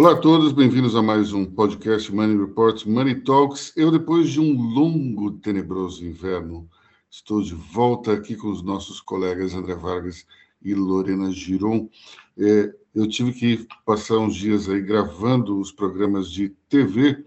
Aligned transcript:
Olá 0.00 0.12
a 0.12 0.16
todos, 0.16 0.50
bem-vindos 0.50 0.96
a 0.96 1.02
mais 1.02 1.34
um 1.34 1.44
podcast 1.44 2.10
Money 2.10 2.38
Reports 2.38 2.84
Money 2.84 3.16
Talks. 3.16 3.70
Eu, 3.76 3.90
depois 3.90 4.30
de 4.30 4.40
um 4.40 4.58
longo, 4.58 5.30
tenebroso 5.32 6.02
inverno, 6.02 6.66
estou 7.10 7.42
de 7.42 7.52
volta 7.52 8.14
aqui 8.14 8.34
com 8.34 8.50
os 8.50 8.62
nossos 8.62 8.98
colegas 8.98 9.52
André 9.52 9.74
Vargas 9.74 10.26
e 10.62 10.74
Lorena 10.74 11.30
Giron. 11.30 11.90
É, 12.38 12.72
eu 12.94 13.06
tive 13.06 13.34
que 13.34 13.68
passar 13.84 14.16
uns 14.16 14.36
dias 14.36 14.70
aí 14.70 14.80
gravando 14.80 15.60
os 15.60 15.70
programas 15.70 16.32
de 16.32 16.48
TV 16.70 17.22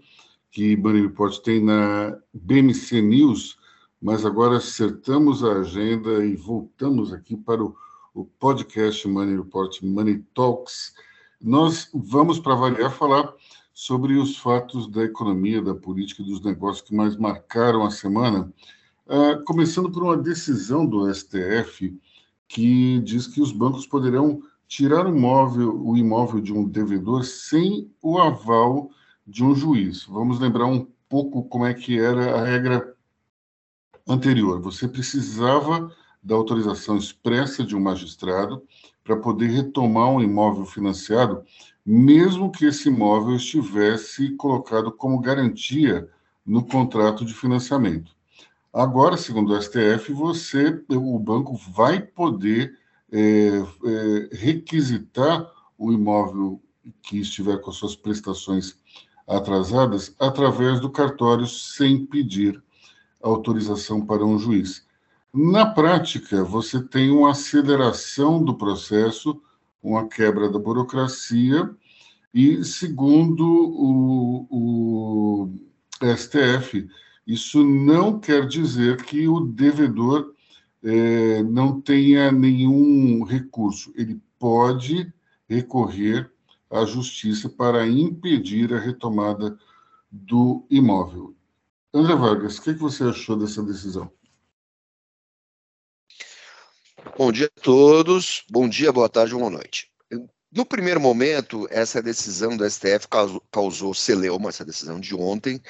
que 0.50 0.76
Money 0.76 1.02
Report 1.02 1.38
tem 1.42 1.62
na 1.62 2.18
BMC 2.32 3.00
News, 3.00 3.56
mas 4.02 4.26
agora 4.26 4.56
acertamos 4.56 5.44
a 5.44 5.60
agenda 5.60 6.24
e 6.24 6.34
voltamos 6.34 7.12
aqui 7.12 7.36
para 7.36 7.62
o, 7.62 7.76
o 8.12 8.24
podcast 8.24 9.06
Money 9.06 9.36
Report 9.36 9.80
Money 9.80 10.24
Talks 10.34 10.92
nós 11.44 11.90
vamos, 11.92 12.38
para 12.38 12.54
variar, 12.54 12.90
falar 12.90 13.34
sobre 13.74 14.14
os 14.14 14.38
fatos 14.38 14.90
da 14.90 15.04
economia, 15.04 15.60
da 15.60 15.74
política 15.74 16.22
e 16.22 16.24
dos 16.24 16.40
negócios 16.40 16.80
que 16.80 16.94
mais 16.94 17.16
marcaram 17.16 17.84
a 17.84 17.90
semana, 17.90 18.50
uh, 19.06 19.44
começando 19.44 19.90
por 19.90 20.02
uma 20.02 20.16
decisão 20.16 20.86
do 20.86 21.12
STF 21.12 21.94
que 22.48 22.98
diz 23.00 23.26
que 23.26 23.42
os 23.42 23.52
bancos 23.52 23.86
poderão 23.86 24.40
tirar 24.66 25.06
o 25.06 25.14
imóvel, 25.14 25.84
o 25.84 25.96
imóvel 25.98 26.40
de 26.40 26.50
um 26.50 26.66
devedor 26.66 27.24
sem 27.24 27.92
o 28.00 28.18
aval 28.18 28.90
de 29.26 29.44
um 29.44 29.54
juiz. 29.54 30.04
Vamos 30.04 30.40
lembrar 30.40 30.64
um 30.64 30.88
pouco 31.10 31.44
como 31.44 31.66
é 31.66 31.74
que 31.74 31.98
era 31.98 32.40
a 32.40 32.44
regra 32.44 32.94
anterior. 34.08 34.62
Você 34.62 34.88
precisava 34.88 35.94
da 36.22 36.34
autorização 36.34 36.96
expressa 36.96 37.62
de 37.62 37.76
um 37.76 37.80
magistrado 37.80 38.62
para 39.04 39.16
poder 39.16 39.48
retomar 39.50 40.08
um 40.08 40.20
imóvel 40.22 40.64
financiado, 40.64 41.44
mesmo 41.84 42.50
que 42.50 42.64
esse 42.64 42.88
imóvel 42.88 43.36
estivesse 43.36 44.30
colocado 44.30 44.90
como 44.90 45.20
garantia 45.20 46.08
no 46.44 46.64
contrato 46.64 47.24
de 47.24 47.34
financiamento. 47.34 48.12
Agora, 48.72 49.16
segundo 49.16 49.52
o 49.52 49.62
STF, 49.62 50.12
você, 50.12 50.82
o 50.88 51.18
banco 51.18 51.54
vai 51.54 52.00
poder 52.00 52.76
é, 53.12 53.18
é, 53.20 54.28
requisitar 54.32 55.48
o 55.78 55.92
imóvel 55.92 56.60
que 57.02 57.20
estiver 57.20 57.58
com 57.60 57.70
suas 57.70 57.94
prestações 57.94 58.76
atrasadas 59.26 60.14
através 60.18 60.80
do 60.80 60.90
cartório 60.90 61.46
sem 61.46 62.04
pedir 62.04 62.62
autorização 63.22 64.04
para 64.04 64.24
um 64.24 64.38
juiz. 64.38 64.84
Na 65.36 65.66
prática, 65.66 66.44
você 66.44 66.80
tem 66.80 67.10
uma 67.10 67.32
aceleração 67.32 68.40
do 68.40 68.54
processo, 68.54 69.42
uma 69.82 70.06
quebra 70.06 70.48
da 70.48 70.60
burocracia, 70.60 71.74
e, 72.32 72.62
segundo 72.62 73.44
o, 73.44 74.46
o 74.48 75.50
STF, 76.16 76.88
isso 77.26 77.64
não 77.64 78.20
quer 78.20 78.46
dizer 78.46 79.02
que 79.04 79.26
o 79.26 79.40
devedor 79.40 80.32
é, 80.84 81.42
não 81.42 81.80
tenha 81.80 82.30
nenhum 82.30 83.24
recurso. 83.24 83.92
Ele 83.96 84.20
pode 84.38 85.12
recorrer 85.48 86.30
à 86.70 86.84
justiça 86.84 87.48
para 87.48 87.88
impedir 87.88 88.72
a 88.72 88.78
retomada 88.78 89.58
do 90.12 90.64
imóvel. 90.70 91.34
André 91.92 92.14
Vargas, 92.14 92.58
o 92.58 92.62
que, 92.62 92.74
que 92.74 92.80
você 92.80 93.02
achou 93.02 93.36
dessa 93.36 93.60
decisão? 93.64 94.08
Bom 97.16 97.30
dia 97.30 97.46
a 97.46 97.60
todos, 97.60 98.42
bom 98.50 98.68
dia, 98.68 98.90
boa 98.90 99.08
tarde, 99.08 99.34
boa 99.34 99.50
noite. 99.50 99.88
No 100.50 100.66
primeiro 100.66 101.00
momento, 101.00 101.68
essa 101.70 102.02
decisão 102.02 102.56
do 102.56 102.68
STF 102.68 103.06
causou, 103.52 103.94
celeuma, 103.94 104.48
essa 104.48 104.64
decisão 104.64 104.98
de 104.98 105.14
ontem, 105.14 105.62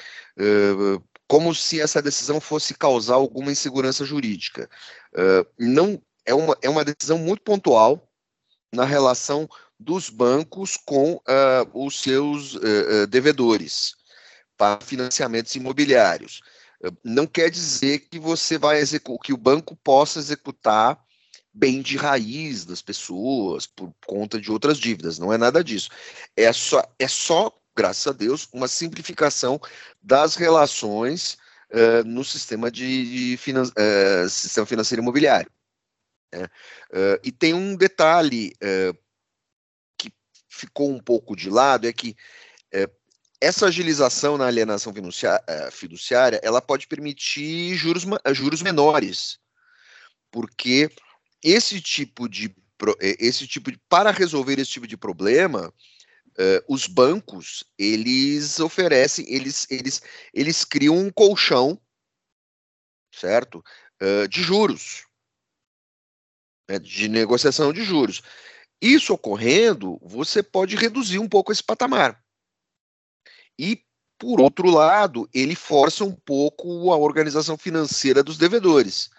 como 1.27 1.53
se 1.53 1.79
essa 1.79 2.01
decisão 2.01 2.41
fosse 2.41 2.73
causar 2.73 3.15
alguma 3.15 3.51
insegurança 3.51 4.03
jurídica. 4.03 4.67
Não 5.59 6.01
é 6.25 6.33
uma, 6.33 6.57
é 6.63 6.69
uma 6.69 6.83
decisão 6.83 7.19
muito 7.19 7.43
pontual 7.43 8.09
na 8.73 8.85
relação 8.85 9.47
dos 9.79 10.09
bancos 10.09 10.77
com 10.83 11.21
os 11.73 12.01
seus 12.01 12.57
devedores 13.09 13.93
para 14.57 14.83
financiamentos 14.83 15.53
imobiliários. 15.53 16.41
Não 17.03 17.27
quer 17.27 17.51
dizer 17.51 17.99
que 18.09 18.17
você 18.17 18.57
vai 18.57 18.81
que 19.23 19.33
o 19.33 19.37
banco 19.37 19.75
possa 19.75 20.17
executar 20.17 21.04
bem 21.55 21.81
de 21.81 21.95
raiz 21.95 22.65
das 22.65 22.81
pessoas 22.81 23.65
por 23.65 23.93
conta 24.05 24.39
de 24.39 24.51
outras 24.51 24.77
dívidas. 24.77 25.17
Não 25.17 25.31
é 25.31 25.37
nada 25.37 25.63
disso. 25.63 25.89
É 26.35 26.51
só, 26.51 26.83
é 26.99 27.07
só 27.07 27.51
graças 27.75 28.07
a 28.07 28.11
Deus, 28.11 28.47
uma 28.53 28.67
simplificação 28.67 29.59
das 30.01 30.35
relações 30.35 31.37
uh, 31.71 32.03
no 32.05 32.23
sistema 32.23 32.71
de, 32.71 33.31
de 33.31 33.37
finan 33.37 33.63
uh, 33.63 34.29
sistema 34.29 34.65
financeiro 34.65 35.01
imobiliário. 35.01 35.51
Né? 36.33 36.45
Uh, 36.91 37.19
e 37.23 37.31
tem 37.31 37.53
um 37.53 37.75
detalhe 37.75 38.53
que 39.97 40.11
ficou 40.47 40.89
um 40.89 40.99
pouco 40.99 41.35
de 41.35 41.49
lado, 41.49 41.87
é 41.87 41.93
que 41.93 42.15
essa 43.39 43.67
agilização 43.67 44.37
na 44.37 44.47
alienação 44.47 44.93
fiduciária, 45.71 46.39
ela 46.41 46.61
pode 46.61 46.87
permitir 46.87 47.75
juros, 47.75 48.03
juros 48.33 48.61
menores, 48.61 49.39
porque 50.31 50.89
esse 51.45 51.79
tipo 51.79 52.27
de 52.27 52.53
eh, 52.99 53.15
esse 53.19 53.47
tipo 53.47 53.71
de 53.71 53.79
para 53.87 54.09
resolver 54.09 54.59
esse 54.59 54.71
tipo 54.71 54.87
de 54.87 54.97
problema 54.97 55.71
uh, 56.39 56.65
os 56.67 56.87
bancos 56.87 57.63
eles 57.77 58.59
oferecem 58.59 59.25
eles 59.31 59.67
eles 59.69 60.01
eles 60.33 60.65
criam 60.65 60.97
um 60.97 61.11
colchão 61.11 61.79
certo? 63.13 63.63
Uh, 64.01 64.27
de 64.27 64.41
juros. 64.41 65.05
Né, 66.69 66.79
de 66.79 67.07
negociação 67.07 67.71
de 67.71 67.83
juros. 67.83 68.21
Isso 68.81 69.13
ocorrendo 69.13 69.99
você 70.01 70.41
pode 70.41 70.75
reduzir 70.75 71.19
um 71.19 71.29
pouco 71.29 71.51
esse 71.51 71.63
patamar. 71.63 72.21
E 73.57 73.85
por 74.17 74.41
outro 74.41 74.69
lado 74.69 75.29
ele 75.33 75.55
força 75.55 76.03
um 76.03 76.11
pouco 76.11 76.91
a 76.91 76.97
organização 76.97 77.57
financeira 77.57 78.23
dos 78.23 78.37
devedores 78.37 79.11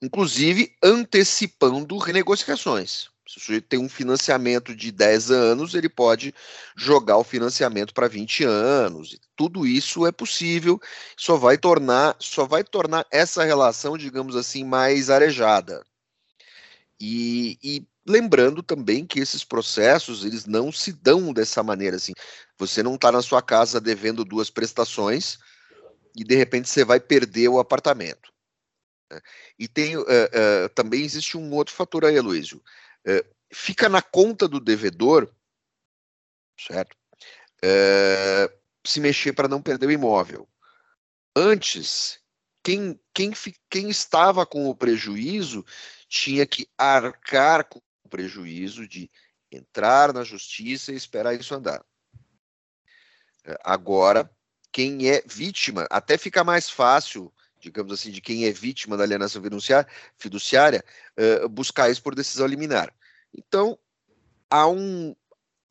inclusive 0.00 0.74
antecipando 0.82 1.96
renegociações. 1.98 3.08
Se 3.28 3.38
o 3.38 3.40
sujeito 3.40 3.68
tem 3.68 3.78
um 3.78 3.88
financiamento 3.88 4.74
de 4.74 4.90
10 4.90 5.30
anos, 5.30 5.74
ele 5.74 5.88
pode 5.88 6.34
jogar 6.76 7.16
o 7.16 7.22
financiamento 7.22 7.94
para 7.94 8.08
20 8.08 8.42
anos. 8.42 9.16
Tudo 9.36 9.64
isso 9.64 10.04
é 10.04 10.10
possível, 10.10 10.80
só 11.16 11.36
vai 11.36 11.56
tornar, 11.56 12.16
só 12.18 12.44
vai 12.44 12.64
tornar 12.64 13.06
essa 13.08 13.44
relação, 13.44 13.96
digamos 13.96 14.34
assim, 14.34 14.64
mais 14.64 15.10
arejada. 15.10 15.84
E, 16.98 17.56
e 17.62 17.86
lembrando 18.04 18.64
também 18.64 19.06
que 19.06 19.20
esses 19.20 19.44
processos, 19.44 20.24
eles 20.24 20.44
não 20.44 20.72
se 20.72 20.92
dão 20.92 21.32
dessa 21.32 21.62
maneira 21.62 21.96
assim. 21.96 22.12
Você 22.58 22.82
não 22.82 22.96
está 22.96 23.12
na 23.12 23.22
sua 23.22 23.40
casa 23.40 23.80
devendo 23.80 24.24
duas 24.24 24.50
prestações 24.50 25.38
e 26.16 26.24
de 26.24 26.34
repente 26.34 26.68
você 26.68 26.84
vai 26.84 26.98
perder 26.98 27.48
o 27.48 27.60
apartamento. 27.60 28.32
E 29.58 29.66
tem 29.66 29.96
uh, 29.96 30.02
uh, 30.02 30.68
também 30.74 31.02
existe 31.02 31.36
um 31.36 31.52
outro 31.52 31.74
fator 31.74 32.04
aí, 32.04 32.16
Aloysio. 32.16 32.62
Uh, 33.06 33.26
fica 33.52 33.88
na 33.88 34.00
conta 34.00 34.46
do 34.46 34.60
devedor, 34.60 35.32
certo? 36.58 36.96
se 38.86 39.00
mexer 39.00 39.34
para 39.34 39.46
não 39.46 39.60
perder 39.60 39.86
o 39.86 39.92
imóvel. 39.92 40.48
Antes, 41.36 42.18
quem, 42.62 42.98
quem, 43.12 43.32
quem 43.68 43.90
estava 43.90 44.46
com 44.46 44.66
o 44.66 44.74
prejuízo 44.74 45.62
tinha 46.08 46.46
que 46.46 46.66
arcar 46.78 47.68
com 47.68 47.78
o 48.02 48.08
prejuízo 48.08 48.88
de 48.88 49.10
entrar 49.52 50.14
na 50.14 50.24
justiça 50.24 50.90
e 50.90 50.96
esperar 50.96 51.34
isso 51.34 51.54
andar. 51.54 51.84
Agora, 53.62 54.30
quem 54.72 55.10
é 55.10 55.22
vítima, 55.26 55.86
até 55.90 56.16
fica 56.16 56.42
mais 56.42 56.70
fácil 56.70 57.30
digamos 57.60 57.92
assim, 57.92 58.10
de 58.10 58.20
quem 58.20 58.46
é 58.46 58.52
vítima 58.52 58.96
da 58.96 59.04
alienação 59.04 59.42
fiduciária, 60.18 60.84
uh, 61.44 61.48
buscar 61.48 61.90
isso 61.90 62.02
por 62.02 62.14
decisão 62.14 62.46
liminar. 62.46 62.92
Então, 63.36 63.78
há 64.50 64.66
um. 64.66 65.14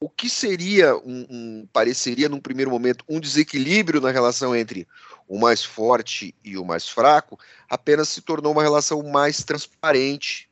O 0.02 0.10
que 0.10 0.30
seria 0.30 0.96
um, 0.96 1.28
um, 1.30 1.68
pareceria 1.74 2.30
num 2.30 2.40
primeiro 2.40 2.72
momento 2.72 3.04
um 3.10 3.20
desequilíbrio 3.20 4.00
na 4.00 4.12
relação 4.12 4.56
entre 4.56 4.88
o 5.28 5.38
mais 5.38 5.62
forte 5.64 6.34
e 6.42 6.58
o 6.58 6.64
mais 6.64 6.88
fraco, 6.88 7.38
apenas 7.70 8.08
se 8.08 8.22
tornou 8.22 8.54
uma 8.54 8.64
relação 8.64 9.04
mais 9.04 9.44
transparente 9.44 10.50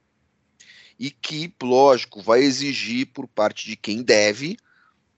e 1.00 1.10
que, 1.10 1.54
lógico, 1.64 2.22
vai 2.22 2.42
exigir 2.42 3.08
por 3.08 3.26
parte 3.28 3.66
de 3.66 3.78
quem 3.78 4.04
deve 4.04 4.58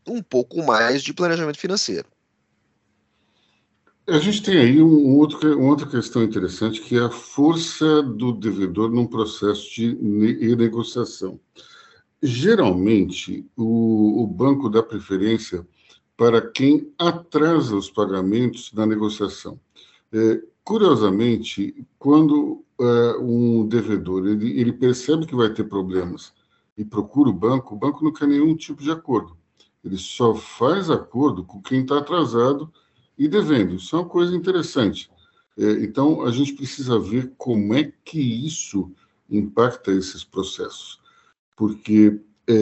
um 0.05 0.21
pouco 0.21 0.63
mais 0.63 1.01
de 1.03 1.13
planejamento 1.13 1.57
financeiro. 1.57 2.07
A 4.11 4.17
gente 4.17 4.41
tem 4.41 4.57
aí 4.57 4.81
um 4.81 5.17
outro, 5.17 5.57
uma 5.59 5.69
outra 5.69 5.85
questão 5.85 6.23
interessante, 6.23 6.81
que 6.81 6.97
é 6.97 7.01
a 7.01 7.11
força 7.11 8.01
do 8.01 8.31
devedor 8.31 8.89
num 8.89 9.05
processo 9.05 9.69
de 9.71 9.95
negociação. 10.55 11.39
geralmente, 12.21 13.45
o, 13.55 14.23
o 14.23 14.27
banco 14.27 14.67
dá 14.67 14.81
preferência 14.81 15.65
para 16.17 16.41
quem 16.41 16.91
atrasa 16.97 17.75
os 17.75 17.89
pagamentos 17.89 18.73
na 18.73 18.85
negociação. 18.85 19.59
É, 20.11 20.41
curiosamente, 20.63 21.85
quando 21.99 22.63
é, 22.81 23.17
um 23.19 23.67
devedor 23.67 24.27
ele, 24.27 24.59
ele 24.59 24.73
percebe 24.73 25.27
que 25.27 25.35
vai 25.35 25.53
ter 25.53 25.65
problemas 25.65 26.33
e 26.75 26.83
procura 26.83 27.29
o 27.29 27.33
banco, 27.33 27.75
o 27.75 27.77
banco 27.77 28.03
não 28.03 28.11
quer 28.11 28.27
nenhum 28.27 28.55
tipo 28.55 28.81
de 28.81 28.91
acordo. 28.91 29.37
Ele 29.83 29.97
só 29.97 30.33
faz 30.33 30.89
acordo 30.89 31.43
com 31.43 31.61
quem 31.61 31.81
está 31.81 31.99
atrasado 31.99 32.71
e 33.19 33.27
devendo. 33.27 33.75
Isso 33.75 33.95
é 33.95 33.99
uma 33.99 34.07
coisa 34.07 34.33
interessante. 34.33 35.11
É, 35.57 35.83
então, 35.83 36.23
a 36.23 36.31
gente 36.31 36.53
precisa 36.53 36.97
ver 36.97 37.33
como 37.37 37.73
é 37.73 37.91
que 38.05 38.19
isso 38.19 38.89
impacta 39.29 39.91
esses 39.91 40.23
processos. 40.23 41.01
Porque 41.55 42.17
é, 42.47 42.53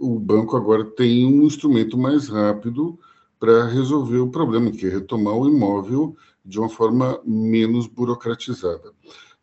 o 0.00 0.18
banco 0.18 0.56
agora 0.56 0.84
tem 0.84 1.24
um 1.24 1.44
instrumento 1.44 1.96
mais 1.96 2.28
rápido 2.28 2.98
para 3.38 3.66
resolver 3.66 4.18
o 4.18 4.30
problema, 4.30 4.72
que 4.72 4.86
é 4.86 4.90
retomar 4.90 5.34
o 5.34 5.48
imóvel 5.48 6.16
de 6.44 6.58
uma 6.58 6.68
forma 6.68 7.20
menos 7.24 7.86
burocratizada. 7.86 8.92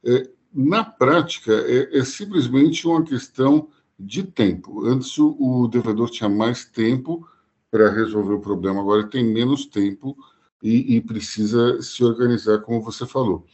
É, 0.04 0.30
na 0.54 0.84
prática, 0.84 1.54
é, 1.54 1.98
é, 1.98 2.04
simplesmente 2.04 2.86
uma 2.86 3.04
questão 3.04 3.70
de 3.98 4.24
tempo. 4.24 4.86
Antes, 4.86 5.18
o, 5.18 5.36
o 5.40 5.68
devedor 5.70 6.10
tinha 6.10 6.30
mais 6.30 6.66
tempo 6.66 7.26
para 7.72 7.90
resolver 7.90 8.34
o 8.34 8.42
problema, 8.42 8.82
agora 8.82 9.08
tem 9.08 9.24
menos 9.24 9.66
tempo 9.66 10.16
e, 10.64 10.96
e, 10.96 11.02
precisa 11.02 11.82
se 11.82 12.04
organizar, 12.04 12.60
como 12.62 12.82
você 12.82 13.06
falou. 13.06 13.46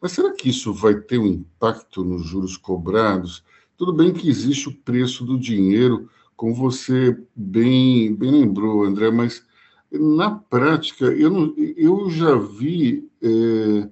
Mas 0.00 0.12
será 0.12 0.32
que 0.32 0.48
isso 0.48 0.72
vai 0.72 0.94
ter 0.94 1.18
um 1.18 1.26
impacto 1.26 2.02
nos 2.02 2.24
juros 2.24 2.56
cobrados? 2.56 3.44
Tudo 3.76 3.92
bem 3.92 4.14
que 4.14 4.30
existe 4.30 4.70
o 4.70 4.74
preço 4.74 5.24
do 5.26 5.38
dinheiro, 5.38 6.08
como 6.34 6.54
você 6.54 7.16
bem, 7.36 8.14
bem 8.14 8.30
lembrou, 8.30 8.84
André, 8.84 9.10
mas 9.10 9.44
na 9.92 10.30
prática, 10.30 11.04
eu, 11.04 11.30
não, 11.30 11.54
eu 11.56 12.08
já 12.10 12.34
vi 12.34 13.08
é, 13.22 13.88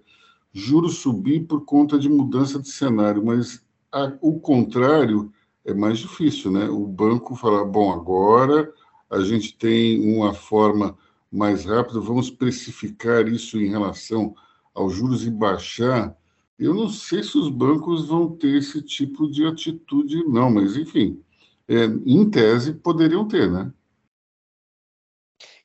juros 0.52 0.98
subir 0.98 1.46
por 1.46 1.64
conta 1.64 1.98
de 1.98 2.08
mudança 2.08 2.58
de 2.58 2.68
cenário, 2.68 3.24
mas 3.24 3.62
a, 3.92 4.12
o 4.20 4.40
contrário 4.40 5.32
é 5.64 5.74
mais 5.74 5.98
difícil, 5.98 6.50
né? 6.50 6.68
O 6.68 6.86
banco 6.86 7.36
falar, 7.36 7.64
bom, 7.64 7.92
agora 7.92 8.72
a 9.10 9.20
gente 9.20 9.56
tem 9.56 10.14
uma 10.16 10.32
forma 10.32 10.96
mais 11.32 11.64
rápida, 11.64 11.98
vamos 11.98 12.26
especificar 12.26 13.26
isso 13.26 13.58
em 13.58 13.70
relação 13.70 14.34
aos 14.74 14.92
juros 14.92 15.24
e 15.24 15.30
baixar. 15.30 16.14
Eu 16.58 16.74
não 16.74 16.88
sei 16.88 17.22
se 17.22 17.38
os 17.38 17.48
bancos 17.48 18.06
vão 18.06 18.36
ter 18.36 18.58
esse 18.58 18.82
tipo 18.82 19.28
de 19.30 19.46
atitude, 19.46 20.22
não, 20.24 20.50
mas 20.50 20.76
enfim, 20.76 21.22
é, 21.66 21.84
em 21.84 22.28
tese 22.30 22.74
poderiam 22.74 23.26
ter, 23.26 23.50
né? 23.50 23.72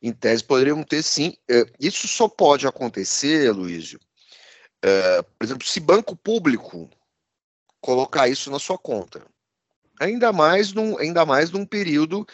Em 0.02 0.14
tese 0.14 0.44
poderiam 0.44 0.82
ter 0.84 1.04
sim. 1.04 1.34
É, 1.50 1.66
isso 1.80 2.08
só 2.08 2.30
pode 2.30 2.66
acontecer, 2.66 3.52
Luísio, 3.52 4.00
é, 4.82 5.22
por 5.22 5.44
exemplo, 5.44 5.68
se 5.68 5.80
banco 5.80 6.16
público 6.16 6.90
colocar 7.82 8.28
isso 8.30 8.50
na 8.50 8.60
sua 8.60 8.78
conta. 8.78 9.26
Ainda 10.00 10.32
mais 10.32 10.72
num, 10.74 10.98
ainda 10.98 11.26
mais 11.26 11.52
num 11.52 11.66
período 11.66 12.26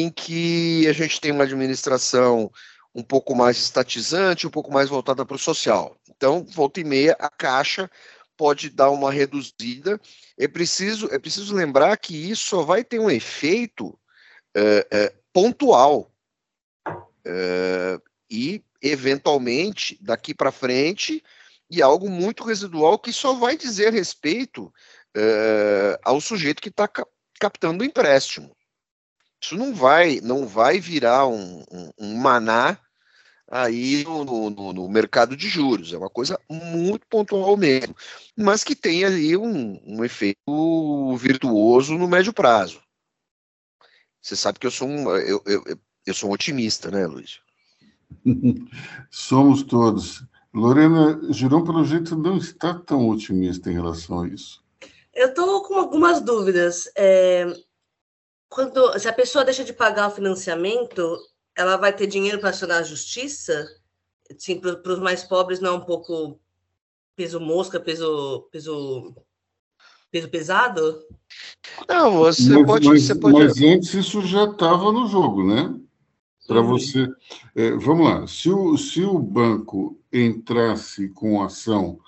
em 0.00 0.10
que 0.10 0.86
a 0.88 0.92
gente 0.92 1.20
tem 1.20 1.32
uma 1.32 1.44
administração 1.44 2.50
um 2.94 3.02
pouco 3.02 3.34
mais 3.34 3.56
estatizante, 3.58 4.46
um 4.46 4.50
pouco 4.50 4.72
mais 4.72 4.88
voltada 4.88 5.24
para 5.24 5.36
o 5.36 5.38
social. 5.38 5.96
Então, 6.08 6.44
volta 6.44 6.80
e 6.80 6.84
meia, 6.84 7.16
a 7.18 7.28
caixa 7.28 7.90
pode 8.36 8.70
dar 8.70 8.90
uma 8.90 9.10
reduzida. 9.10 10.00
É 10.38 10.46
preciso, 10.46 11.08
é 11.12 11.18
preciso 11.18 11.54
lembrar 11.54 11.96
que 11.96 12.30
isso 12.30 12.46
só 12.46 12.62
vai 12.62 12.84
ter 12.84 12.98
um 12.98 13.10
efeito 13.10 13.98
é, 14.54 14.86
é, 14.90 15.14
pontual. 15.32 16.10
É, 17.24 18.00
e, 18.30 18.62
eventualmente, 18.80 19.98
daqui 20.00 20.34
para 20.34 20.52
frente, 20.52 21.22
e 21.70 21.80
algo 21.80 22.10
muito 22.10 22.44
residual 22.44 22.98
que 22.98 23.12
só 23.12 23.34
vai 23.34 23.56
dizer 23.56 23.92
respeito 23.92 24.72
ao 26.02 26.18
sujeito 26.22 26.62
que 26.62 26.70
está 26.70 26.88
captando 27.38 27.84
o 27.84 27.86
empréstimo. 27.86 28.56
Isso 29.42 29.56
não 29.56 29.74
vai, 29.74 30.20
não 30.20 30.46
vai 30.46 30.78
virar 30.78 31.26
um, 31.26 31.64
um, 31.70 31.90
um 31.98 32.16
maná 32.16 32.78
aí 33.50 34.04
no, 34.04 34.24
no, 34.50 34.72
no, 34.72 34.88
mercado 34.88 35.36
de 35.36 35.48
juros. 35.48 35.92
É 35.92 35.98
uma 35.98 36.08
coisa 36.08 36.38
muito 36.48 37.06
pontual 37.08 37.56
mesmo, 37.56 37.94
mas 38.36 38.62
que 38.62 38.76
tem 38.76 39.04
ali 39.04 39.36
um, 39.36 39.80
um 39.84 40.04
efeito 40.04 41.16
virtuoso 41.16 41.98
no 41.98 42.06
médio 42.06 42.32
prazo. 42.32 42.80
Você 44.22 44.36
sabe 44.36 44.60
que 44.60 44.66
eu 44.66 44.70
sou 44.70 44.88
um, 44.88 45.10
eu, 45.16 45.42
eu, 45.44 45.78
eu 46.06 46.14
sou 46.14 46.30
um 46.30 46.32
otimista, 46.32 46.90
né, 46.90 47.04
Luiz? 47.06 47.40
Somos 49.10 49.64
todos. 49.64 50.24
Lorena, 50.54 51.18
Girão, 51.32 51.64
pelo 51.64 51.84
jeito, 51.84 52.14
não 52.14 52.36
está 52.36 52.74
tão 52.74 53.08
otimista 53.08 53.70
em 53.70 53.74
relação 53.74 54.20
a 54.20 54.28
isso. 54.28 54.62
Eu 55.12 55.28
estou 55.28 55.62
com 55.62 55.74
algumas 55.74 56.20
dúvidas. 56.20 56.90
É, 56.96 57.46
quando, 58.52 58.98
se 58.98 59.08
a 59.08 59.12
pessoa 59.12 59.44
deixa 59.44 59.64
de 59.64 59.72
pagar 59.72 60.08
o 60.08 60.14
financiamento, 60.14 61.18
ela 61.56 61.76
vai 61.76 61.92
ter 61.92 62.06
dinheiro 62.06 62.38
para 62.38 62.50
acionar 62.50 62.78
a 62.78 62.84
justiça? 62.84 63.66
Sim, 64.38 64.60
para 64.60 64.92
os 64.92 64.98
mais 64.98 65.24
pobres 65.24 65.60
não 65.60 65.74
é 65.74 65.76
um 65.76 65.84
pouco 65.84 66.38
peso 67.16 67.40
mosca, 67.40 67.80
peso, 67.80 68.48
peso, 68.52 69.14
peso 70.10 70.28
pesado? 70.28 71.02
Não, 71.88 72.18
você 72.18 72.50
mas, 72.50 72.66
pode, 72.66 72.88
mas, 72.88 73.02
você 73.02 73.14
pode. 73.14 73.38
Mas 73.38 73.62
antes 73.62 73.94
isso 73.94 74.22
já 74.22 74.44
estava 74.44 74.92
no 74.92 75.06
jogo, 75.06 75.46
né? 75.46 75.74
Para 76.46 76.60
uhum. 76.60 76.68
você. 76.68 77.08
É, 77.54 77.70
vamos 77.72 78.06
lá. 78.06 78.26
Se 78.26 78.50
o, 78.50 78.76
se 78.76 79.02
o 79.02 79.18
banco 79.18 79.98
entrasse 80.12 81.08
com 81.10 81.42
ação 81.42 81.98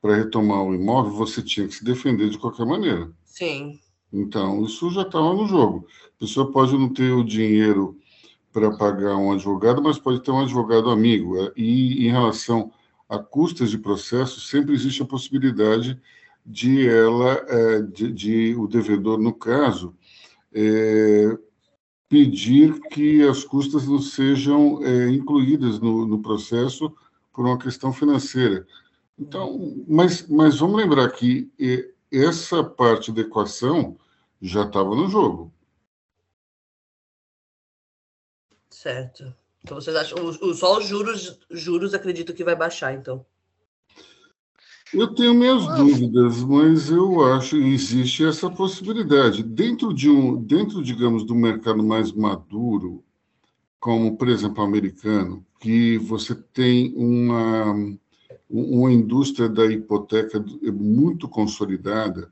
para 0.00 0.16
retomar 0.16 0.62
o 0.62 0.74
imóvel, 0.74 1.12
você 1.12 1.42
tinha 1.42 1.68
que 1.68 1.74
se 1.74 1.84
defender 1.84 2.30
de 2.30 2.38
qualquer 2.38 2.64
maneira. 2.64 3.10
Sim. 3.24 3.78
Então, 4.12 4.64
isso 4.64 4.90
já 4.90 5.02
estava 5.02 5.32
no 5.32 5.46
jogo. 5.46 5.86
A 6.16 6.20
pessoa 6.20 6.50
pode 6.50 6.76
não 6.76 6.88
ter 6.88 7.12
o 7.12 7.24
dinheiro 7.24 7.96
para 8.52 8.76
pagar 8.76 9.16
um 9.16 9.32
advogado, 9.32 9.82
mas 9.82 9.98
pode 9.98 10.20
ter 10.20 10.30
um 10.30 10.40
advogado 10.40 10.90
amigo. 10.90 11.38
É, 11.38 11.52
e 11.56 12.06
em 12.06 12.10
relação 12.10 12.72
a 13.08 13.18
custas 13.18 13.70
de 13.70 13.78
processo, 13.78 14.40
sempre 14.40 14.74
existe 14.74 15.02
a 15.02 15.06
possibilidade 15.06 16.00
de 16.44 16.88
ela, 16.88 17.44
é, 17.48 17.82
de, 17.82 18.12
de 18.12 18.54
o 18.56 18.66
devedor, 18.66 19.18
no 19.18 19.32
caso, 19.32 19.94
é, 20.52 21.36
pedir 22.08 22.80
que 22.90 23.22
as 23.22 23.44
custas 23.44 23.86
não 23.86 24.00
sejam 24.00 24.82
é, 24.82 25.08
incluídas 25.10 25.78
no, 25.78 26.06
no, 26.06 26.20
processo 26.20 26.92
por 27.32 27.46
uma 27.46 27.58
questão 27.58 27.92
financeira. 27.92 28.66
Então, 29.18 29.84
mas, 29.86 30.26
mas 30.28 30.58
vamos 30.58 30.76
lembrar 30.76 31.08
que 31.10 31.50
é, 31.60 31.88
essa 32.12 32.62
parte 32.64 33.12
da 33.12 33.22
equação 33.22 33.98
já 34.40 34.64
estava 34.64 34.94
no 34.94 35.08
jogo. 35.08 35.52
Certo. 38.68 39.34
Então 39.62 39.80
vocês 39.80 39.94
acham 39.94 40.32
só 40.54 40.78
os 40.78 40.86
juros, 40.86 41.38
juros 41.50 41.92
acredito 41.92 42.32
que 42.32 42.44
vai 42.44 42.56
baixar, 42.56 42.94
então. 42.94 43.24
Eu 44.92 45.14
tenho 45.14 45.34
minhas 45.34 45.68
ah. 45.68 45.76
dúvidas, 45.76 46.42
mas 46.42 46.90
eu 46.90 47.24
acho 47.32 47.50
que 47.50 47.74
existe 47.74 48.24
essa 48.24 48.50
possibilidade. 48.50 49.42
Dentro 49.42 49.94
de 49.94 50.08
um, 50.10 50.42
dentro, 50.42 50.82
digamos, 50.82 51.24
do 51.24 51.34
mercado 51.34 51.82
mais 51.82 52.10
maduro, 52.10 53.04
como, 53.78 54.16
por 54.16 54.28
exemplo, 54.28 54.62
o 54.62 54.66
americano, 54.66 55.46
que 55.60 55.96
você 55.98 56.34
tem 56.34 56.92
uma, 56.96 57.74
uma 58.50 58.92
indústria 58.92 59.48
da 59.48 59.64
hipoteca 59.66 60.44
muito 60.72 61.28
consolidada, 61.28 62.30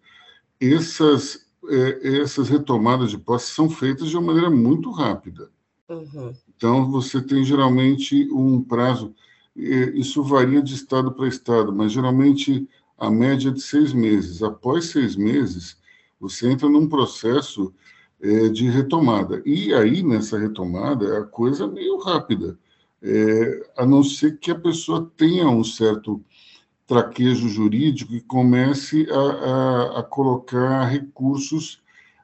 essas, 0.60 1.46
é, 1.68 2.18
essas 2.20 2.48
retomadas 2.48 3.10
de 3.10 3.18
posse 3.18 3.52
são 3.52 3.70
feitas 3.70 4.08
de 4.08 4.16
uma 4.16 4.26
maneira 4.26 4.50
muito 4.50 4.90
rápida. 4.90 5.48
Uhum. 5.88 6.32
Então, 6.56 6.90
você 6.90 7.22
tem 7.22 7.44
geralmente 7.44 8.28
um 8.32 8.60
prazo, 8.60 9.14
isso 9.54 10.22
varia 10.22 10.60
de 10.60 10.74
estado 10.74 11.12
para 11.12 11.28
estado, 11.28 11.72
mas 11.72 11.92
geralmente 11.92 12.68
a 12.98 13.10
média 13.10 13.48
é 13.48 13.52
de 13.52 13.60
seis 13.60 13.92
meses. 13.92 14.42
Após 14.42 14.86
seis 14.86 15.14
meses, 15.14 15.76
você 16.20 16.50
entra 16.50 16.68
num 16.68 16.88
processo 16.88 17.72
é, 18.20 18.48
de 18.48 18.68
retomada. 18.68 19.40
E 19.46 19.72
aí, 19.72 20.02
nessa 20.02 20.36
retomada, 20.36 21.18
a 21.18 21.24
coisa 21.24 21.64
é 21.64 21.68
meio 21.68 21.98
rápida, 21.98 22.58
é, 23.02 23.70
a 23.76 23.86
não 23.86 24.02
ser 24.02 24.38
que 24.38 24.50
a 24.50 24.58
pessoa 24.58 25.10
tenha 25.16 25.48
um 25.48 25.62
certo 25.62 26.22
traquejo 26.86 27.48
jurídico 27.48 28.14
e 28.14 28.20
comece 28.20 29.06
a, 29.10 29.18
a, 29.18 30.00
a 30.00 30.02
colocar 30.02 30.84
recursos 30.86 31.82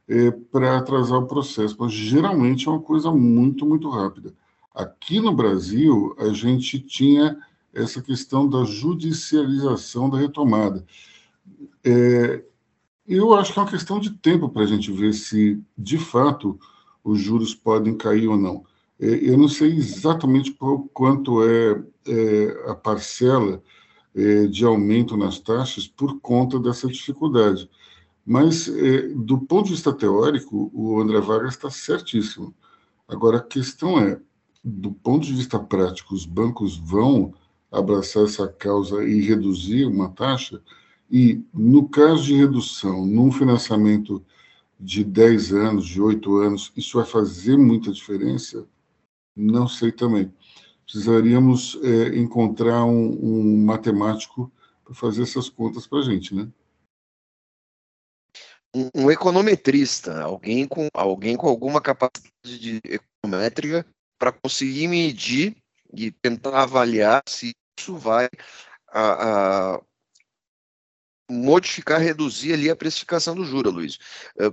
é, 0.09 0.31
para 0.31 0.79
atrasar 0.79 1.19
o 1.19 1.27
processo, 1.27 1.77
mas 1.79 1.93
geralmente 1.93 2.67
é 2.67 2.71
uma 2.71 2.81
coisa 2.81 3.11
muito, 3.11 3.67
muito 3.67 3.89
rápida. 3.89 4.35
Aqui 4.75 5.21
no 5.21 5.33
Brasil, 5.33 6.15
a 6.19 6.31
gente 6.31 6.81
tinha 6.81 7.39
essa 7.73 8.01
questão 8.01 8.49
da 8.49 8.65
judicialização 8.65 10.09
da 10.09 10.19
retomada. 10.19 10.85
É, 11.85 12.43
eu 13.07 13.35
acho 13.35 13.53
que 13.53 13.59
é 13.59 13.63
uma 13.63 13.71
questão 13.71 14.01
de 14.01 14.11
tempo 14.11 14.49
para 14.49 14.63
a 14.63 14.67
gente 14.67 14.91
ver 14.91 15.13
se, 15.13 15.63
de 15.77 15.99
fato, 15.99 16.59
os 17.03 17.21
juros 17.21 17.55
podem 17.55 17.97
cair 17.97 18.29
ou 18.29 18.37
não. 18.37 18.65
É, 19.01 19.07
eu 19.07 19.37
não 19.37 19.49
sei 19.49 19.73
exatamente 19.73 20.57
quanto 20.93 21.43
é, 21.43 21.83
é 22.07 22.71
a 22.71 22.75
parcela 22.75 23.63
é, 24.15 24.47
de 24.47 24.65
aumento 24.65 25.17
nas 25.17 25.39
taxas 25.41 25.87
por 25.89 26.21
conta 26.21 26.59
dessa 26.59 26.87
dificuldade. 26.87 27.69
Mas, 28.25 28.69
é, 28.69 29.09
do 29.09 29.39
ponto 29.39 29.67
de 29.67 29.73
vista 29.73 29.93
teórico, 29.93 30.71
o 30.73 31.01
André 31.01 31.21
Vargas 31.21 31.55
está 31.55 31.69
certíssimo. 31.71 32.55
Agora, 33.07 33.39
a 33.39 33.43
questão 33.43 33.99
é, 33.99 34.19
do 34.65 34.93
ponto 34.93 35.27
de 35.27 35.35
vista 35.35 35.59
prático, 35.59 36.15
os 36.15 36.25
bancos 36.25 36.77
vão 36.79 37.35
abraçar 37.71 38.25
essa 38.25 38.49
causa 38.49 39.05
e 39.05 39.21
reduzir 39.21 39.85
uma 39.85 40.09
taxa? 40.11 40.63
E, 41.11 41.43
no 41.53 41.89
caso 41.89 42.25
de 42.25 42.35
redução, 42.35 43.05
num 43.05 43.31
financiamento 43.31 44.25
de 44.81 45.05
10 45.05 45.53
anos, 45.53 45.87
de 45.87 46.01
8 46.01 46.37
anos, 46.39 46.73
isso 46.77 46.97
vai 46.97 47.07
fazer 47.07 47.59
muita 47.59 47.93
diferença? 47.93 48.67
Não 49.37 49.67
sei 49.67 49.91
também. 49.91 50.33
Precisaríamos 50.85 51.79
é, 51.83 52.17
encontrar 52.19 52.85
um, 52.85 53.19
um 53.23 53.65
matemático 53.65 54.53
para 54.85 54.95
fazer 54.95 55.23
essas 55.23 55.49
contas 55.49 55.87
para 55.87 55.99
a 55.99 56.03
gente, 56.03 56.35
né? 56.35 56.49
Um, 58.75 59.09
econometrista, 59.11 60.21
alguém 60.21 60.67
com, 60.67 60.89
alguém 60.93 61.37
com 61.37 61.49
alguma 61.49 61.81
capacidade 61.81 62.59
de 62.59 62.81
econométrica 62.85 63.87
para 64.19 64.33
conseguir 64.33 64.89
medir 64.89 65.57
e 65.93 66.11
tentar 66.11 66.63
avaliar 66.63 67.23
se 67.29 67.55
isso 67.79 67.97
vai 67.97 68.29
a, 68.89 69.75
a 69.75 69.83
modificar, 71.31 72.01
reduzir 72.01 72.53
ali 72.53 72.71
a 72.71 72.77
precificação 72.77 73.35
do 73.35 73.45
juro, 73.45 73.71
Luiz. 73.71 73.99
É, 74.39 74.45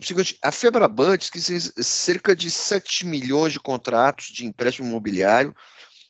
a 0.41 0.51
Febraban 0.51 1.17
diz 1.17 1.29
que 1.29 1.39
cerca 1.83 2.35
de 2.35 2.49
7 2.49 3.05
milhões 3.05 3.53
de 3.53 3.59
contratos 3.59 4.27
de 4.27 4.45
empréstimo 4.45 4.87
imobiliário 4.87 5.55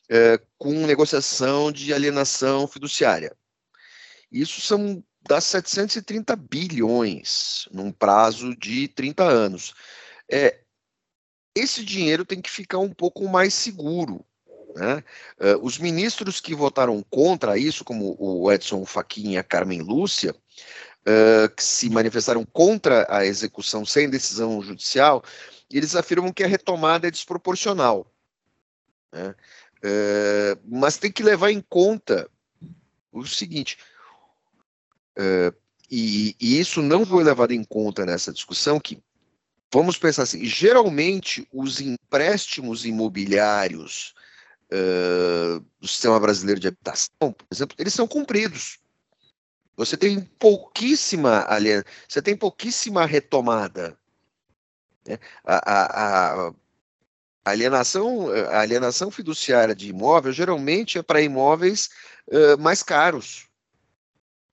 é, 0.08 0.40
com 0.58 0.86
negociação 0.86 1.72
de 1.72 1.92
alienação 1.92 2.66
fiduciária. 2.68 3.34
Isso 4.30 4.60
são 4.60 5.02
das 5.28 5.44
730 5.44 6.34
bilhões 6.36 7.68
num 7.72 7.92
prazo 7.92 8.56
de 8.56 8.88
30 8.88 9.24
anos. 9.24 9.74
É, 10.30 10.60
esse 11.54 11.84
dinheiro 11.84 12.24
tem 12.24 12.40
que 12.40 12.50
ficar 12.50 12.78
um 12.78 12.92
pouco 12.92 13.28
mais 13.28 13.54
seguro. 13.54 14.24
Né? 14.74 15.04
Uh, 15.38 15.64
os 15.64 15.78
ministros 15.78 16.40
que 16.40 16.54
votaram 16.54 17.02
contra 17.10 17.58
isso, 17.58 17.84
como 17.84 18.16
o 18.18 18.50
Edson 18.50 18.84
Fachin 18.84 19.32
e 19.32 19.38
a 19.38 19.42
Carmen 19.42 19.82
Lúcia, 19.82 20.34
uh, 20.34 21.48
que 21.54 21.62
se 21.62 21.90
manifestaram 21.90 22.44
contra 22.44 23.06
a 23.08 23.24
execução 23.24 23.84
sem 23.84 24.08
decisão 24.08 24.62
judicial, 24.62 25.22
eles 25.70 25.94
afirmam 25.94 26.32
que 26.32 26.42
a 26.42 26.46
retomada 26.46 27.06
é 27.06 27.10
desproporcional. 27.10 28.06
Né? 29.12 29.34
Uh, 29.84 30.60
mas 30.64 30.96
tem 30.96 31.12
que 31.12 31.22
levar 31.22 31.50
em 31.50 31.60
conta 31.60 32.28
o 33.12 33.26
seguinte, 33.26 33.76
e, 35.90 36.34
e 36.40 36.58
isso 36.58 36.80
não 36.80 37.04
foi 37.04 37.22
levado 37.22 37.52
em 37.52 37.62
conta 37.62 38.06
nessa 38.06 38.32
discussão, 38.32 38.80
que 38.80 38.98
vamos 39.70 39.98
pensar 39.98 40.22
assim, 40.22 40.42
geralmente 40.46 41.46
os 41.52 41.78
empréstimos 41.78 42.86
imobiliários 42.86 44.14
do 45.80 45.86
sistema 45.86 46.18
brasileiro 46.18 46.60
de 46.60 46.68
habitação, 46.68 47.32
por 47.32 47.46
exemplo, 47.50 47.76
eles 47.78 47.92
são 47.92 48.06
cumpridos. 48.06 48.78
Você 49.76 49.96
tem 49.96 50.20
pouquíssima 50.20 51.46
você 52.08 52.20
tem 52.22 52.36
pouquíssima 52.36 53.06
retomada. 53.06 53.98
Né? 55.06 55.18
A, 55.44 55.72
a, 55.72 56.48
a, 56.48 56.52
alienação, 57.44 58.30
a 58.30 58.60
alienação 58.60 59.10
fiduciária 59.10 59.74
de 59.74 59.88
imóvel 59.88 60.32
geralmente 60.32 60.98
é 60.98 61.02
para 61.02 61.22
imóveis 61.22 61.90
uh, 62.28 62.60
mais 62.60 62.82
caros. 62.82 63.48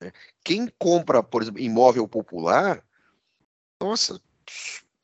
Né? 0.01 0.11
Quem 0.43 0.67
compra, 0.79 1.21
por 1.21 1.41
exemplo, 1.41 1.59
imóvel 1.59 2.07
popular, 2.07 2.83
nossa, 3.79 4.19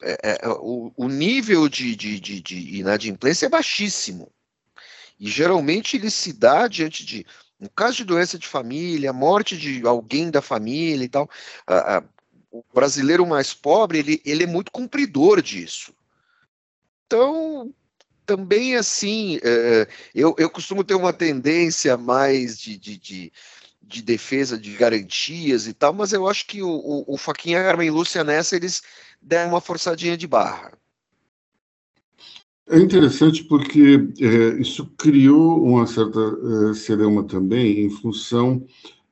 é, 0.01 0.17
é, 0.43 0.47
o, 0.49 0.91
o, 0.95 1.07
nível 1.07 1.69
de, 1.69 1.95
de, 1.95 2.19
de, 2.19 2.41
de 2.41 2.77
inadimplência 2.77 3.45
é 3.45 3.49
baixíssimo. 3.49 4.31
E 5.19 5.27
geralmente 5.29 5.97
ele 5.97 6.09
se 6.09 6.33
dá 6.33 6.67
diante 6.67 7.05
de 7.05 7.25
um 7.59 7.67
caso 7.67 7.97
de 7.97 8.03
doença 8.03 8.37
de 8.37 8.47
família, 8.47 9.13
morte 9.13 9.57
de 9.57 9.85
alguém 9.85 10.29
da 10.29 10.41
família 10.41 11.05
e 11.05 11.09
tal. 11.09 11.29
A, 11.65 11.97
a, 11.97 12.03
o 12.51 12.63
brasileiro 12.73 13.25
mais 13.25 13.53
pobre, 13.53 13.99
ele, 13.99 14.21
ele 14.25 14.43
é 14.43 14.47
muito 14.47 14.71
cumpridor 14.71 15.41
disso. 15.41 15.93
Então, 17.05 17.73
também 18.25 18.75
assim, 18.75 19.39
é, 19.43 19.87
eu, 20.13 20.35
eu 20.37 20.49
costumo 20.49 20.83
ter 20.83 20.95
uma 20.95 21.13
tendência 21.13 21.95
mais 21.97 22.57
de, 22.57 22.77
de, 22.77 22.97
de, 22.97 23.33
de, 23.81 24.01
defesa 24.01 24.57
de 24.57 24.73
garantias 24.73 25.67
e 25.67 25.73
tal, 25.73 25.93
mas 25.93 26.11
eu 26.11 26.27
acho 26.27 26.45
que 26.47 26.61
o, 26.61 26.69
o, 26.69 27.13
o 27.13 27.17
Faquinha 27.17 27.59
e 27.59 27.87
a 27.87 27.91
Lúcia 27.91 28.23
nessa, 28.23 28.55
eles 28.55 28.81
deram 29.21 29.51
uma 29.51 29.61
forçadinha 29.61 30.17
de 30.17 30.27
barra. 30.27 30.71
É 32.67 32.79
interessante 32.79 33.43
porque 33.43 34.09
é, 34.19 34.59
isso 34.59 34.87
criou 34.97 35.63
uma 35.63 35.85
certa 35.85 36.19
é, 36.19 37.23
também 37.27 37.81
em 37.85 37.89
função 37.91 38.65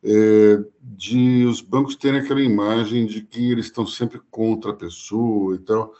é, 0.03 0.63
de 0.81 1.45
os 1.45 1.61
bancos 1.61 1.95
terem 1.95 2.19
aquela 2.19 2.41
imagem 2.41 3.05
de 3.05 3.21
que 3.21 3.51
eles 3.51 3.65
estão 3.67 3.85
sempre 3.85 4.19
contra 4.31 4.71
a 4.71 4.75
pessoa 4.75 5.55
e 5.55 5.59
tal. 5.59 5.93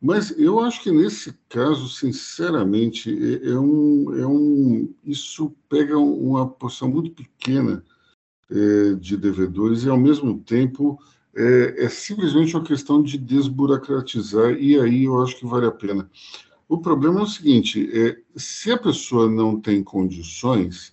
Mas 0.00 0.38
eu 0.38 0.60
acho 0.60 0.82
que 0.82 0.90
nesse 0.92 1.34
caso, 1.48 1.88
sinceramente, 1.88 3.10
é, 3.10 3.50
é 3.50 3.58
um, 3.58 4.14
é 4.16 4.26
um, 4.26 4.94
isso 5.04 5.52
pega 5.68 5.98
uma 5.98 6.46
porção 6.48 6.88
muito 6.88 7.10
pequena 7.10 7.82
é, 8.50 8.94
de 8.94 9.16
devedores 9.16 9.82
e, 9.82 9.88
ao 9.88 9.98
mesmo 9.98 10.38
tempo, 10.40 10.98
é, 11.34 11.86
é 11.86 11.88
simplesmente 11.88 12.54
uma 12.54 12.64
questão 12.64 13.02
de 13.02 13.18
desburocratizar, 13.18 14.52
e 14.52 14.78
aí 14.78 15.04
eu 15.04 15.20
acho 15.22 15.36
que 15.38 15.46
vale 15.46 15.66
a 15.66 15.72
pena. 15.72 16.08
O 16.68 16.78
problema 16.78 17.20
é 17.20 17.22
o 17.22 17.26
seguinte: 17.26 17.88
é, 17.92 18.16
se 18.36 18.72
a 18.72 18.78
pessoa 18.78 19.28
não 19.30 19.60
tem 19.60 19.82
condições 19.82 20.92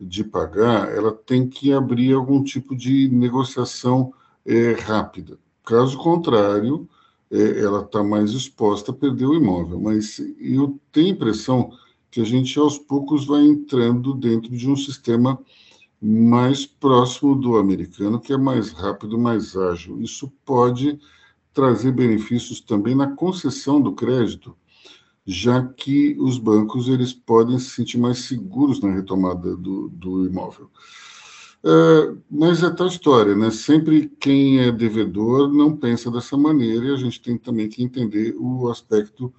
de 0.00 0.22
pagar, 0.22 0.92
ela 0.94 1.12
tem 1.12 1.48
que 1.48 1.72
abrir 1.72 2.12
algum 2.12 2.42
tipo 2.42 2.76
de 2.76 3.08
negociação 3.08 4.12
é, 4.46 4.72
rápida. 4.72 5.38
Caso 5.64 5.98
contrário, 5.98 6.88
é, 7.30 7.60
ela 7.60 7.82
está 7.82 8.02
mais 8.02 8.30
exposta 8.30 8.90
a 8.90 8.94
perder 8.94 9.26
o 9.26 9.34
imóvel. 9.34 9.80
Mas 9.80 10.20
eu 10.38 10.78
tenho 10.92 11.08
a 11.08 11.10
impressão 11.10 11.72
que 12.10 12.20
a 12.20 12.24
gente 12.24 12.58
aos 12.58 12.78
poucos 12.78 13.26
vai 13.26 13.42
entrando 13.42 14.14
dentro 14.14 14.50
de 14.50 14.68
um 14.68 14.76
sistema 14.76 15.38
mais 16.00 16.64
próximo 16.64 17.34
do 17.34 17.56
americano, 17.56 18.20
que 18.20 18.32
é 18.32 18.36
mais 18.36 18.70
rápido, 18.70 19.18
mais 19.18 19.56
ágil. 19.56 20.00
Isso 20.00 20.32
pode 20.44 20.98
trazer 21.52 21.92
benefícios 21.92 22.60
também 22.60 22.94
na 22.94 23.08
concessão 23.08 23.80
do 23.80 23.92
crédito 23.92 24.56
já 25.30 25.62
que 25.62 26.16
os 26.18 26.38
bancos 26.38 26.88
eles 26.88 27.12
podem 27.12 27.58
se 27.58 27.68
sentir 27.68 27.98
mais 27.98 28.20
seguros 28.20 28.80
na 28.80 28.90
retomada 28.90 29.54
do, 29.54 29.90
do 29.90 30.24
imóvel. 30.24 30.70
É, 31.62 32.14
mas 32.30 32.62
é 32.62 32.70
tal 32.70 32.86
história, 32.86 33.36
né? 33.36 33.50
Sempre 33.50 34.08
quem 34.18 34.60
é 34.60 34.72
devedor 34.72 35.52
não 35.52 35.76
pensa 35.76 36.10
dessa 36.10 36.34
maneira 36.34 36.86
e 36.86 36.94
a 36.94 36.96
gente 36.96 37.20
tem 37.20 37.36
também 37.36 37.68
que 37.68 37.82
entender 37.82 38.34
o 38.38 38.70
aspecto 38.70 39.30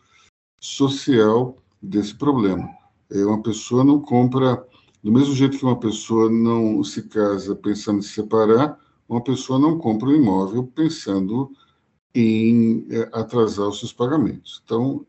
social 0.61 1.57
desse 1.81 2.13
problema. 2.13 2.69
É, 3.09 3.25
uma 3.25 3.41
pessoa 3.41 3.83
não 3.83 3.99
compra, 3.99 4.63
do 5.03 5.11
mesmo 5.11 5.33
jeito 5.33 5.57
que 5.57 5.65
uma 5.65 5.79
pessoa 5.79 6.29
não 6.29 6.83
se 6.83 7.01
casa 7.01 7.55
pensando 7.55 7.97
em 7.97 8.03
se 8.03 8.09
separar, 8.09 8.77
uma 9.07 9.23
pessoa 9.23 9.57
não 9.57 9.79
compra 9.79 10.09
um 10.09 10.15
imóvel 10.15 10.67
pensando 10.67 11.51
em 12.13 12.85
é, 12.89 13.09
atrasar 13.13 13.67
os 13.67 13.79
seus 13.79 13.93
pagamentos. 13.93 14.61
Então, 14.63 15.05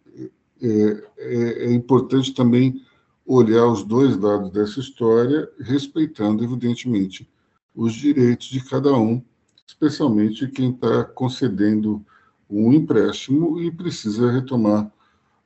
é, 0.62 1.05
é, 1.19 1.64
é 1.67 1.73
importante 1.73 2.33
também 2.35 2.85
olhar 3.26 3.67
os 3.67 3.85
dois 3.85 4.17
lados 4.17 4.50
dessa 4.50 4.81
história, 4.81 5.49
respeitando, 5.61 6.43
evidentemente, 6.43 7.29
os 7.75 7.93
direitos 7.93 8.49
de 8.49 8.64
cada 8.64 8.93
um, 8.93 9.23
especialmente 9.67 10.49
quem 10.49 10.71
está 10.71 11.05
concedendo 11.05 12.05
um 12.49 12.73
empréstimo 12.73 13.61
e 13.61 13.71
precisa 13.71 14.31
retomar 14.31 14.90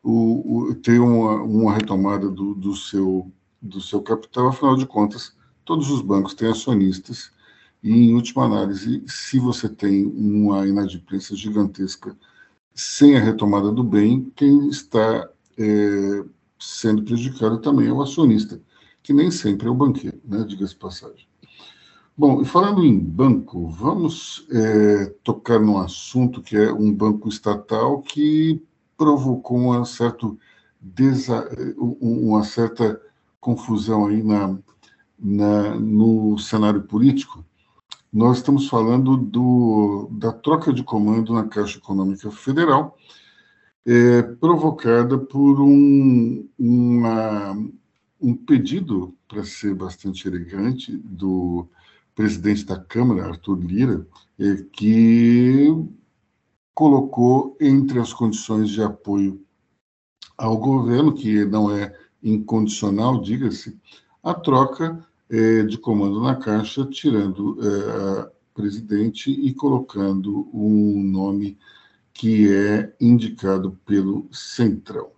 o, 0.02 0.68
o 0.68 0.74
ter 0.74 0.98
uma, 0.98 1.42
uma 1.42 1.74
retomada 1.74 2.30
do, 2.30 2.54
do, 2.54 2.74
seu, 2.74 3.30
do 3.60 3.80
seu 3.80 4.00
capital. 4.00 4.48
Afinal 4.48 4.76
de 4.76 4.86
contas, 4.86 5.34
todos 5.64 5.90
os 5.90 6.00
bancos 6.00 6.34
têm 6.34 6.48
acionistas 6.48 7.30
e, 7.82 7.90
em 7.90 8.14
última 8.14 8.46
análise, 8.46 9.02
se 9.06 9.38
você 9.38 9.68
tem 9.68 10.06
uma 10.06 10.66
inadimplência 10.66 11.36
gigantesca 11.36 12.16
sem 12.74 13.16
a 13.16 13.20
retomada 13.20 13.70
do 13.70 13.84
bem, 13.84 14.32
quem 14.34 14.68
está 14.68 15.28
é, 15.56 16.24
sendo 16.58 17.04
prejudicado 17.04 17.58
também 17.58 17.86
é 17.86 17.92
o 17.92 18.02
acionista, 18.02 18.60
que 19.02 19.12
nem 19.12 19.30
sempre 19.30 19.68
é 19.68 19.70
o 19.70 19.74
banqueiro, 19.74 20.20
né, 20.24 20.44
diga-se 20.44 20.74
passagem. 20.74 21.26
Bom, 22.16 22.42
e 22.42 22.44
falando 22.44 22.84
em 22.84 22.98
banco, 22.98 23.68
vamos 23.68 24.46
é, 24.50 25.06
tocar 25.22 25.58
num 25.58 25.78
assunto 25.78 26.42
que 26.42 26.56
é 26.56 26.72
um 26.72 26.92
banco 26.92 27.28
estatal 27.28 28.02
que 28.02 28.62
provocou 28.96 29.56
uma, 29.58 29.82
desa, 30.80 31.48
uma 31.76 32.44
certa 32.44 33.00
confusão 33.40 34.06
aí 34.06 34.22
na, 34.22 34.56
na, 35.18 35.74
no 35.74 36.38
cenário 36.38 36.82
político. 36.82 37.44
Nós 38.14 38.36
estamos 38.36 38.68
falando 38.68 39.16
do, 39.16 40.08
da 40.12 40.32
troca 40.32 40.72
de 40.72 40.84
comando 40.84 41.34
na 41.34 41.48
Caixa 41.48 41.78
Econômica 41.78 42.30
Federal, 42.30 42.96
é, 43.84 44.22
provocada 44.22 45.18
por 45.18 45.60
um, 45.60 46.48
uma, 46.56 47.58
um 48.20 48.36
pedido, 48.36 49.16
para 49.26 49.42
ser 49.42 49.74
bastante 49.74 50.28
elegante, 50.28 50.96
do 50.96 51.66
presidente 52.14 52.64
da 52.64 52.78
Câmara, 52.78 53.26
Arthur 53.26 53.58
Lira, 53.58 54.06
é, 54.38 54.64
que 54.70 55.66
colocou 56.72 57.56
entre 57.60 57.98
as 57.98 58.12
condições 58.12 58.70
de 58.70 58.80
apoio 58.80 59.44
ao 60.38 60.56
governo, 60.56 61.12
que 61.12 61.44
não 61.44 61.68
é 61.68 61.92
incondicional, 62.22 63.20
diga-se, 63.20 63.76
a 64.22 64.32
troca 64.32 65.04
de 65.68 65.78
comando 65.78 66.20
na 66.20 66.36
Caixa, 66.36 66.86
tirando 66.86 67.58
é, 67.60 68.20
a 68.20 68.30
presidente 68.54 69.30
e 69.30 69.52
colocando 69.52 70.48
um 70.52 71.02
nome 71.02 71.58
que 72.12 72.52
é 72.52 72.94
indicado 73.00 73.78
pelo 73.84 74.28
Centrão. 74.30 75.10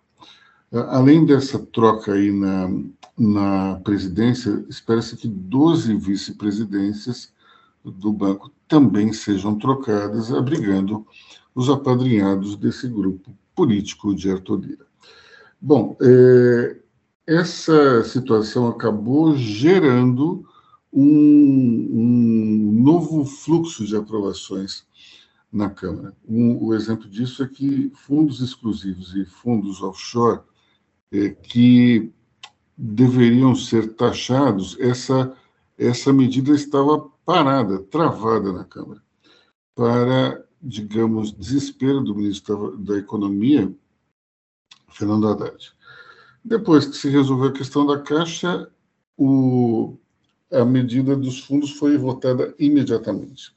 Além 0.72 1.24
dessa 1.24 1.58
troca 1.58 2.14
aí 2.14 2.32
na, 2.32 2.68
na 3.16 3.80
presidência, 3.84 4.64
espera-se 4.68 5.16
que 5.16 5.28
12 5.28 5.94
vice-presidências 5.96 7.32
do 7.84 8.12
banco 8.12 8.50
também 8.66 9.12
sejam 9.12 9.56
trocadas, 9.58 10.32
abrigando 10.32 11.06
os 11.54 11.70
apadrinhados 11.70 12.56
desse 12.56 12.88
grupo 12.88 13.30
político 13.54 14.14
de 14.14 14.30
Arthur 14.30 14.60
Lira. 14.60 14.86
Bom, 15.60 15.96
é, 16.02 16.76
essa 17.26 18.04
situação 18.04 18.68
acabou 18.68 19.36
gerando 19.36 20.46
um, 20.92 21.88
um 21.92 22.72
novo 22.82 23.24
fluxo 23.24 23.84
de 23.84 23.96
aprovações 23.96 24.86
na 25.52 25.68
Câmara. 25.68 26.16
Um, 26.26 26.62
o 26.64 26.74
exemplo 26.74 27.08
disso 27.08 27.42
é 27.42 27.48
que 27.48 27.90
fundos 27.94 28.40
exclusivos 28.40 29.14
e 29.14 29.24
fundos 29.24 29.82
offshore 29.82 30.40
é, 31.10 31.30
que 31.30 32.12
deveriam 32.76 33.54
ser 33.54 33.94
taxados, 33.94 34.76
essa, 34.78 35.34
essa 35.78 36.12
medida 36.12 36.52
estava 36.52 37.08
parada, 37.24 37.78
travada 37.78 38.52
na 38.52 38.64
Câmara, 38.64 39.02
para, 39.74 40.44
digamos, 40.62 41.32
desespero 41.32 42.02
do 42.02 42.14
ministro 42.14 42.76
da 42.76 42.98
Economia, 42.98 43.72
Fernando 44.88 45.28
Haddad. 45.28 45.75
Depois 46.46 46.86
que 46.86 46.96
se 46.96 47.08
resolveu 47.08 47.48
a 47.48 47.52
questão 47.52 47.84
da 47.84 47.98
Caixa, 47.98 48.70
o, 49.18 49.98
a 50.52 50.64
medida 50.64 51.16
dos 51.16 51.40
fundos 51.40 51.72
foi 51.72 51.98
votada 51.98 52.54
imediatamente. 52.56 53.52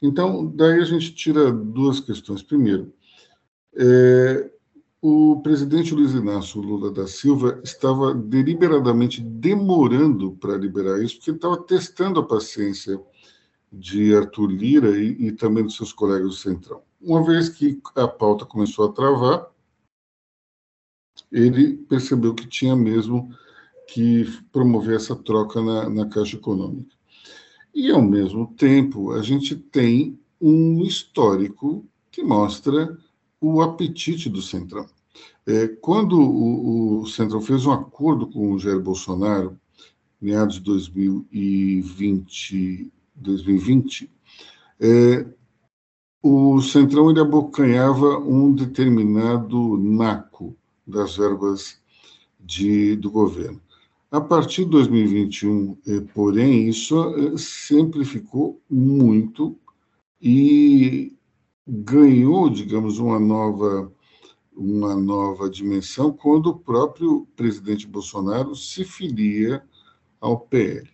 Então, 0.00 0.46
daí 0.46 0.78
a 0.78 0.84
gente 0.84 1.12
tira 1.12 1.50
duas 1.50 1.98
questões. 1.98 2.40
Primeiro, 2.40 2.94
é, 3.74 4.48
o 5.02 5.40
presidente 5.42 5.92
Luiz 5.92 6.12
Inácio 6.12 6.60
Lula 6.60 6.92
da 6.92 7.08
Silva 7.08 7.60
estava 7.64 8.14
deliberadamente 8.14 9.20
demorando 9.20 10.36
para 10.36 10.56
liberar 10.56 11.02
isso, 11.02 11.16
porque 11.16 11.32
estava 11.32 11.60
testando 11.64 12.20
a 12.20 12.26
paciência 12.28 13.00
de 13.72 14.14
Arthur 14.14 14.52
Lira 14.52 14.96
e, 14.96 15.26
e, 15.26 15.32
também 15.32 15.64
dos 15.64 15.74
seus 15.74 15.92
colegas 15.92 16.28
do 16.28 16.36
Centrão. 16.36 16.82
Uma 17.00 17.24
vez 17.24 17.48
que 17.48 17.80
a 17.96 18.06
pauta 18.06 18.46
começou 18.46 18.88
a 18.88 18.92
travar, 18.92 19.52
ele 21.30 21.74
percebeu 21.74 22.34
que 22.34 22.46
tinha 22.46 22.76
mesmo 22.76 23.30
que 23.88 24.24
promover 24.52 24.96
essa 24.96 25.14
troca 25.14 25.60
na, 25.60 25.90
na 25.90 26.06
Caixa 26.06 26.36
Econômica. 26.36 26.94
E, 27.74 27.90
ao 27.90 28.00
mesmo 28.00 28.46
tempo, 28.56 29.12
a 29.12 29.22
gente 29.22 29.56
tem 29.56 30.18
um 30.40 30.82
histórico 30.82 31.84
que 32.10 32.22
mostra 32.22 32.96
o 33.40 33.60
apetite 33.60 34.28
do 34.28 34.40
Centrão. 34.40 34.86
É, 35.46 35.68
quando 35.68 36.18
o, 36.20 37.00
o 37.00 37.06
Centrão 37.06 37.40
fez 37.40 37.66
um 37.66 37.72
acordo 37.72 38.26
com 38.28 38.52
o 38.52 38.58
Jair 38.58 38.80
Bolsonaro, 38.80 39.58
meados 40.20 40.56
de 40.56 40.62
2020, 40.62 42.90
2020 43.14 44.10
é, 44.80 45.26
o 46.22 46.60
Centrão 46.62 47.10
ele 47.10 47.20
abocanhava 47.20 48.18
um 48.18 48.52
determinado 48.52 49.76
naco 49.76 50.56
das 50.86 51.16
verbas 51.16 51.80
de, 52.38 52.96
do 52.96 53.10
governo. 53.10 53.60
A 54.10 54.20
partir 54.20 54.64
de 54.64 54.70
2021, 54.70 55.78
eh, 55.86 56.00
porém, 56.14 56.68
isso 56.68 56.96
eh, 57.16 57.36
simplificou 57.36 58.60
muito 58.70 59.58
e 60.20 61.12
ganhou, 61.66 62.48
digamos, 62.48 62.98
uma 62.98 63.18
nova 63.18 63.92
uma 64.56 64.94
nova 64.94 65.50
dimensão 65.50 66.12
quando 66.12 66.46
o 66.46 66.58
próprio 66.58 67.26
presidente 67.34 67.86
Bolsonaro 67.86 68.54
se 68.54 68.84
filia 68.84 69.64
ao 70.20 70.38
PL. 70.38 70.88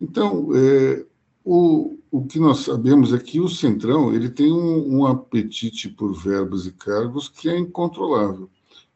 Então, 0.00 0.50
é, 0.54 1.04
o, 1.44 1.98
o 2.10 2.24
que 2.26 2.38
nós 2.38 2.60
sabemos 2.60 3.12
é 3.12 3.18
que 3.18 3.40
o 3.40 3.48
Centrão 3.48 4.14
ele 4.14 4.30
tem 4.30 4.52
um, 4.52 4.98
um 4.98 5.06
apetite 5.06 5.88
por 5.88 6.12
verbas 6.14 6.66
e 6.66 6.72
cargos 6.72 7.28
que 7.28 7.48
é 7.48 7.58
incontrolável. 7.58 8.48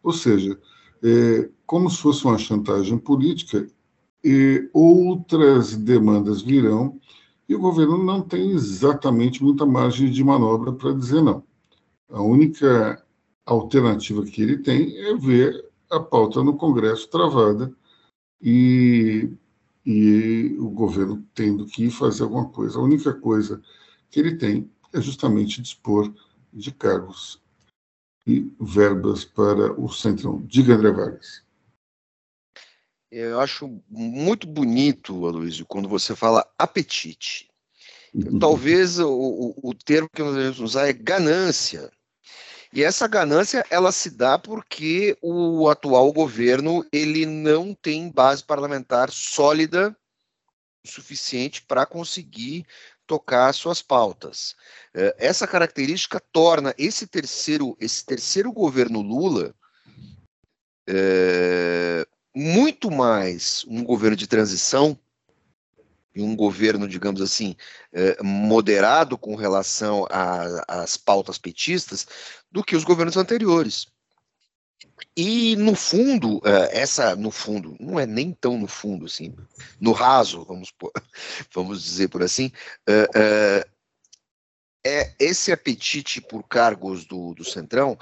Ou 0.02 0.12
seja, 0.12 0.58
é, 1.02 1.48
como 1.66 1.90
se 1.90 1.98
fosse 1.98 2.24
uma 2.24 2.38
chantagem 2.38 2.98
política, 2.98 3.66
e 4.22 4.68
outras 4.72 5.76
demandas 5.76 6.42
virão 6.42 7.00
e 7.48 7.54
o 7.54 7.58
governo 7.58 8.02
não 8.02 8.22
tem 8.22 8.52
exatamente 8.52 9.42
muita 9.42 9.66
margem 9.66 10.10
de 10.10 10.22
manobra 10.22 10.72
para 10.72 10.92
dizer 10.92 11.22
não. 11.22 11.42
A 12.08 12.22
única 12.22 13.04
alternativa 13.44 14.24
que 14.24 14.42
ele 14.42 14.58
tem 14.58 14.96
é 14.98 15.16
ver 15.16 15.68
a 15.90 15.98
pauta 15.98 16.44
no 16.44 16.56
Congresso 16.56 17.08
travada 17.08 17.72
e, 18.40 19.28
e 19.84 20.54
o 20.58 20.70
governo 20.70 21.24
tendo 21.34 21.66
que 21.66 21.90
fazer 21.90 22.22
alguma 22.22 22.48
coisa. 22.48 22.78
A 22.78 22.82
única 22.82 23.12
coisa 23.12 23.60
que 24.10 24.20
ele 24.20 24.36
tem 24.36 24.70
é 24.92 25.00
justamente 25.00 25.60
dispor 25.60 26.12
de 26.52 26.70
cargos 26.72 27.40
e 28.30 28.52
verbas 28.60 29.24
para 29.24 29.72
o 29.72 29.88
Centrão. 29.88 30.40
Diga, 30.46 30.74
André 30.74 30.92
Vargas. 30.92 31.42
Eu 33.10 33.40
acho 33.40 33.82
muito 33.88 34.46
bonito, 34.46 35.26
Aloysio, 35.26 35.66
quando 35.66 35.88
você 35.88 36.14
fala 36.14 36.48
apetite. 36.56 37.50
Uhum. 38.14 38.38
Talvez 38.38 39.00
o, 39.00 39.54
o, 39.60 39.74
termo 39.74 40.08
que 40.12 40.22
nós 40.22 40.34
devemos 40.34 40.60
usar 40.60 40.88
é 40.88 40.92
ganância. 40.92 41.90
E 42.72 42.84
essa 42.84 43.08
ganância 43.08 43.64
ela 43.68 43.90
se 43.90 44.10
dá 44.10 44.38
porque 44.38 45.18
o 45.20 45.68
atual 45.68 46.12
governo 46.12 46.86
ele 46.92 47.26
não 47.26 47.74
tem 47.74 48.08
base 48.10 48.44
parlamentar 48.44 49.10
sólida 49.10 49.96
o 50.84 50.88
suficiente 50.88 51.62
para 51.62 51.84
conseguir 51.84 52.64
tocar 53.10 53.52
suas 53.52 53.82
pautas. 53.82 54.54
É, 54.94 55.16
essa 55.18 55.44
característica 55.44 56.22
torna 56.32 56.72
esse 56.78 57.08
terceiro, 57.08 57.76
esse 57.80 58.06
terceiro 58.06 58.52
governo 58.52 59.00
Lula 59.00 59.52
é, 60.88 62.06
muito 62.32 62.88
mais 62.88 63.64
um 63.66 63.82
governo 63.82 64.16
de 64.16 64.28
transição 64.28 64.96
e 66.14 66.22
um 66.22 66.36
governo, 66.36 66.86
digamos 66.86 67.20
assim, 67.20 67.56
é, 67.92 68.22
moderado 68.22 69.18
com 69.18 69.34
relação 69.34 70.06
às 70.68 70.96
pautas 70.96 71.36
petistas 71.36 72.06
do 72.48 72.62
que 72.62 72.76
os 72.76 72.84
governos 72.84 73.16
anteriores. 73.16 73.88
E 75.16 75.56
no 75.56 75.74
fundo, 75.74 76.40
é, 76.44 76.80
essa 76.80 77.16
no 77.16 77.30
fundo, 77.30 77.76
não 77.80 77.98
é 77.98 78.06
nem 78.06 78.32
tão 78.32 78.58
no 78.58 78.66
fundo 78.66 79.06
assim, 79.06 79.34
no 79.80 79.92
raso, 79.92 80.44
vamos, 80.44 80.72
vamos 81.52 81.82
dizer 81.82 82.08
por 82.08 82.22
assim, 82.22 82.50
é, 82.86 83.66
é, 84.86 85.14
esse 85.18 85.52
apetite 85.52 86.20
por 86.20 86.42
cargos 86.44 87.04
do, 87.04 87.34
do 87.34 87.44
Centrão, 87.44 87.98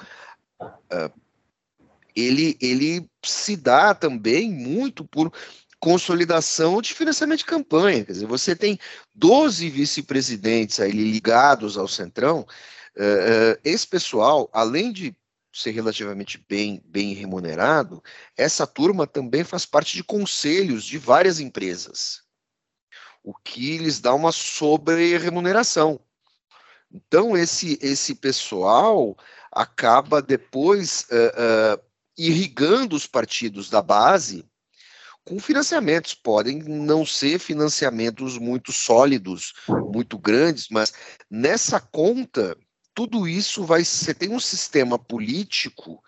ele, 2.14 2.56
ele 2.60 3.08
se 3.24 3.56
dá 3.56 3.94
também 3.94 4.50
muito 4.50 5.04
por 5.04 5.32
consolidação 5.80 6.82
de 6.82 6.94
financiamento 6.94 7.38
de 7.38 7.44
campanha. 7.44 8.04
Quer 8.04 8.12
dizer, 8.12 8.26
você 8.26 8.54
tem 8.54 8.78
12 9.14 9.68
vice-presidentes 9.70 10.78
ligados 10.78 11.76
ao 11.76 11.86
Centrão. 11.86 12.46
esse 13.64 13.86
pessoal, 13.86 14.48
além 14.52 14.92
de 14.92 15.16
ser 15.58 15.72
relativamente 15.72 16.42
bem, 16.48 16.82
bem 16.86 17.14
remunerado, 17.14 18.02
essa 18.36 18.66
turma 18.66 19.06
também 19.06 19.44
faz 19.44 19.66
parte 19.66 19.96
de 19.96 20.04
conselhos 20.04 20.84
de 20.84 20.98
várias 20.98 21.40
empresas. 21.40 22.22
o 23.22 23.34
que 23.34 23.76
lhes 23.78 24.00
dá 24.00 24.14
uma 24.14 24.32
sobre-remuneração. 24.32 26.00
Então, 26.90 27.36
esse, 27.36 27.78
esse 27.82 28.14
pessoal 28.14 29.16
acaba 29.52 30.22
depois 30.22 31.06
uh, 31.10 31.76
uh, 31.76 31.84
irrigando 32.16 32.96
os 32.96 33.06
partidos 33.06 33.68
da 33.68 33.82
base 33.82 34.46
com 35.24 35.38
financiamentos. 35.38 36.14
Podem 36.14 36.62
não 36.62 37.04
ser 37.04 37.38
financiamentos 37.38 38.38
muito 38.38 38.72
sólidos, 38.72 39.52
muito 39.68 40.18
grandes, 40.18 40.68
mas 40.70 40.94
nessa 41.30 41.78
conta, 41.78 42.56
tudo 42.98 43.28
isso 43.28 43.62
vai. 43.62 43.84
Você 43.84 44.12
tem 44.12 44.28
um 44.28 44.40
sistema 44.40 44.98
político 44.98 46.02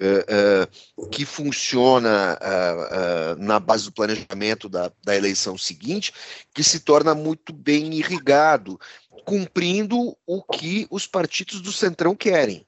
uh, 0.00 1.04
uh, 1.04 1.08
que 1.10 1.26
funciona 1.26 2.38
uh, 2.40 3.36
na 3.38 3.60
base 3.60 3.84
do 3.84 3.92
planejamento 3.92 4.66
da, 4.66 4.90
da 5.04 5.14
eleição 5.14 5.58
seguinte, 5.58 6.14
que 6.54 6.64
se 6.64 6.80
torna 6.80 7.14
muito 7.14 7.52
bem 7.52 7.92
irrigado, 7.92 8.80
cumprindo 9.26 10.16
o 10.26 10.42
que 10.42 10.86
os 10.90 11.06
partidos 11.06 11.60
do 11.60 11.70
Centrão 11.70 12.16
querem. 12.16 12.66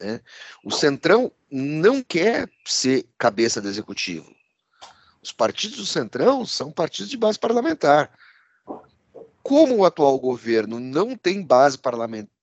Né? 0.00 0.22
O 0.64 0.70
Centrão 0.70 1.30
não 1.50 2.02
quer 2.02 2.48
ser 2.64 3.06
cabeça 3.18 3.60
do 3.60 3.68
executivo. 3.68 4.34
Os 5.22 5.30
partidos 5.30 5.76
do 5.76 5.84
Centrão 5.84 6.46
são 6.46 6.72
partidos 6.72 7.10
de 7.10 7.18
base 7.18 7.38
parlamentar. 7.38 8.10
Como 9.42 9.76
o 9.76 9.84
atual 9.84 10.18
governo 10.18 10.80
não 10.80 11.14
tem 11.14 11.42
base 11.42 11.76
parlamentar 11.76 12.37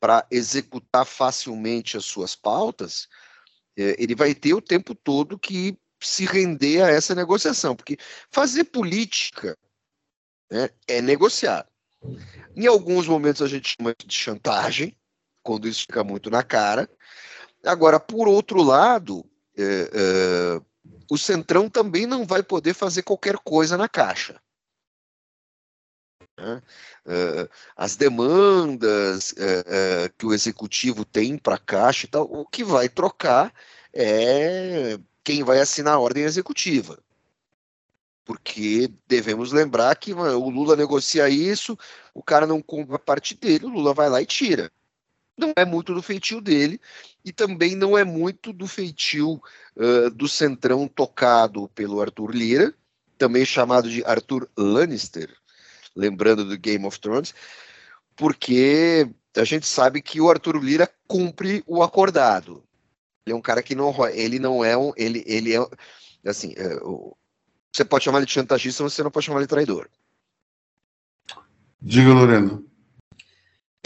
para 0.00 0.26
executar 0.30 1.04
facilmente 1.04 1.96
as 1.96 2.04
suas 2.04 2.34
pautas, 2.34 3.08
é, 3.76 3.96
ele 3.98 4.14
vai 4.14 4.34
ter 4.34 4.54
o 4.54 4.62
tempo 4.62 4.94
todo 4.94 5.38
que 5.38 5.78
se 6.00 6.24
render 6.24 6.82
a 6.82 6.88
essa 6.88 7.14
negociação, 7.14 7.74
porque 7.74 7.96
fazer 8.30 8.64
política 8.64 9.56
né, 10.50 10.70
é 10.86 11.02
negociar. 11.02 11.68
Em 12.56 12.66
alguns 12.66 13.08
momentos 13.08 13.42
a 13.42 13.48
gente 13.48 13.74
chama 13.76 13.94
de 14.04 14.14
chantagem, 14.14 14.96
quando 15.42 15.66
isso 15.66 15.82
fica 15.82 16.04
muito 16.04 16.30
na 16.30 16.42
cara. 16.42 16.88
Agora, 17.64 17.98
por 17.98 18.28
outro 18.28 18.62
lado, 18.62 19.28
é, 19.56 19.62
é, 19.62 20.60
o 21.10 21.18
Centrão 21.18 21.68
também 21.68 22.06
não 22.06 22.24
vai 22.24 22.42
poder 22.42 22.74
fazer 22.74 23.02
qualquer 23.02 23.36
coisa 23.38 23.76
na 23.76 23.88
Caixa. 23.88 24.40
Né? 26.38 26.62
Uh, 27.08 27.48
as 27.74 27.96
demandas 27.96 29.32
uh, 29.32 29.34
uh, 29.34 30.12
que 30.18 30.26
o 30.26 30.34
executivo 30.34 31.06
tem 31.06 31.38
para 31.38 31.54
a 31.54 31.58
Caixa 31.58 32.04
e 32.04 32.08
tal, 32.10 32.24
o 32.24 32.44
que 32.44 32.62
vai 32.62 32.86
trocar 32.86 33.50
é 33.94 34.98
quem 35.24 35.42
vai 35.42 35.58
assinar 35.58 35.94
a 35.94 35.98
ordem 35.98 36.24
executiva. 36.24 36.98
Porque 38.26 38.92
devemos 39.06 39.52
lembrar 39.52 39.94
que 39.96 40.12
o 40.12 40.50
Lula 40.50 40.76
negocia 40.76 41.30
isso, 41.30 41.78
o 42.12 42.22
cara 42.22 42.46
não 42.46 42.60
compra 42.60 42.96
a 42.96 42.98
parte 42.98 43.34
dele, 43.34 43.64
o 43.64 43.70
Lula 43.70 43.94
vai 43.94 44.10
lá 44.10 44.20
e 44.20 44.26
tira. 44.26 44.70
Não 45.34 45.54
é 45.56 45.64
muito 45.64 45.94
do 45.94 46.02
feitio 46.02 46.42
dele, 46.42 46.78
e 47.24 47.32
também 47.32 47.74
não 47.74 47.96
é 47.96 48.04
muito 48.04 48.52
do 48.52 48.66
feitio 48.66 49.40
do 50.14 50.28
centrão 50.28 50.86
tocado 50.86 51.68
pelo 51.74 52.02
Arthur 52.02 52.32
Lira, 52.32 52.74
também 53.16 53.46
chamado 53.46 53.88
de 53.88 54.04
Arthur 54.04 54.46
Lannister, 54.58 55.34
lembrando 55.98 56.44
do 56.44 56.56
Game 56.56 56.86
of 56.86 56.98
Thrones, 57.00 57.34
porque 58.14 59.10
a 59.36 59.44
gente 59.44 59.66
sabe 59.66 60.00
que 60.00 60.20
o 60.20 60.30
Arthur 60.30 60.56
Lira 60.56 60.88
cumpre 61.06 61.62
o 61.66 61.82
acordado. 61.82 62.62
Ele 63.26 63.34
é 63.34 63.36
um 63.36 63.42
cara 63.42 63.62
que 63.62 63.74
não, 63.74 63.92
ele 64.08 64.38
não 64.38 64.64
é 64.64 64.76
um, 64.76 64.92
ele, 64.96 65.24
ele 65.26 65.54
é 65.54 65.60
assim, 66.24 66.54
é, 66.56 66.78
você 67.72 67.84
pode 67.84 68.04
chamar 68.04 68.18
ele 68.18 68.26
de 68.26 68.32
chantagista, 68.32 68.82
mas 68.82 68.94
você 68.94 69.02
não 69.02 69.10
pode 69.10 69.26
chamar 69.26 69.40
ele 69.40 69.46
de 69.46 69.50
traidor. 69.50 69.88
Diga, 71.80 72.12
Lorena. 72.12 72.62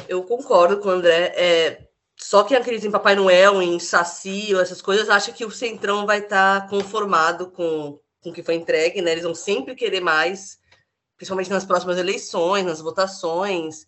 Eu 0.08 0.22
concordo 0.24 0.78
com 0.78 0.88
o 0.88 0.92
André. 0.92 1.32
É, 1.36 1.88
só 2.16 2.44
quem 2.44 2.56
acredita 2.56 2.86
em 2.86 2.90
Papai 2.90 3.14
Noel, 3.14 3.60
em 3.60 3.78
Saci, 3.78 4.54
essas 4.54 4.80
coisas, 4.80 5.10
acha 5.10 5.32
que 5.32 5.44
o 5.44 5.50
Centrão 5.50 6.06
vai 6.06 6.20
estar 6.20 6.68
conformado 6.68 7.50
com, 7.50 7.98
com 8.20 8.30
o 8.30 8.32
que 8.32 8.42
foi 8.42 8.54
entregue, 8.54 9.02
né? 9.02 9.12
Eles 9.12 9.24
vão 9.24 9.34
sempre 9.34 9.74
querer 9.74 10.00
mais 10.00 10.61
principalmente 11.22 11.50
nas 11.50 11.64
próximas 11.64 11.98
eleições, 11.98 12.66
nas 12.66 12.80
votações. 12.80 13.86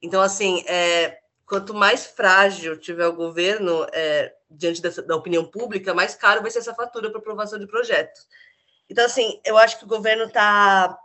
Então, 0.00 0.22
assim, 0.22 0.62
é, 0.68 1.18
quanto 1.44 1.74
mais 1.74 2.06
frágil 2.06 2.78
tiver 2.78 3.08
o 3.08 3.12
governo 3.12 3.84
é, 3.92 4.32
diante 4.48 4.80
dessa, 4.80 5.02
da 5.02 5.16
opinião 5.16 5.44
pública, 5.44 5.92
mais 5.92 6.14
caro 6.14 6.42
vai 6.42 6.50
ser 6.52 6.60
essa 6.60 6.76
fatura 6.76 7.10
para 7.10 7.18
aprovação 7.18 7.58
de 7.58 7.66
projetos. 7.66 8.28
Então, 8.88 9.04
assim, 9.04 9.40
eu 9.44 9.58
acho 9.58 9.80
que 9.80 9.84
o 9.84 9.88
governo 9.88 10.26
está 10.26 10.96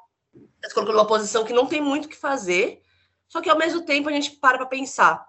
se 0.63 0.71
colocando 0.71 0.97
numa 0.97 1.07
posição 1.07 1.43
que 1.43 1.51
não 1.51 1.65
tem 1.65 1.81
muito 1.81 2.05
o 2.05 2.09
que 2.09 2.15
fazer, 2.15 2.83
só 3.27 3.41
que 3.41 3.49
ao 3.49 3.57
mesmo 3.57 3.81
tempo 3.81 4.07
a 4.07 4.11
gente 4.11 4.33
para 4.33 4.59
para 4.59 4.67
pensar. 4.67 5.25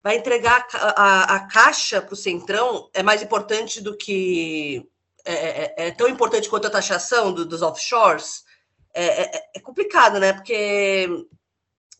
Vai 0.00 0.16
entregar 0.16 0.64
a, 0.74 1.02
a, 1.02 1.36
a 1.36 1.48
caixa 1.48 2.00
para 2.00 2.14
o 2.14 2.16
Centrão 2.16 2.88
é 2.94 3.02
mais 3.02 3.20
importante 3.20 3.80
do 3.80 3.96
que. 3.96 4.88
É, 5.24 5.32
é, 5.34 5.74
é, 5.88 5.90
tão 5.90 6.08
importante 6.08 6.48
quanto 6.48 6.68
a 6.68 6.70
taxação 6.70 7.32
do, 7.32 7.44
dos 7.44 7.62
offshores? 7.62 8.44
É, 8.94 9.22
é, 9.22 9.50
é, 9.56 9.60
complicado, 9.60 10.18
né? 10.18 10.32
Porque 10.32 11.08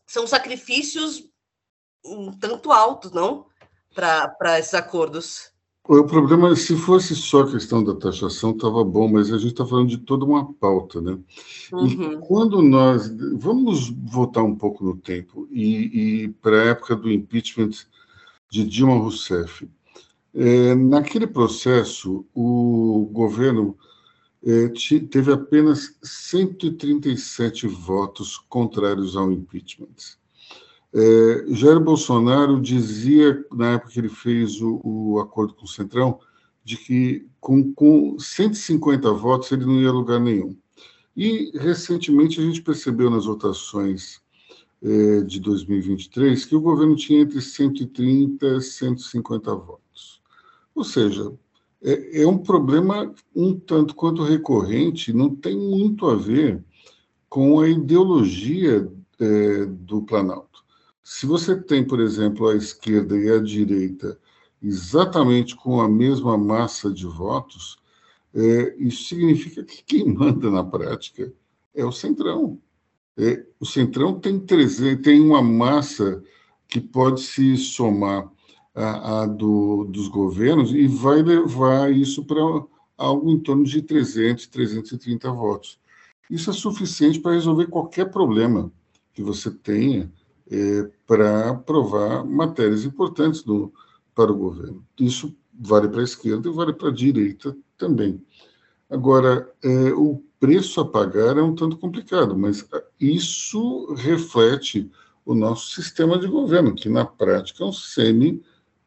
são 0.07 0.27
sacrifícios 0.27 1.25
um 2.05 2.33
tanto 2.33 2.71
altos, 2.71 3.13
não? 3.13 3.47
Para 3.95 4.59
esses 4.59 4.75
acordos. 4.75 5.53
O 5.89 6.05
problema, 6.05 6.55
se 6.55 6.77
fosse 6.77 7.15
só 7.17 7.43
a 7.43 7.51
questão 7.51 7.83
da 7.83 7.95
taxação, 7.95 8.53
estava 8.53 8.85
bom, 8.85 9.09
mas 9.09 9.33
a 9.33 9.39
gente 9.39 9.51
está 9.51 9.67
falando 9.67 9.89
de 9.89 9.99
toda 9.99 10.25
uma 10.25 10.53
pauta, 10.55 11.01
né? 11.01 11.19
Uhum. 11.73 11.87
E 11.87 12.19
quando 12.19 12.63
nós. 12.63 13.09
Vamos 13.35 13.91
voltar 13.91 14.43
um 14.43 14.55
pouco 14.55 14.85
no 14.85 14.97
tempo 14.97 15.49
e, 15.51 16.25
e 16.25 16.29
para 16.29 16.63
a 16.63 16.67
época 16.67 16.95
do 16.95 17.11
impeachment 17.11 17.71
de 18.49 18.65
Dilma 18.65 18.95
Rousseff. 18.95 19.69
É, 20.35 20.75
naquele 20.75 21.27
processo, 21.27 22.25
o 22.33 23.09
governo 23.13 23.77
é, 24.45 24.69
teve 25.11 25.33
apenas 25.33 25.97
137 26.03 27.67
votos 27.69 28.39
contrários 28.49 29.17
ao 29.17 29.31
impeachment. 29.31 30.19
É, 30.95 31.45
Jair 31.49 31.81
Bolsonaro 31.81 32.61
dizia, 32.61 33.45
na 33.53 33.75
época 33.75 33.93
que 33.93 34.01
ele 34.01 34.09
fez 34.09 34.61
o, 34.61 34.81
o 34.85 35.21
acordo 35.21 35.55
com 35.55 35.65
o 35.65 35.69
Centrão, 35.69 36.19
de 36.65 36.77
que 36.77 37.27
com, 37.41 37.73
com 37.73 38.19
150 38.19 39.13
votos 39.13 39.51
ele 39.53 39.65
não 39.65 39.81
ia 39.81 39.89
a 39.89 39.93
lugar 39.93 40.21
nenhum. 40.21 40.57
E, 41.17 41.51
recentemente, 41.55 42.41
a 42.41 42.43
gente 42.43 42.63
percebeu 42.63 43.11
nas 43.11 43.27
votações 43.27 44.21
é, 44.83 45.21
de 45.23 45.41
2023 45.41 46.45
que 46.45 46.57
o 46.57 46.61
governo 46.61 46.97
tinha 46.97 47.21
entre 47.21 47.41
130 47.41 48.47
e 48.47 48.61
150 48.61 49.55
votos. 49.55 50.23
Ou 50.75 50.85
seja, 50.85 51.33
é, 51.83 52.23
é 52.23 52.27
um 52.27 52.39
problema 52.39 53.13
um 53.35 53.59
tanto 53.59 53.95
quanto 53.95 54.23
recorrente, 54.23 55.13
não 55.13 55.35
tem 55.35 55.57
muito 55.57 56.07
a 56.07 56.15
ver 56.15 56.63
com 57.29 57.61
a 57.61 57.69
ideologia 57.69 58.91
é, 59.19 59.67
do 59.67 60.03
Planalto. 60.03 60.65
Se 61.03 61.27
você 61.27 61.61
tem, 61.61 61.85
por 61.85 62.01
exemplo, 62.01 62.49
a 62.49 62.55
esquerda 62.55 63.19
e 63.19 63.31
a 63.31 63.41
direita 63.41 64.19
exatamente 64.63 65.57
com 65.57 65.81
a 65.81 65.89
mesma 65.89 66.39
massa 66.39 66.93
de 66.93 67.05
votos, 67.07 67.77
é, 68.35 68.77
isso 68.79 69.09
significa 69.09 69.65
que 69.65 69.83
quem 69.83 70.07
manda 70.15 70.51
na 70.51 70.63
prática 70.63 71.33
é 71.75 71.85
o 71.85 71.91
Centrão. 71.93 72.61
É, 73.17 73.45
o 73.59 73.67
Centrão 73.67 74.19
tem, 74.19 74.39
300, 74.39 75.03
tem 75.03 75.21
uma 75.21 75.43
massa 75.43 76.23
que 76.69 76.81
pode 76.81 77.21
se 77.21 77.57
somar 77.57 78.31
a, 78.75 79.23
a 79.23 79.27
do, 79.27 79.85
dos 79.85 80.09
governos 80.09 80.73
e 80.73 80.87
vai 80.87 81.23
levar 81.23 81.93
isso 81.93 82.25
para 82.25 82.41
algo 82.97 83.31
em 83.31 83.39
torno 83.39 83.65
de 83.65 83.83
300, 83.83 84.47
330 84.47 85.31
votos. 85.33 85.79
Isso 86.31 86.51
é 86.51 86.53
suficiente 86.53 87.21
para 87.21 87.33
resolver 87.33 87.67
qualquer 87.67 88.11
problema 88.11 88.73
que 89.13 89.23
você 89.23 89.51
tenha 89.51 90.11
é, 90.51 90.91
para 91.07 91.51
aprovar 91.51 92.25
matérias 92.25 92.85
importantes 92.85 93.43
do, 93.43 93.73
para 94.15 94.33
o 94.33 94.37
governo. 94.37 94.85
Isso 94.99 95.35
vale 95.53 95.89
para 95.89 96.01
a 96.01 96.05
esquerda 96.05 96.49
e 96.49 96.53
vale 96.53 96.73
para 96.73 96.89
a 96.89 96.95
direita 96.95 97.57
também. 97.77 98.23
Agora, 98.89 99.51
é, 99.63 99.93
o 99.93 100.23
preço 100.39 100.81
a 100.81 100.89
pagar 100.89 101.37
é 101.37 101.43
um 101.43 101.55
tanto 101.55 101.77
complicado, 101.77 102.37
mas 102.37 102.67
isso 102.99 103.95
reflete 103.95 104.91
o 105.25 105.35
nosso 105.35 105.71
sistema 105.71 106.19
de 106.19 106.27
governo, 106.27 106.75
que 106.75 106.89
na 106.89 107.05
prática 107.05 107.63
é 107.63 107.67
um 107.67 107.73
semi 107.73 108.43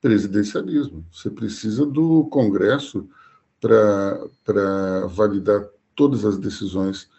presidencialismo. 0.05 1.03
Você 1.11 1.31
precisa 1.31 1.83
do 1.83 2.25
Congresso 2.25 3.09
para 3.59 5.07
validar 5.07 5.67
todas 5.95 6.23
as 6.23 6.37
decisões 6.37 7.09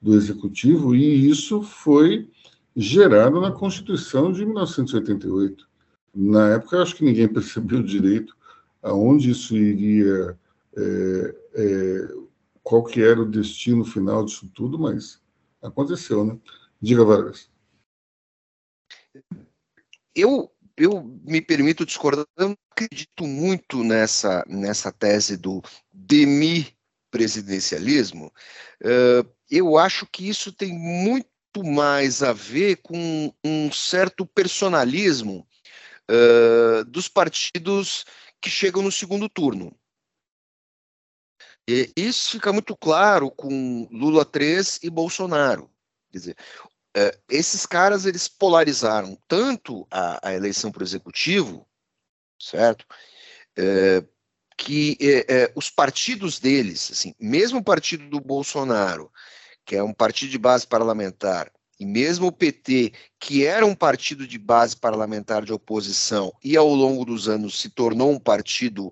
do 0.00 0.14
Executivo, 0.14 0.94
e 0.94 1.28
isso 1.28 1.60
foi 1.60 2.30
gerado 2.76 3.40
na 3.40 3.50
Constituição 3.50 4.30
de 4.30 4.46
1988. 4.46 5.68
Na 6.14 6.50
época, 6.50 6.80
acho 6.80 6.94
que 6.94 7.04
ninguém 7.04 7.26
percebeu 7.34 7.82
direito 7.82 8.36
aonde 8.80 9.32
isso 9.32 9.56
iria, 9.56 10.38
é, 10.76 11.36
é, 11.54 12.08
qual 12.62 12.84
que 12.84 13.02
era 13.02 13.20
o 13.20 13.28
destino 13.28 13.84
final 13.84 14.24
disso 14.24 14.48
tudo, 14.54 14.78
mas 14.78 15.20
aconteceu, 15.60 16.24
né? 16.24 16.38
Diga, 16.80 17.04
Vargas. 17.04 17.50
Eu, 20.14 20.48
eu 20.76 21.02
me 21.24 21.40
permito 21.40 21.86
discordar, 21.86 22.26
eu 22.36 22.50
não 22.50 22.58
acredito 22.70 23.26
muito 23.26 23.82
nessa, 23.82 24.44
nessa 24.46 24.92
tese 24.92 25.36
do 25.36 25.60
demi-presidencialismo. 25.92 28.32
Uh, 28.82 29.26
eu 29.50 29.76
acho 29.78 30.06
que 30.06 30.28
isso 30.28 30.52
tem 30.52 30.72
muito 30.72 31.26
mais 31.64 32.22
a 32.22 32.34
ver 32.34 32.76
com 32.82 33.32
um 33.42 33.72
certo 33.72 34.26
personalismo 34.26 35.48
uh, 36.10 36.84
dos 36.84 37.08
partidos 37.08 38.04
que 38.40 38.50
chegam 38.50 38.82
no 38.82 38.92
segundo 38.92 39.28
turno. 39.28 39.74
E 41.68 41.92
isso 41.96 42.30
fica 42.32 42.52
muito 42.52 42.76
claro 42.76 43.30
com 43.30 43.88
Lula 43.90 44.24
3 44.24 44.80
e 44.84 44.90
Bolsonaro. 44.90 45.68
Quer 46.12 46.18
dizer, 46.18 46.36
uh, 46.96 47.18
esses 47.28 47.66
caras 47.66 48.06
eles 48.06 48.26
polarizaram 48.26 49.18
tanto 49.28 49.86
a, 49.90 50.28
a 50.28 50.34
eleição 50.34 50.72
para 50.72 50.80
o 50.80 50.86
executivo, 50.86 51.66
certo? 52.40 52.86
Uh, 53.58 54.06
que 54.56 54.96
uh, 55.02 55.52
os 55.54 55.68
partidos 55.68 56.38
deles, 56.38 56.90
assim, 56.90 57.14
mesmo 57.20 57.58
o 57.58 57.64
partido 57.64 58.08
do 58.08 58.20
Bolsonaro, 58.20 59.12
que 59.64 59.76
é 59.76 59.82
um 59.82 59.92
partido 59.92 60.30
de 60.30 60.38
base 60.38 60.66
parlamentar, 60.66 61.52
e 61.78 61.84
mesmo 61.84 62.28
o 62.28 62.32
PT, 62.32 62.92
que 63.20 63.44
era 63.44 63.66
um 63.66 63.74
partido 63.74 64.26
de 64.26 64.38
base 64.38 64.74
parlamentar 64.74 65.44
de 65.44 65.52
oposição 65.52 66.32
e 66.42 66.56
ao 66.56 66.68
longo 66.68 67.04
dos 67.04 67.28
anos 67.28 67.60
se 67.60 67.68
tornou 67.68 68.10
um 68.10 68.18
partido 68.18 68.86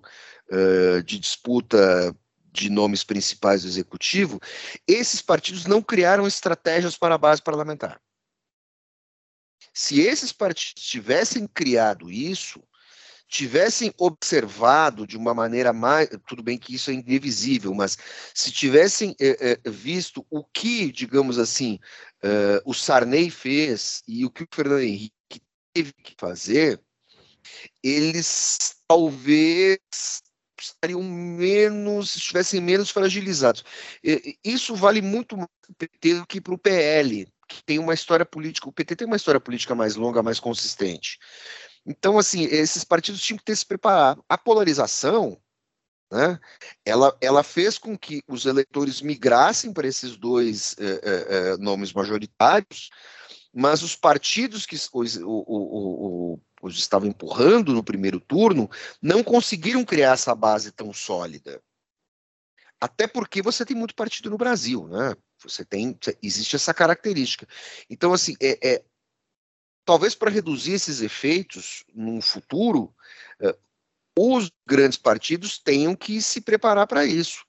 uh, 0.51 1.01
de 1.03 1.19
disputa 1.19 2.15
de 2.61 2.69
nomes 2.69 3.03
principais 3.03 3.63
do 3.63 3.67
executivo, 3.67 4.39
esses 4.87 5.21
partidos 5.21 5.65
não 5.65 5.81
criaram 5.81 6.25
estratégias 6.25 6.97
para 6.97 7.15
a 7.15 7.17
base 7.17 7.41
parlamentar. 7.41 8.01
Se 9.73 9.99
esses 9.99 10.31
partidos 10.31 10.83
tivessem 10.83 11.45
criado 11.47 12.09
isso, 12.09 12.63
tivessem 13.27 13.93
observado 13.97 15.05
de 15.05 15.17
uma 15.17 15.33
maneira 15.33 15.73
mais. 15.73 16.09
Tudo 16.27 16.41
bem 16.41 16.57
que 16.57 16.75
isso 16.75 16.89
é 16.89 16.93
indivisível, 16.93 17.73
mas 17.73 17.97
se 18.33 18.51
tivessem 18.51 19.15
é, 19.19 19.59
é, 19.65 19.69
visto 19.69 20.25
o 20.29 20.43
que, 20.43 20.91
digamos 20.91 21.37
assim, 21.37 21.79
é, 22.23 22.61
o 22.65 22.73
Sarney 22.73 23.29
fez 23.29 24.01
e 24.07 24.25
o 24.25 24.29
que 24.29 24.43
o 24.43 24.47
Fernando 24.53 24.81
Henrique 24.81 25.41
teve 25.73 25.91
que 25.91 26.15
fazer, 26.17 26.79
eles 27.83 28.75
talvez 28.87 29.79
estariam 30.61 31.01
menos, 31.03 32.15
estivessem 32.15 32.61
menos 32.61 32.89
fragilizados. 32.89 33.63
Isso 34.43 34.75
vale 34.75 35.01
muito 35.01 35.35
mais 35.35 35.49
para 35.61 35.71
o 35.71 35.75
PT 35.75 36.13
do 36.15 36.27
que 36.27 36.41
para 36.41 36.53
o 36.53 36.57
PL, 36.57 37.27
que 37.47 37.63
tem 37.63 37.79
uma 37.79 37.93
história 37.93 38.25
política. 38.25 38.69
O 38.69 38.73
PT 38.73 38.95
tem 38.95 39.07
uma 39.07 39.15
história 39.15 39.39
política 39.39 39.75
mais 39.75 39.95
longa, 39.95 40.23
mais 40.23 40.39
consistente. 40.39 41.19
Então, 41.85 42.17
assim, 42.17 42.43
esses 42.45 42.83
partidos 42.83 43.21
tinham 43.21 43.37
que 43.37 43.45
ter 43.45 43.55
se 43.55 43.65
preparado. 43.65 44.23
A 44.27 44.37
polarização, 44.37 45.39
né, 46.11 46.39
ela, 46.83 47.15
ela 47.21 47.43
fez 47.43 47.77
com 47.77 47.97
que 47.97 48.23
os 48.27 48.45
eleitores 48.45 49.01
migrassem 49.01 49.71
para 49.71 49.87
esses 49.87 50.17
dois 50.17 50.75
eh, 50.79 51.01
eh, 51.03 51.25
eh 51.29 51.57
nomes 51.57 51.93
majoritários, 51.93 52.89
mas 53.53 53.83
os 53.83 53.95
partidos 53.95 54.65
que 54.65 54.75
os, 54.75 55.15
o, 55.17 55.21
o, 55.23 56.33
o, 56.33 56.39
os 56.61 56.77
estavam 56.77 57.07
empurrando 57.07 57.73
no 57.73 57.83
primeiro 57.83 58.19
turno 58.19 58.69
não 59.01 59.23
conseguiram 59.23 59.83
criar 59.83 60.13
essa 60.13 60.33
base 60.33 60.71
tão 60.71 60.93
sólida. 60.93 61.61
Até 62.79 63.07
porque 63.07 63.41
você 63.41 63.65
tem 63.65 63.75
muito 63.75 63.95
partido 63.95 64.29
no 64.29 64.37
Brasil, 64.37 64.87
né? 64.87 65.15
Você 65.41 65.63
tem, 65.63 65.97
existe 66.21 66.55
essa 66.55 66.73
característica. 66.73 67.47
Então, 67.89 68.13
assim, 68.13 68.35
é, 68.41 68.75
é 68.75 68.85
talvez 69.85 70.15
para 70.15 70.31
reduzir 70.31 70.73
esses 70.73 71.01
efeitos 71.01 71.85
no 71.93 72.21
futuro, 72.21 72.93
uh, 73.41 73.57
os 74.17 74.51
grandes 74.67 74.97
partidos 74.97 75.59
tenham 75.59 75.95
que 75.95 76.21
se 76.21 76.41
preparar 76.41 76.87
para 76.87 77.05
isso. 77.05 77.45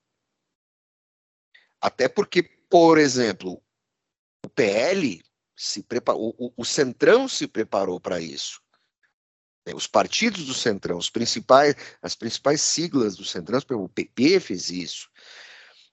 Até 1.81 2.09
porque, 2.09 2.42
por 2.42 2.99
exemplo, 2.99 3.62
o 4.45 4.49
PL 4.49 5.23
se 5.57 5.83
preparou, 5.83 6.35
o, 6.38 6.53
o 6.57 6.64
Centrão 6.64 7.27
se 7.27 7.47
preparou 7.47 7.99
para 7.99 8.21
isso. 8.21 8.62
É, 9.66 9.74
os 9.74 9.87
partidos 9.87 10.46
do 10.46 10.55
Centrão, 10.55 10.96
os 10.96 11.11
principais, 11.11 11.74
as 12.00 12.14
principais 12.14 12.61
siglas 12.61 13.16
do 13.16 13.24
Centrão, 13.24 13.61
o 13.70 13.88
PP 13.88 14.40
fez 14.40 14.70
isso. 14.70 15.09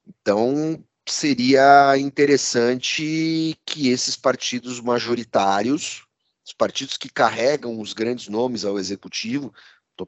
Então, 0.08 0.84
seria 1.08 1.98
interessante 1.98 3.60
que 3.66 3.90
esses 3.90 4.16
partidos 4.16 4.80
majoritários 4.80 6.06
os 6.46 6.52
partidos 6.52 6.98
que 6.98 7.10
carregam 7.10 7.80
os 7.80 7.94
grandes 7.94 8.28
nomes 8.28 8.66
ao 8.66 8.78
executivo, 8.78 9.54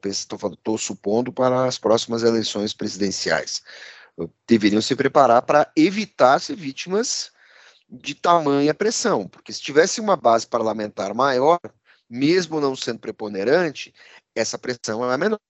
estou 0.04 0.76
supondo 0.76 1.32
para 1.32 1.64
as 1.64 1.78
próximas 1.78 2.22
eleições 2.22 2.74
presidenciais, 2.74 3.62
deveriam 4.46 4.82
se 4.82 4.94
preparar 4.94 5.42
para 5.42 5.70
evitar 5.74 6.38
ser 6.40 6.56
vítimas 6.56 7.30
de 7.88 8.14
tamanha 8.14 8.74
pressão, 8.74 9.28
porque 9.28 9.52
se 9.52 9.62
tivesse 9.62 10.00
uma 10.00 10.16
base 10.16 10.46
parlamentar 10.46 11.14
maior, 11.14 11.60
mesmo 12.08 12.60
não 12.60 12.76
sendo 12.76 13.00
preponderante, 13.00 13.92
essa 14.34 14.58
pressão 14.58 15.10
é 15.10 15.16
menor. 15.16 15.40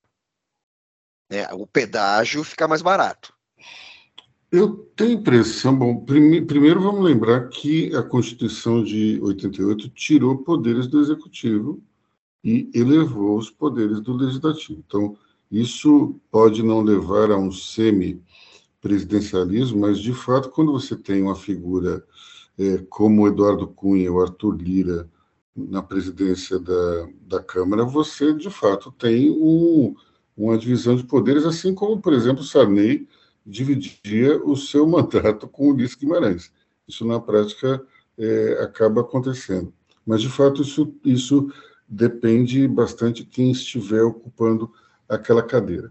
É, 1.31 1.53
o 1.55 1.66
pedágio 1.66 2.45
fica 2.45 2.69
mais 2.69 2.83
barato. 2.83 3.35
Eu 4.51 4.77
tenho 4.95 5.19
impressão, 5.19 5.77
bom, 5.77 6.05
prime, 6.05 6.40
primeiro 6.40 6.81
vamos 6.81 7.05
lembrar 7.05 7.49
que 7.49 7.92
a 7.97 8.03
Constituição 8.03 8.83
de 8.83 9.21
88 9.21 9.90
tirou 9.90 10.38
poderes 10.38 10.87
do 10.87 11.01
Executivo 11.01 11.83
e 12.45 12.71
elevou 12.73 13.37
os 13.37 13.51
poderes 13.51 14.01
do 14.01 14.16
Legislativo. 14.16 14.81
Então, 14.87 15.19
isso 15.51 16.14
pode 16.31 16.62
não 16.62 16.81
levar 16.81 17.33
a 17.33 17.37
um 17.37 17.51
semi-presidencialismo, 17.51 19.81
mas, 19.81 19.99
de 19.99 20.12
fato, 20.12 20.51
quando 20.51 20.71
você 20.71 20.95
tem 20.95 21.23
uma 21.23 21.35
figura 21.35 22.07
é, 22.57 22.79
como 22.88 23.27
Eduardo 23.27 23.66
Cunha, 23.66 24.12
o 24.12 24.21
Arthur 24.21 24.57
Lira, 24.57 25.11
na 25.57 25.83
presidência 25.83 26.59
da, 26.59 27.09
da 27.23 27.42
Câmara, 27.42 27.85
você, 27.85 28.35
de 28.35 28.51
fato, 28.51 28.92
tem 28.92 29.31
um, 29.31 29.95
uma 30.37 30.59
divisão 30.59 30.95
de 30.95 31.05
poderes, 31.05 31.45
assim 31.45 31.75
como, 31.75 32.01
por 32.01 32.12
exemplo, 32.12 32.45
Sarney 32.45 33.09
dividia 33.45 34.42
o 34.45 34.57
seu 34.57 34.87
mandato 34.88 35.49
com 35.49 35.71
Ulisses 35.71 35.97
Guimarães. 35.97 36.53
Isso, 36.87 37.05
na 37.07 37.19
prática, 37.19 37.83
é, 38.19 38.62
acaba 38.62 39.01
acontecendo. 39.01 39.73
Mas, 40.05 40.21
de 40.21 40.29
fato, 40.29 40.62
isso, 40.62 40.95
isso 41.05 41.51
depende 41.88 42.69
bastante 42.69 43.25
de 43.25 43.31
quem 43.31 43.51
estiver 43.51 44.03
ocupando 44.03 44.71
aquela 45.09 45.42
cadeira. 45.42 45.90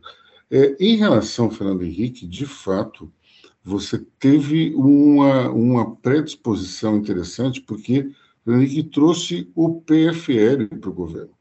É, 0.49 0.75
em 0.79 0.95
relação 0.95 1.45
ao 1.45 1.51
Fernando 1.51 1.83
Henrique, 1.83 2.27
de 2.27 2.45
fato, 2.45 3.11
você 3.63 3.97
teve 4.19 4.73
uma, 4.75 5.49
uma 5.49 5.95
predisposição 5.95 6.97
interessante, 6.97 7.59
porque 7.61 8.11
Henrique 8.53 8.83
trouxe 8.83 9.51
o 9.55 9.81
PFL 9.81 10.67
para 10.79 10.89
o 10.89 10.93
governo. 10.93 11.31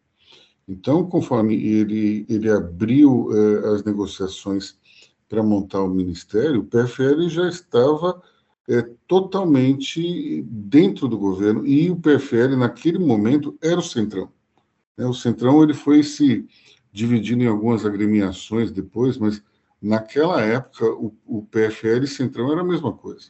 Então, 0.67 1.05
conforme 1.05 1.55
ele, 1.55 2.25
ele 2.29 2.51
abriu 2.51 3.29
eh, 3.33 3.75
as 3.75 3.85
negociações 3.85 4.79
para 5.29 5.43
montar 5.43 5.83
o 5.83 5.89
ministério, 5.89 6.61
o 6.61 6.65
PFL 6.65 7.29
já 7.29 7.49
estava 7.49 8.23
é, 8.69 8.83
totalmente 9.07 10.43
dentro 10.43 11.09
do 11.09 11.19
governo 11.19 11.67
e 11.67 11.91
o 11.91 11.97
PFL 11.97 12.57
naquele 12.57 12.99
momento 12.99 13.59
era 13.63 13.79
o 13.79 13.83
centrão. 13.83 14.31
Né? 14.97 15.07
O 15.07 15.13
centrão 15.13 15.63
ele 15.63 15.75
foi 15.75 16.03
se 16.03 16.47
dividindo 16.93 17.43
em 17.43 17.49
algumas 17.49 17.85
agremiações 17.85 18.71
depois, 18.71 19.19
mas 19.19 19.43
naquela 19.83 20.41
época 20.41 20.87
o, 20.87 21.15
o 21.27 21.43
PFL 21.43 22.05
e 22.05 22.09
centrão 22.09 22.53
era 22.53 22.63
a 22.63 22.65
mesma 22.65 22.93
coisa. 22.93 23.29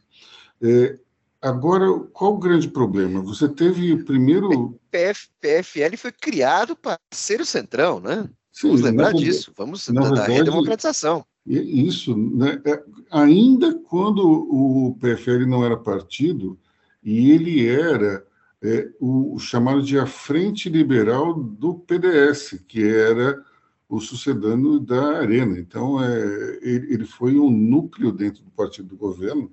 É, 0.63 0.99
agora, 1.45 1.87
qual 2.13 2.35
o 2.35 2.39
grande 2.39 2.69
problema? 2.69 3.21
Você 3.21 3.49
teve 3.49 4.03
primeiro 4.05 4.79
PF, 4.91 5.29
PFL 5.41 5.97
foi 5.97 6.13
criado 6.13 6.75
para 6.75 6.99
ser 7.13 7.41
o 7.41 7.45
centrão, 7.45 8.01
né? 8.01 8.29
Sim, 8.51 8.69
Vamos 8.69 8.83
lembrar 8.83 9.13
disso. 9.13 9.53
Vamos 9.57 9.89
na 9.89 10.01
da 10.01 10.09
verdade, 10.09 10.33
redemocratização. 10.33 11.25
Isso, 11.47 12.17
né? 12.17 12.61
É, 12.65 12.83
ainda 13.11 13.75
quando 13.75 14.21
o 14.25 14.97
PFL 14.99 15.47
não 15.47 15.65
era 15.65 15.77
partido, 15.77 16.59
e 17.03 17.31
ele 17.33 17.69
era 17.69 18.25
é, 18.63 18.89
o, 18.99 19.35
o, 19.35 19.39
chamado 19.39 19.83
de 19.83 19.99
a 19.99 20.07
Frente 20.07 20.71
Liberal 20.71 21.35
do 21.35 21.75
PDS, 21.75 22.61
que 22.67 22.83
era 22.83 23.45
o 23.89 24.01
sucedâneo 24.01 24.81
da 24.81 25.19
Arena. 25.19 25.59
Então, 25.59 26.03
é, 26.03 26.59
ele, 26.63 26.95
ele 26.95 27.05
foi 27.05 27.39
um 27.39 27.51
núcleo 27.51 28.11
dentro 28.11 28.43
do 28.43 28.51
partido 28.51 28.89
do 28.89 28.97
governo 28.97 29.53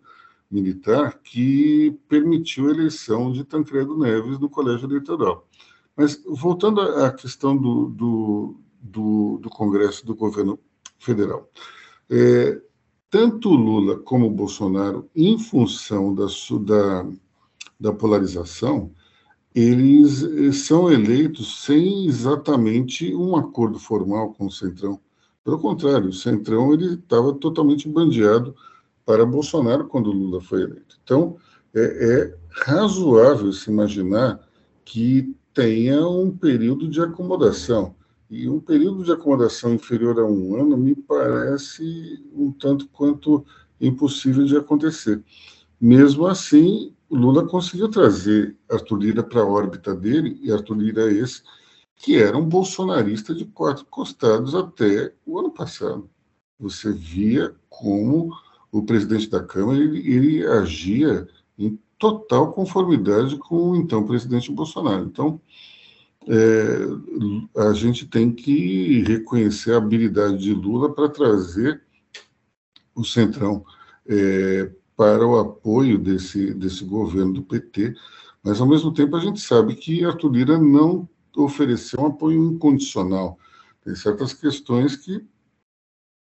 militar 0.51 1.19
que 1.23 1.97
permitiu 2.07 2.67
a 2.67 2.71
eleição 2.71 3.31
de 3.31 3.43
Tancredo 3.43 3.97
Neves 3.97 4.37
no 4.39 4.49
colégio 4.49 4.87
eleitoral. 4.87 5.47
Mas, 5.95 6.21
voltando 6.25 6.81
à 6.81 7.11
questão 7.11 7.55
do, 7.55 7.87
do, 7.89 8.55
do, 8.81 9.39
do 9.41 9.49
Congresso 9.49 10.05
do 10.05 10.15
governo 10.15 10.59
federal. 10.99 11.49
É, 12.09 12.61
tanto 13.09 13.49
Lula 13.49 13.99
como 13.99 14.29
Bolsonaro, 14.29 15.09
em 15.15 15.37
função 15.37 16.13
da, 16.13 16.25
da, 16.61 17.09
da 17.79 17.93
polarização, 17.93 18.91
eles 19.53 20.23
eh, 20.23 20.51
são 20.53 20.89
eleitos 20.89 21.63
sem 21.65 22.05
exatamente 22.07 23.13
um 23.13 23.35
acordo 23.35 23.77
formal 23.77 24.33
com 24.33 24.45
o 24.45 24.51
Centrão. 24.51 24.99
Pelo 25.43 25.59
contrário, 25.59 26.09
o 26.09 26.13
Centrão 26.13 26.73
ele 26.73 26.93
estava 26.93 27.33
totalmente 27.33 27.89
bandeado 27.89 28.55
para 29.12 29.26
Bolsonaro 29.26 29.89
quando 29.89 30.10
Lula 30.10 30.39
foi 30.39 30.62
eleito. 30.62 30.97
Então, 31.04 31.36
é, 31.76 31.82
é 31.82 32.38
razoável 32.50 33.52
se 33.52 33.69
imaginar 33.69 34.39
que 34.86 35.36
tenha 35.54 36.08
um 36.08 36.32
período 36.32 36.88
de 36.88 37.02
acomodação. 37.02 37.93
E 38.30 38.47
um 38.47 38.62
período 38.62 39.04
de 39.04 39.12
acomodação 39.12 39.74
inferior 39.74 40.17
a 40.17 40.26
um 40.26 40.56
ano 40.56 40.78
me 40.78 40.95
parece 40.95 42.26
um 42.34 42.54
tanto 42.54 42.88
quanto 42.88 43.45
impossível 43.82 44.45
de 44.45 44.56
acontecer. 44.56 45.21
Mesmo 45.80 46.26
assim, 46.26 46.93
Lula 47.10 47.45
conseguiu 47.45 47.89
trazer 47.89 48.56
Arthur 48.69 48.97
Lira 48.97 49.24
para 49.24 49.41
a 49.41 49.45
órbita 49.45 49.93
dele, 49.93 50.39
e 50.41 50.54
Arthur 50.54 50.78
Lira 50.78 51.12
é 51.12 51.15
esse, 51.15 51.43
que 51.97 52.15
era 52.15 52.38
um 52.38 52.47
bolsonarista 52.47 53.36
de 53.36 53.43
quatro 53.43 53.86
costados 53.88 54.56
até 54.56 55.13
o 55.26 55.38
ano 55.38 55.52
passado. 55.52 56.10
Você 56.58 56.93
via 56.93 57.54
como 57.67 58.32
o 58.71 58.84
presidente 58.84 59.29
da 59.29 59.43
Câmara 59.43 59.79
ele, 59.79 59.99
ele 60.07 60.47
agia 60.47 61.27
em 61.57 61.77
total 61.97 62.53
conformidade 62.53 63.38
com 63.38 63.71
o 63.71 63.75
então 63.75 64.05
presidente 64.05 64.51
Bolsonaro. 64.51 65.05
Então, 65.05 65.39
é, 66.27 67.62
a 67.67 67.73
gente 67.73 68.07
tem 68.07 68.31
que 68.31 69.01
reconhecer 69.03 69.73
a 69.73 69.77
habilidade 69.77 70.38
de 70.38 70.53
Lula 70.53 70.93
para 70.93 71.10
trazer 71.10 71.81
o 72.95 73.03
Centrão 73.03 73.65
é, 74.07 74.71
para 74.95 75.25
o 75.25 75.39
apoio 75.39 75.97
desse, 75.97 76.53
desse 76.53 76.84
governo 76.84 77.34
do 77.34 77.43
PT, 77.43 77.95
mas, 78.43 78.60
ao 78.60 78.67
mesmo 78.67 78.93
tempo, 78.93 79.15
a 79.15 79.19
gente 79.19 79.39
sabe 79.39 79.75
que 79.75 80.03
Arthur 80.03 80.31
Lira 80.31 80.57
não 80.57 81.07
ofereceu 81.36 82.01
um 82.01 82.07
apoio 82.07 82.51
incondicional. 82.51 83.38
Tem 83.84 83.95
certas 83.95 84.34
questões 84.34 84.95
que 84.95 85.23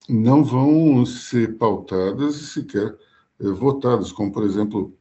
não 0.08 0.44
vão 0.44 1.06
ser 1.06 1.58
pautadas 1.58 2.36
e 2.36 2.48
sequer 2.48 2.98
é, 3.40 3.50
votadas, 3.50 4.12
como, 4.12 4.32
por 4.32 4.44
exemplo, 4.44 4.94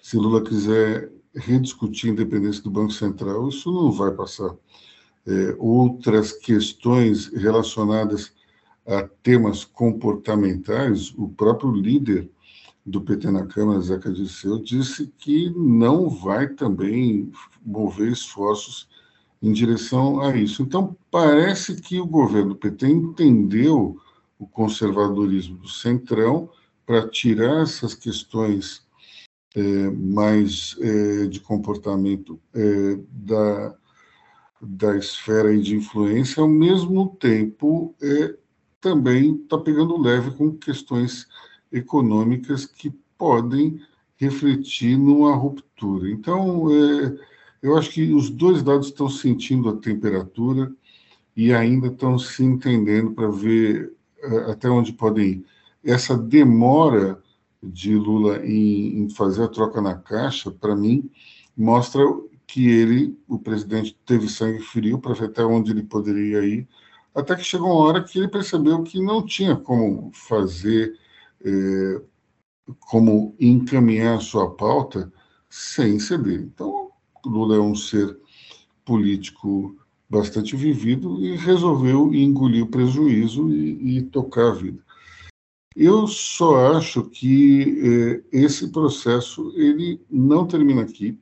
se 0.00 0.16
Lula 0.16 0.42
quiser 0.42 1.10
rediscutir 1.34 2.10
a 2.10 2.12
independência 2.12 2.62
do 2.62 2.70
Banco 2.70 2.92
Central, 2.92 3.48
isso 3.48 3.72
não 3.72 3.90
vai 3.90 4.12
passar. 4.12 4.54
É, 5.26 5.56
outras 5.58 6.32
questões 6.32 7.28
relacionadas 7.28 8.32
a 8.86 9.02
temas 9.22 9.64
comportamentais, 9.64 11.12
o 11.16 11.28
próprio 11.28 11.72
líder 11.72 12.30
do 12.84 13.00
PT 13.00 13.30
na 13.30 13.46
Câmara, 13.46 13.80
Zeca 13.80 14.12
Disseu, 14.12 14.58
disse 14.58 15.06
que 15.16 15.50
não 15.56 16.10
vai 16.10 16.48
também 16.48 17.32
mover 17.64 18.12
esforços 18.12 18.88
em 19.44 19.52
direção 19.52 20.22
a 20.22 20.34
isso. 20.34 20.62
Então, 20.62 20.96
parece 21.10 21.76
que 21.76 22.00
o 22.00 22.06
governo 22.06 22.56
PT 22.56 22.88
entendeu 22.88 24.00
o 24.38 24.46
conservadorismo 24.46 25.58
do 25.58 25.68
Centrão 25.68 26.48
para 26.86 27.06
tirar 27.08 27.62
essas 27.62 27.94
questões 27.94 28.82
é, 29.54 29.90
mais 29.90 30.76
é, 30.80 31.26
de 31.26 31.40
comportamento 31.40 32.40
é, 32.54 32.98
da, 33.10 33.76
da 34.62 34.96
esfera 34.96 35.56
de 35.58 35.76
influência, 35.76 36.40
ao 36.40 36.48
mesmo 36.48 37.14
tempo 37.20 37.94
é, 38.02 38.34
também 38.80 39.34
está 39.34 39.58
pegando 39.58 40.00
leve 40.00 40.30
com 40.30 40.56
questões 40.56 41.28
econômicas 41.70 42.64
que 42.64 42.90
podem 43.18 43.78
refletir 44.16 44.96
numa 44.96 45.34
ruptura. 45.34 46.10
Então, 46.10 46.66
é, 46.70 47.33
eu 47.64 47.78
acho 47.78 47.90
que 47.92 48.12
os 48.12 48.28
dois 48.28 48.62
lados 48.62 48.88
estão 48.88 49.08
sentindo 49.08 49.70
a 49.70 49.76
temperatura 49.78 50.70
e 51.34 51.50
ainda 51.50 51.86
estão 51.86 52.18
se 52.18 52.44
entendendo 52.44 53.12
para 53.12 53.30
ver 53.30 53.90
é, 54.22 54.52
até 54.52 54.68
onde 54.68 54.92
podem 54.92 55.26
ir. 55.26 55.46
Essa 55.82 56.14
demora 56.14 57.22
de 57.62 57.94
Lula 57.96 58.44
em, 58.46 58.98
em 58.98 59.08
fazer 59.08 59.44
a 59.44 59.48
troca 59.48 59.80
na 59.80 59.94
caixa, 59.94 60.50
para 60.50 60.76
mim, 60.76 61.10
mostra 61.56 62.02
que 62.46 62.68
ele, 62.68 63.18
o 63.26 63.38
presidente, 63.38 63.98
teve 64.04 64.28
sangue 64.28 64.60
frio 64.60 64.98
para 64.98 65.14
ver 65.14 65.24
até 65.24 65.42
onde 65.42 65.70
ele 65.70 65.84
poderia 65.84 66.44
ir, 66.44 66.68
até 67.14 67.34
que 67.34 67.44
chegou 67.44 67.68
uma 67.68 67.86
hora 67.86 68.04
que 68.04 68.18
ele 68.18 68.28
percebeu 68.28 68.82
que 68.82 69.00
não 69.00 69.24
tinha 69.24 69.56
como 69.56 70.10
fazer, 70.12 70.98
é, 71.42 72.02
como 72.78 73.34
encaminhar 73.40 74.18
a 74.18 74.20
sua 74.20 74.50
pauta 74.54 75.10
sem 75.48 75.98
ceder. 75.98 76.42
Então, 76.42 76.83
Lula 77.28 77.56
é 77.56 77.60
um 77.60 77.74
ser 77.74 78.18
político 78.84 79.76
bastante 80.08 80.54
vivido 80.54 81.20
e 81.24 81.36
resolveu 81.36 82.14
engolir 82.14 82.64
o 82.64 82.68
prejuízo 82.68 83.50
e, 83.50 83.98
e 83.98 84.02
tocar 84.02 84.50
a 84.50 84.54
vida. 84.54 84.84
Eu 85.74 86.06
só 86.06 86.76
acho 86.76 87.02
que 87.04 87.80
eh, 87.82 88.22
esse 88.30 88.70
processo 88.70 89.52
ele 89.56 90.00
não 90.08 90.46
termina 90.46 90.82
aqui. 90.82 91.18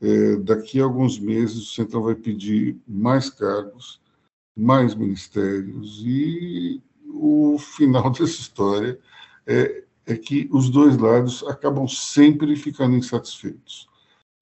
Eh, 0.00 0.36
daqui 0.36 0.80
a 0.80 0.84
alguns 0.84 1.18
meses 1.18 1.56
o 1.56 1.74
Centrão 1.74 2.02
vai 2.02 2.14
pedir 2.14 2.78
mais 2.88 3.28
cargos, 3.28 4.00
mais 4.56 4.94
ministérios 4.94 6.02
e 6.04 6.80
o 7.06 7.58
final 7.58 8.08
dessa 8.10 8.40
história 8.40 8.98
é, 9.46 9.84
é 10.06 10.16
que 10.16 10.48
os 10.50 10.70
dois 10.70 10.96
lados 10.96 11.42
acabam 11.44 11.86
sempre 11.86 12.56
ficando 12.56 12.96
insatisfeitos. 12.96 13.88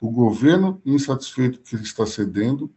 O 0.03 0.11
governo 0.11 0.83
insatisfeito 0.85 1.61
porque 1.61 1.77
ele 1.77 1.85
está 1.85 2.05
cedendo 2.05 2.69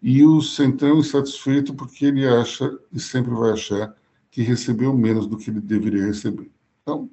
e 0.00 0.24
o 0.24 0.40
Centrão 0.40 1.00
insatisfeito 1.00 1.74
porque 1.74 2.06
ele 2.06 2.24
acha 2.24 2.78
e 2.92 3.00
sempre 3.00 3.32
vai 3.34 3.50
achar 3.50 3.92
que 4.30 4.40
recebeu 4.40 4.96
menos 4.96 5.26
do 5.26 5.36
que 5.36 5.50
ele 5.50 5.60
deveria 5.60 6.06
receber. 6.06 6.48
Então, 6.80 7.10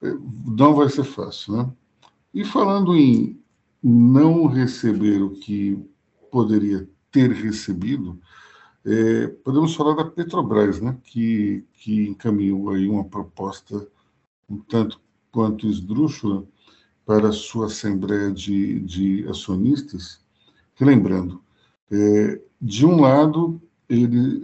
é, 0.00 0.14
não 0.46 0.74
vai 0.74 0.88
ser 0.88 1.04
fácil, 1.04 1.54
né? 1.54 1.70
E 2.32 2.46
falando 2.46 2.96
em 2.96 3.38
não 3.82 4.46
receber 4.46 5.20
o 5.20 5.32
que 5.32 5.78
poderia 6.30 6.88
ter 7.10 7.30
recebido, 7.30 8.18
é, 8.86 9.26
podemos 9.26 9.74
falar 9.74 9.96
da 9.96 10.10
Petrobras, 10.10 10.80
né? 10.80 10.96
Que, 11.04 11.62
que 11.74 12.08
encaminhou 12.08 12.70
aí 12.70 12.88
uma 12.88 13.04
proposta 13.04 13.86
um 14.48 14.56
tanto 14.60 14.98
quanto 15.30 15.66
esdrúxula 15.66 16.46
para 17.04 17.28
a 17.28 17.32
sua 17.32 17.66
assembleia 17.66 18.30
de, 18.30 18.80
de 18.80 19.28
acionistas, 19.28 20.20
lembrando, 20.80 21.42
é, 21.90 22.40
de 22.60 22.86
um 22.86 23.00
lado 23.00 23.60
ele, 23.88 24.40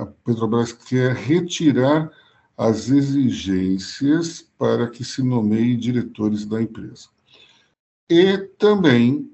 a 0.00 0.06
Petrobras 0.24 0.72
quer 0.72 1.14
retirar 1.14 2.10
as 2.56 2.88
exigências 2.88 4.48
para 4.56 4.88
que 4.88 5.04
se 5.04 5.22
nomeie 5.22 5.76
diretores 5.76 6.46
da 6.46 6.62
empresa. 6.62 7.08
E 8.08 8.38
também 8.58 9.30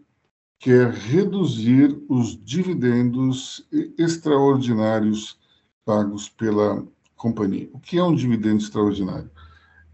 quer 0.59 0.91
reduzir 0.91 1.97
os 2.09 2.37
dividendos 2.43 3.65
extraordinários 3.97 5.39
pagos 5.85 6.29
pela 6.29 6.85
companhia. 7.17 7.69
O 7.73 7.79
que 7.79 7.99
é 7.99 8.03
um 8.03 8.15
dividendo 8.15 8.63
extraordinário? 8.63 9.31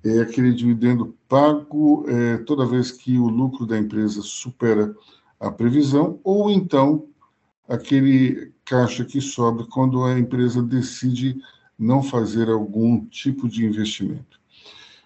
É 0.05 0.21
aquele 0.21 0.53
dividendo 0.53 1.17
pago 1.29 2.05
é, 2.09 2.39
toda 2.39 2.67
vez 2.67 2.91
que 2.93 3.19
o 3.19 3.29
lucro 3.29 3.67
da 3.67 3.79
empresa 3.79 4.23
supera 4.23 4.95
a 5.41 5.51
previsão, 5.51 6.21
ou 6.23 6.51
então 6.51 7.09
aquele 7.69 8.53
caixa 8.65 9.05
que 9.05 9.21
sobra 9.21 9.67
quando 9.67 10.05
a 10.05 10.19
empresa 10.19 10.63
decide 10.63 11.41
não 11.79 12.03
fazer 12.03 12.49
algum 12.49 13.05
tipo 13.07 13.49
de 13.49 13.65
investimento. 13.65 14.39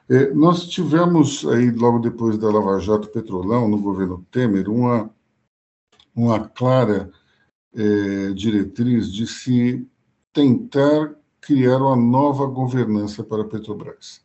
É, 0.09 0.33
nós 0.33 0.69
tivemos 0.69 1.47
aí, 1.47 1.71
logo 1.71 1.99
depois 1.99 2.37
da 2.39 2.51
Lava 2.51 2.79
Jato 2.81 3.09
Petrolão, 3.09 3.69
no 3.69 3.79
governo 3.79 4.27
Temer, 4.31 4.69
uma, 4.69 5.11
uma 6.15 6.41
clara 6.41 7.11
é, 7.75 8.33
diretriz 8.33 9.13
de 9.13 9.27
se 9.27 9.87
tentar 10.33 11.15
criar 11.41 11.79
uma 11.79 11.97
nova 11.97 12.47
governança 12.47 13.23
para 13.23 13.43
a 13.43 13.49
Petrobras. 13.49 14.23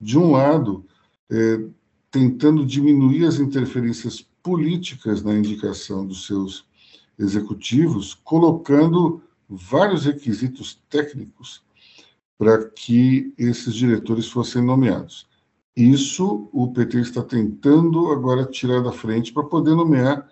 De 0.00 0.18
um 0.18 0.32
lado, 0.32 0.84
é, 1.30 1.64
tentando 2.10 2.64
diminuir 2.64 3.26
as 3.26 3.38
interferências 3.38 4.26
políticas 4.42 5.22
na 5.22 5.34
indicação 5.34 6.06
dos 6.06 6.26
seus 6.26 6.64
executivos, 7.18 8.14
colocando 8.14 9.22
vários 9.48 10.06
requisitos 10.06 10.80
técnicos 10.88 11.62
para 12.38 12.70
que 12.70 13.34
esses 13.36 13.74
diretores 13.74 14.28
fossem 14.28 14.62
nomeados. 14.62 15.28
Isso 15.76 16.48
o 16.52 16.72
PT 16.72 17.00
está 17.00 17.22
tentando 17.22 18.10
agora 18.10 18.46
tirar 18.46 18.82
da 18.82 18.92
frente 18.92 19.32
para 19.32 19.44
poder 19.44 19.74
nomear 19.74 20.28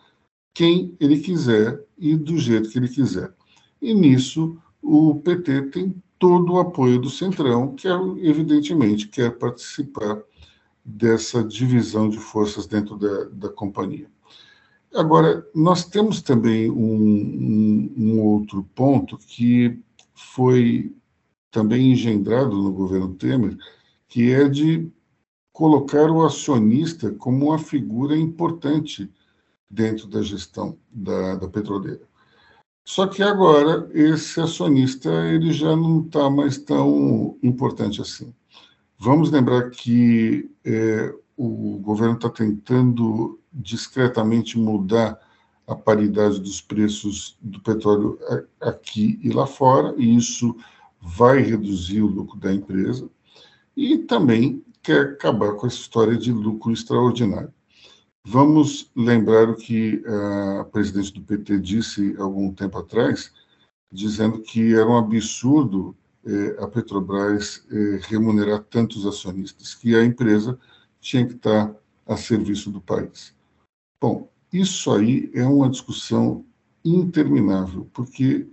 quem 0.55 0.97
ele 0.99 1.21
quiser 1.21 1.85
e 1.97 2.17
do 2.17 2.39
jeito 2.39 2.71
que 2.71 2.79
ele 2.79 2.89
quiser. 2.89 3.33
E 3.81 3.95
nisso 3.95 4.57
o 4.83 5.17
PT 5.17 5.63
tem 5.71 5.95
todo 6.19 6.55
o 6.55 6.59
apoio 6.59 6.99
do 6.99 7.11
Centrão, 7.11 7.75
que 7.75 7.89
evidentemente 8.21 9.09
quer 9.09 9.39
participar 9.39 10.21
dessa 10.85 11.45
divisão 11.45 12.09
de 12.09 12.19
forças 12.19 12.67
dentro 12.67 12.97
da, 12.97 13.25
da 13.25 13.49
companhia. 13.49 14.11
Agora, 14.95 15.47
nós 15.55 15.85
temos 15.85 16.23
também 16.23 16.71
um, 16.71 16.75
um, 16.77 17.95
um, 17.97 18.21
outro 18.21 18.65
ponto 18.75 19.19
que 19.19 19.79
foi 20.15 20.95
também 21.51 21.93
engendrado 21.93 22.57
no 22.57 22.73
governo 22.73 23.15
Temer, 23.15 23.57
que 24.09 24.33
é 24.33 24.49
de 24.49 24.91
colocar 25.53 26.11
o 26.11 26.25
acionista 26.25 27.11
como 27.13 27.47
uma 27.47 27.59
figura 27.59 28.17
importante 28.17 29.11
dentro 29.71 30.07
da 30.07 30.23
gestão 30.23 30.79
da, 30.91 31.37
da 31.37 31.49
petroleira. 31.49 32.01
Só 32.89 33.07
que 33.07 33.23
agora 33.23 33.87
esse 33.93 34.41
acionista 34.41 35.11
ele 35.27 35.53
já 35.53 35.77
não 35.77 36.01
está 36.01 36.31
mais 36.31 36.57
tão 36.57 37.37
importante 37.43 38.01
assim. 38.01 38.33
Vamos 38.99 39.31
lembrar 39.31 39.69
que 39.69 40.51
é, 40.65 41.15
o 41.37 41.79
governo 41.81 42.15
está 42.15 42.31
tentando 42.31 43.39
discretamente 43.53 44.59
mudar 44.59 45.21
a 45.67 45.75
paridade 45.75 46.41
dos 46.41 46.63
preços 46.63 47.37
do 47.43 47.61
petróleo 47.61 48.19
aqui 48.59 49.21
e 49.23 49.29
lá 49.29 49.47
fora, 49.47 49.95
e 49.99 50.17
isso 50.17 50.57
vai 50.99 51.43
reduzir 51.43 52.01
o 52.01 52.07
lucro 52.07 52.39
da 52.39 52.55
empresa, 52.55 53.07
e 53.77 53.99
também 53.99 54.65
quer 54.83 55.11
acabar 55.11 55.53
com 55.57 55.67
essa 55.67 55.77
história 55.77 56.17
de 56.17 56.33
lucro 56.33 56.73
extraordinário. 56.73 57.53
Vamos 58.31 58.91
lembrar 58.95 59.49
o 59.49 59.57
que 59.57 60.03
a 60.61 60.65
presidente 60.65 61.15
do 61.15 61.23
PT 61.23 61.61
disse 61.61 62.15
algum 62.19 62.53
tempo 62.53 62.77
atrás, 62.77 63.33
dizendo 63.91 64.43
que 64.43 64.75
era 64.75 64.87
um 64.87 64.99
absurdo 64.99 65.97
eh, 66.27 66.55
a 66.61 66.69
Petrobras 66.69 67.65
eh, 67.73 67.99
remunerar 68.03 68.63
tantos 68.65 69.07
acionistas, 69.07 69.75
que 69.75 69.97
a 69.97 70.05
empresa 70.05 70.59
tinha 71.01 71.27
que 71.27 71.37
estar 71.37 71.75
a 72.07 72.17
serviço 72.19 72.71
do 72.71 72.83
país. 72.83 73.35
Bom, 73.99 74.29
isso 74.53 74.93
aí 74.93 75.31
é 75.33 75.47
uma 75.47 75.71
discussão 75.71 76.45
interminável, 76.85 77.89
porque 77.95 78.47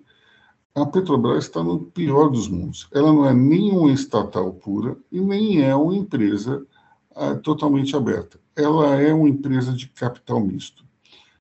a 0.74 0.86
Petrobras 0.86 1.44
está 1.44 1.62
no 1.62 1.80
pior 1.80 2.30
dos 2.30 2.48
mundos. 2.48 2.88
Ela 2.94 3.12
não 3.12 3.26
é 3.26 3.34
nem 3.34 3.74
uma 3.74 3.92
estatal 3.92 4.54
pura 4.54 4.98
e 5.12 5.20
nem 5.20 5.62
é 5.64 5.76
uma 5.76 5.98
empresa 5.98 6.66
ah, 7.16 7.36
totalmente 7.36 7.96
aberta. 7.96 8.40
Ela 8.56 9.02
é 9.02 9.14
uma 9.14 9.30
empresa 9.30 9.72
de 9.72 9.88
capital 9.88 10.40
misto. 10.42 10.86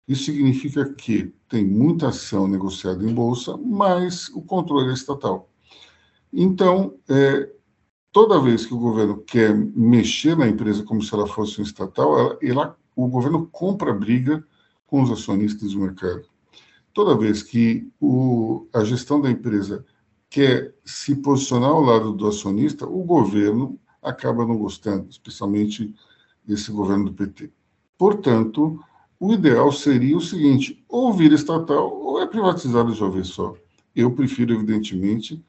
Isso 0.07 0.25
significa 0.25 0.85
que 0.93 1.35
tem 1.49 1.67
muita 1.67 2.09
ação 2.09 2.47
negociada 2.47 3.05
em 3.05 3.13
bolsa, 3.13 3.57
mas 3.57 4.29
o 4.29 4.43
controle 4.43 4.91
é 4.91 4.93
estatal. 4.93 5.51
Então, 6.33 6.95
é, 7.09 7.51
toda 8.13 8.41
vez 8.41 8.67
que 8.67 8.75
o 8.75 8.79
governo 8.79 9.19
quer 9.19 9.55
mexer 9.55 10.37
na 10.37 10.47
empresa 10.47 10.85
como 10.85 11.03
se 11.03 11.13
ela 11.15 11.27
fosse 11.27 11.59
uma 11.59 11.67
estatal, 11.67 12.19
ela, 12.19 12.39
ela, 12.43 12.77
o 12.95 13.09
governo 13.09 13.47
compra 13.51 13.93
briga 13.93 14.45
com 14.87 15.03
os 15.03 15.11
acionistas 15.11 15.73
do 15.73 15.81
mercado. 15.81 16.25
Toda 16.93 17.19
vez 17.19 17.43
que 17.43 17.91
o, 18.01 18.69
a 18.73 18.85
gestão 18.85 19.21
da 19.21 19.31
empresa 19.31 19.85
quer 20.31 20.75
se 20.85 21.17
posicionar 21.17 21.71
ao 21.71 21.81
lado 21.81 22.13
do 22.13 22.29
acionista, 22.29 22.87
o 22.87 23.03
governo 23.03 23.79
acaba 24.05 24.47
não 24.47 24.57
gostando, 24.57 25.09
especialmente 25.09 25.93
esse 26.49 26.71
governo 26.71 27.07
do 27.07 27.15
PT. 27.15 27.51
Portanto, 27.97 28.79
o 29.19 29.33
ideal 29.33 29.73
seria 29.73 30.17
o 30.17 30.21
seguinte: 30.21 30.85
ou 30.89 31.13
vira 31.13 31.35
estatal 31.35 31.91
ou 31.93 32.21
é 32.21 32.27
privatizado 32.27 32.93
de 32.93 33.03
uma 33.03 33.11
vez 33.11 33.29
só. 33.29 33.55
Eu 33.97 34.11
prefiro, 34.11 34.53
evidentemente, 34.53 35.43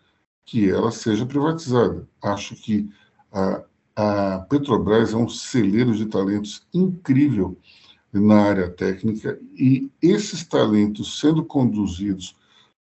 que 0.45 0.69
ela 0.69 0.91
seja 0.91 1.25
privatizada. 1.25 2.07
Acho 2.21 2.55
que 2.55 2.89
a, 3.31 3.63
a 3.95 4.39
Petrobras 4.49 5.13
é 5.13 5.17
um 5.17 5.27
celeiro 5.27 5.93
de 5.93 6.05
talentos 6.05 6.65
incrível 6.73 7.57
na 8.13 8.41
área 8.41 8.69
técnica 8.69 9.37
e 9.53 9.89
esses 10.01 10.45
talentos 10.45 11.19
sendo 11.19 11.43
conduzidos 11.43 12.35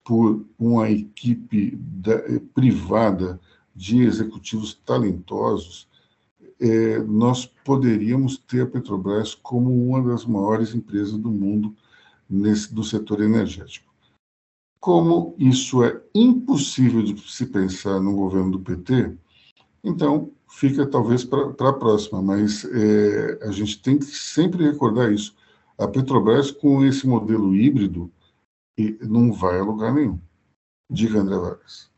por 0.03 0.45
uma 0.59 0.89
equipe 0.89 1.75
da, 1.77 2.17
privada 2.53 3.39
de 3.75 4.01
executivos 4.03 4.73
talentosos, 4.85 5.87
é, 6.59 6.99
nós 6.99 7.45
poderíamos 7.45 8.37
ter 8.37 8.61
a 8.61 8.67
Petrobras 8.67 9.33
como 9.33 9.71
uma 9.71 10.01
das 10.03 10.25
maiores 10.25 10.75
empresas 10.75 11.17
do 11.17 11.31
mundo 11.31 11.75
nesse, 12.29 12.73
do 12.73 12.83
setor 12.83 13.21
energético. 13.21 13.91
Como 14.79 15.35
isso 15.37 15.83
é 15.83 16.01
impossível 16.13 17.03
de 17.03 17.19
se 17.29 17.45
pensar 17.45 17.99
no 17.99 18.15
governo 18.15 18.51
do 18.51 18.59
PT, 18.59 19.15
então 19.83 20.31
fica 20.47 20.85
talvez 20.85 21.23
para 21.23 21.69
a 21.69 21.73
próxima, 21.73 22.21
mas 22.21 22.65
é, 22.65 23.39
a 23.43 23.51
gente 23.51 23.81
tem 23.81 23.97
que 23.97 24.05
sempre 24.05 24.63
recordar 24.63 25.11
isso. 25.11 25.35
A 25.77 25.87
Petrobras, 25.87 26.51
com 26.51 26.85
esse 26.85 27.07
modelo 27.07 27.55
híbrido, 27.55 28.11
não 29.01 29.31
vai 29.31 29.59
a 29.59 29.63
lugar 29.63 29.93
nenhum. 29.93 30.19
Diga, 30.89 31.19
André 31.19 31.37
Vargas. 31.37 31.90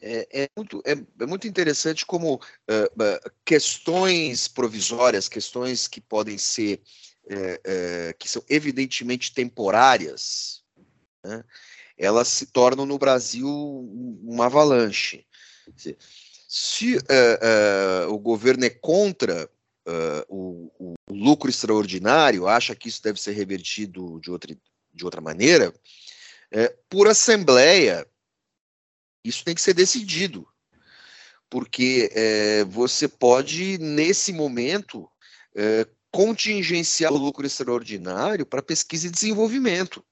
É, 0.00 0.28
é, 0.32 0.50
muito, 0.56 0.82
é, 0.86 0.92
é, 0.92 1.26
muito 1.26 1.48
interessante 1.48 2.06
como 2.06 2.34
uh, 2.36 2.38
uh, 2.38 3.30
questões 3.44 4.46
provisórias, 4.46 5.28
questões 5.28 5.88
que 5.88 6.00
podem 6.00 6.38
ser, 6.38 6.80
uh, 7.26 8.16
que 8.16 8.28
são 8.28 8.42
evidentemente 8.48 9.34
temporárias, 9.34 10.62
né, 11.24 11.42
elas 11.98 12.28
se 12.28 12.46
tornam 12.46 12.86
no 12.86 12.96
Brasil 12.96 13.48
uma 14.22 14.46
avalanche. 14.46 15.26
Se 16.48 16.96
uh, 16.96 18.08
uh, 18.08 18.14
o 18.14 18.18
governo 18.18 18.64
é 18.64 18.70
contra 18.70 19.50
uh, 19.86 20.24
o, 20.28 20.72
o, 20.78 20.94
lucro 21.10 21.50
extraordinário, 21.50 22.46
acha 22.46 22.74
que 22.74 22.88
isso 22.88 23.02
deve 23.02 23.20
ser 23.20 23.32
revertido 23.32 24.20
de 24.20 24.30
outra, 24.30 24.56
de 24.94 25.04
outra 25.04 25.20
maneira, 25.20 25.74
por 26.88 27.06
assembleia, 27.08 28.06
isso 29.28 29.44
tem 29.44 29.54
que 29.54 29.62
ser 29.62 29.74
decidido. 29.74 30.46
Porque 31.50 32.10
você 32.68 33.08
pode, 33.08 33.78
nesse 33.78 34.32
momento, 34.32 35.08
contingenciar 36.10 37.12
o 37.12 37.16
lucro 37.16 37.46
extraordinário 37.46 38.44
para 38.44 38.62
pesquisa 38.62 39.06
e 39.06 39.10
desenvolvimento 39.10 40.04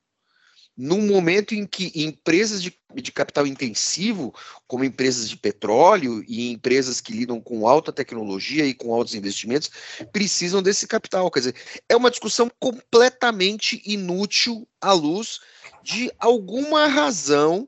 num 0.77 1.07
momento 1.07 1.55
em 1.55 1.67
que 1.67 1.91
empresas 1.95 2.63
de, 2.63 2.77
de, 2.95 3.11
capital 3.11 3.47
intensivo, 3.47 4.35
como 4.67 4.85
empresas 4.85 5.29
de 5.29 5.37
petróleo 5.37 6.23
e 6.29 6.53
empresas 6.53 7.01
que 7.01 7.15
lidam 7.15 7.41
com 7.41 7.67
alta 7.67 7.91
tecnologia 7.91 8.67
e 8.67 8.75
com 8.75 8.93
altos 8.93 9.15
investimentos, 9.15 9.71
precisam 10.13 10.63
desse 10.63 10.87
capital. 10.87 11.31
Quer 11.31 11.41
dizer, 11.41 11.55
é 11.89 11.97
uma 11.97 12.11
discussão 12.11 12.51
completamente 12.61 13.81
inútil 13.87 14.69
à 14.81 14.93
luz 14.93 15.41
de 15.83 16.13
alguma 16.19 16.87
razão 16.87 17.67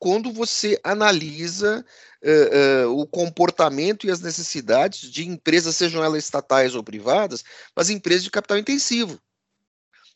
quando 0.00 0.32
você 0.32 0.80
analisa 0.82 1.84
uh, 2.24 2.88
uh, 2.88 3.00
o 3.00 3.06
comportamento 3.06 4.06
e 4.06 4.10
as 4.10 4.20
necessidades 4.20 5.08
de 5.08 5.28
empresas, 5.28 5.76
sejam 5.76 6.02
elas 6.02 6.24
estatais 6.24 6.74
ou 6.74 6.82
privadas, 6.82 7.44
mas 7.76 7.90
empresas 7.90 8.24
de 8.24 8.30
capital 8.30 8.58
intensivo. 8.58 9.20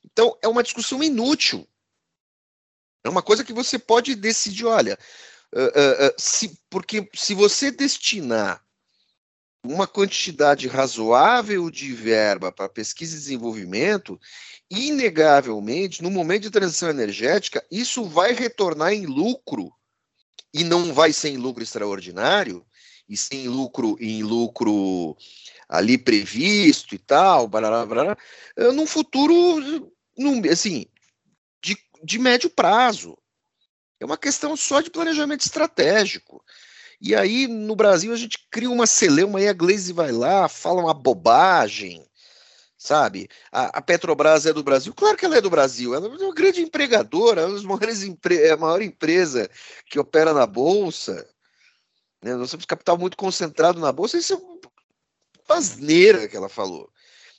Então, 0.05 0.37
é 0.43 0.49
uma 0.49 0.63
discussão 0.63 1.03
inútil 1.03 1.69
é 3.05 3.09
uma 3.09 3.23
coisa 3.23 3.45
que 3.45 3.53
você 3.53 3.79
pode 3.79 4.15
decidir, 4.15 4.65
olha, 4.65 4.99
uh, 5.55 6.15
se, 6.19 6.59
porque 6.71 7.07
se 7.15 7.35
você 7.35 7.71
destinar 7.71 8.65
uma 9.65 9.87
quantidade 9.87 10.69
razoável 10.69 11.71
de 11.71 11.93
verba 11.93 12.53
para 12.53 12.69
pesquisa 12.69 13.17
e 13.17 13.19
desenvolvimento, 13.19 14.21
inegavelmente, 14.71 16.03
no 16.03 16.11
momento 16.11 16.43
de 16.43 16.51
transição 16.51 16.91
energética, 16.91 17.65
isso 17.71 18.05
vai 18.05 18.33
retornar 18.33 18.93
em 18.93 19.07
lucro 19.07 19.73
e 20.53 20.63
não 20.63 20.93
vai 20.93 21.13
ser 21.13 21.31
em 21.31 21.37
lucro 21.37 21.63
extraordinário, 21.63 22.65
e 23.09 23.17
sem 23.17 23.49
lucro 23.49 23.97
em 24.01 24.23
lucro 24.23 25.17
ali 25.69 25.99
previsto 25.99 26.95
e 26.95 26.99
tal, 26.99 27.49
blá, 27.49 27.61
blá, 27.61 27.87
blá, 27.87 28.17
num 28.73 28.87
futuro, 28.87 29.93
num, 30.17 30.41
assim, 30.51 30.87
de 32.05 32.19
médio 32.19 32.51
prazo. 32.51 33.17
É 33.99 34.05
uma 34.05 34.19
questão 34.19 34.57
só 34.57 34.81
de 34.81 34.91
planejamento 34.91 35.41
estratégico. 35.41 36.45
E 37.01 37.15
aí, 37.15 37.47
no 37.47 37.77
Brasil, 37.77 38.13
a 38.13 38.17
gente 38.17 38.39
cria 38.51 38.71
uma 38.71 38.87
celeuma 38.87 39.41
e 39.41 39.49
a 39.49 39.53
Glaze 39.53 39.93
vai 39.93 40.13
lá, 40.13 40.49
fala 40.49 40.83
uma 40.83 40.95
bobagem, 40.95 42.07
sabe? 42.79 43.29
A, 43.53 43.79
a, 43.79 43.83
Petrobras 43.83 44.47
é 44.47 44.53
do 44.53 44.63
Brasil? 44.63 44.93
Claro 44.95 45.17
que 45.17 45.25
ela 45.25 45.37
é 45.37 45.41
do 45.41 45.51
Brasil, 45.51 45.95
ela 45.95 46.07
é 46.07 46.11
uma 46.11 46.35
grande 46.35 46.61
empregadora, 46.63 47.43
é 47.43 47.47
uma 47.47 47.79
empre 48.05 48.51
a 48.51 48.57
maior 48.57 48.83
empresa 48.83 49.51
que 49.87 49.99
opera 49.99 50.33
na 50.33 50.47
Bolsa. 50.47 51.29
Né? 52.23 52.35
Nós 52.35 52.51
temos 52.51 52.65
capital 52.65 52.97
muito 52.97 53.17
concentrado 53.17 53.81
na 53.81 53.93
Bolsa, 53.93 54.19
isso 54.19 54.35
é 54.35 54.37
uma 54.37 55.59
asneira 55.59 56.29
que 56.29 56.37
ela 56.37 56.49
falou. 56.49 56.91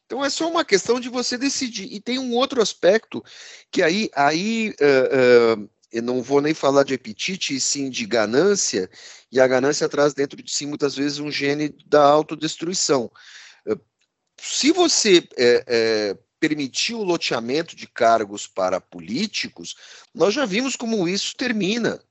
Então 0.06 0.24
é 0.24 0.30
só 0.30 0.48
uma 0.50 0.64
questão 0.64 1.00
de 1.00 1.10
você 1.10 1.38
decidir. 1.38 1.92
E 1.92 2.00
tem 2.00 2.20
um 2.20 2.34
outro 2.34 2.62
aspecto 2.62 3.24
que 3.72 3.82
aí, 3.82 4.10
aí 4.16 4.74
uh, 4.80 5.62
uh, 5.62 5.70
eu 5.96 6.04
não 6.04 6.22
vou 6.22 6.42
nem 6.42 6.54
falar 6.54 6.84
de 6.84 6.94
apetite, 6.94 7.56
e 7.56 7.60
sim 7.60 7.90
de 7.90 8.06
ganância, 8.06 8.90
e 9.32 9.40
a 9.40 9.48
ganância 9.48 9.88
traz 9.88 10.14
dentro 10.14 10.42
de 10.44 10.52
si 10.52 10.66
muitas 10.66 10.94
vezes 10.94 11.20
um 11.20 11.32
gene 11.32 11.70
da 11.86 12.04
autodestruição. 12.04 13.10
Se 14.38 14.74
você 14.74 15.26
é, 15.38 15.64
é, 15.66 16.18
permitir 16.38 16.96
o 16.96 17.04
loteamento 17.04 17.78
de 17.78 17.88
cargos 17.88 18.46
para 18.46 18.82
políticos, 18.82 19.76
nós 20.14 20.34
já 20.34 20.46
vimos 20.46 20.76
como 20.76 21.08
isso 21.08 21.34
termina. 21.38 22.04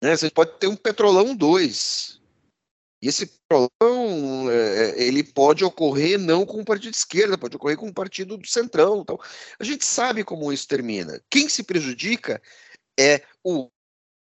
Né? 0.00 0.16
Você 0.16 0.30
pode 0.30 0.56
ter 0.58 0.68
um 0.68 0.76
Petrolão 0.76 1.34
2. 1.34 2.17
E 3.00 3.08
esse 3.08 3.26
Petrolão, 3.26 4.50
é, 4.50 5.00
ele 5.02 5.22
pode 5.22 5.64
ocorrer 5.64 6.18
não 6.18 6.44
com 6.44 6.60
o 6.60 6.64
partido 6.64 6.90
de 6.90 6.96
esquerda, 6.96 7.38
pode 7.38 7.56
ocorrer 7.56 7.76
com 7.76 7.88
o 7.88 7.94
partido 7.94 8.36
do 8.36 8.46
centrão. 8.46 9.00
Então, 9.00 9.18
a 9.58 9.64
gente 9.64 9.84
sabe 9.84 10.24
como 10.24 10.52
isso 10.52 10.66
termina. 10.66 11.22
Quem 11.30 11.48
se 11.48 11.62
prejudica 11.62 12.42
é 12.98 13.22
o, 13.44 13.70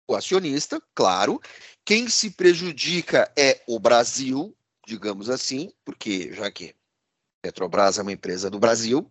o 0.09 0.15
acionista, 0.15 0.83
claro. 0.95 1.41
Quem 1.85 2.09
se 2.09 2.31
prejudica 2.31 3.31
é 3.37 3.63
o 3.67 3.79
Brasil, 3.79 4.57
digamos 4.87 5.29
assim, 5.29 5.71
porque 5.85 6.33
já 6.33 6.51
que 6.51 6.75
Petrobras 7.43 7.99
é 7.99 8.03
uma 8.03 8.13
empresa 8.13 8.49
do 8.49 8.59
Brasil, 8.59 9.11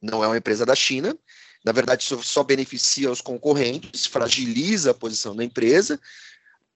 não 0.00 0.24
é 0.24 0.26
uma 0.26 0.36
empresa 0.36 0.66
da 0.66 0.74
China. 0.74 1.16
Na 1.64 1.70
verdade, 1.70 2.02
isso 2.02 2.20
só 2.24 2.42
beneficia 2.42 3.08
os 3.08 3.20
concorrentes, 3.20 4.04
fragiliza 4.06 4.90
a 4.90 4.94
posição 4.94 5.36
da 5.36 5.44
empresa, 5.44 6.00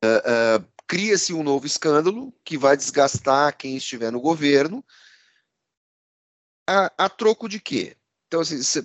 uh, 0.06 0.60
uh, 0.60 0.68
cria-se 0.86 1.32
um 1.32 1.42
novo 1.42 1.66
escândalo 1.66 2.32
que 2.44 2.56
vai 2.56 2.76
desgastar 2.76 3.56
quem 3.56 3.76
estiver 3.76 4.10
no 4.10 4.20
governo. 4.20 4.84
A, 6.68 6.92
a 6.98 7.08
troco 7.08 7.48
de 7.48 7.60
quê? 7.60 7.96
Então, 8.26 8.40
assim, 8.40 8.62
cê, 8.62 8.84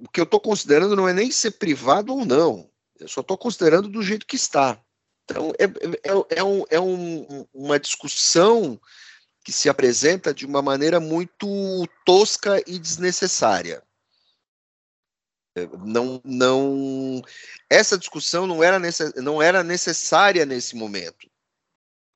o 0.00 0.08
que 0.08 0.20
eu 0.20 0.24
estou 0.24 0.40
considerando 0.40 0.96
não 0.96 1.08
é 1.08 1.12
nem 1.12 1.30
ser 1.30 1.52
privado 1.52 2.12
ou 2.14 2.24
não, 2.24 2.70
eu 2.98 3.08
só 3.08 3.20
estou 3.20 3.36
considerando 3.36 3.88
do 3.88 4.02
jeito 4.02 4.26
que 4.26 4.36
está. 4.36 4.80
Então, 5.24 5.52
é, 5.58 5.64
é, 5.64 6.38
é, 6.38 6.44
um, 6.44 6.64
é 6.70 6.80
um, 6.80 7.46
uma 7.52 7.78
discussão 7.78 8.80
que 9.44 9.52
se 9.52 9.68
apresenta 9.68 10.34
de 10.34 10.44
uma 10.44 10.60
maneira 10.60 11.00
muito 11.00 11.86
tosca 12.04 12.62
e 12.66 12.78
desnecessária. 12.78 13.82
É, 15.56 15.66
não, 15.84 16.20
não, 16.24 17.22
essa 17.68 17.98
discussão 17.98 18.46
não 18.46 18.62
era, 18.62 18.78
necess, 18.78 19.12
não 19.16 19.42
era 19.42 19.64
necessária 19.64 20.46
nesse 20.46 20.76
momento. 20.76 21.28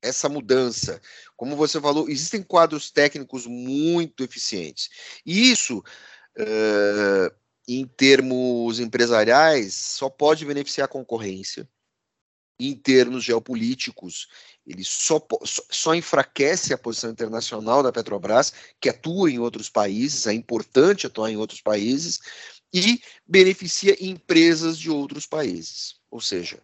Essa 0.01 0.29
mudança, 0.29 1.01
como 1.37 1.57
você 1.57 1.81
falou, 1.81 2.09
existem 2.09 2.43
quadros 2.43 2.91
técnicos 2.91 3.47
muito 3.47 4.23
eficientes. 4.23 4.91
E 5.25 5.51
isso, 5.51 5.79
uh, 6.39 7.35
em 7.67 7.87
termos 7.87 8.79
empresariais, 8.79 9.75
só 9.75 10.09
pode 10.11 10.45
beneficiar 10.45 10.85
a 10.85 10.89
concorrência. 10.89 11.69
Em 12.61 12.77
termos 12.77 13.25
geopolíticos, 13.25 14.29
ele 14.65 14.85
só, 14.85 15.21
só 15.45 15.95
enfraquece 15.95 16.73
a 16.73 16.79
posição 16.79 17.11
internacional 17.11 17.83
da 17.83 17.91
Petrobras, 17.91 18.53
que 18.81 18.89
atua 18.89 19.31
em 19.31 19.41
outros 19.41 19.69
países, 19.69 20.27
é 20.27 20.33
importante 20.33 21.07
atuar 21.07 21.31
em 21.31 21.37
outros 21.37 21.61
países, 21.61 22.21
e 22.75 23.01
beneficia 23.25 23.97
empresas 24.05 24.77
de 24.77 24.91
outros 24.91 25.27
países. 25.27 25.95
Ou 26.11 26.21
seja, 26.21 26.61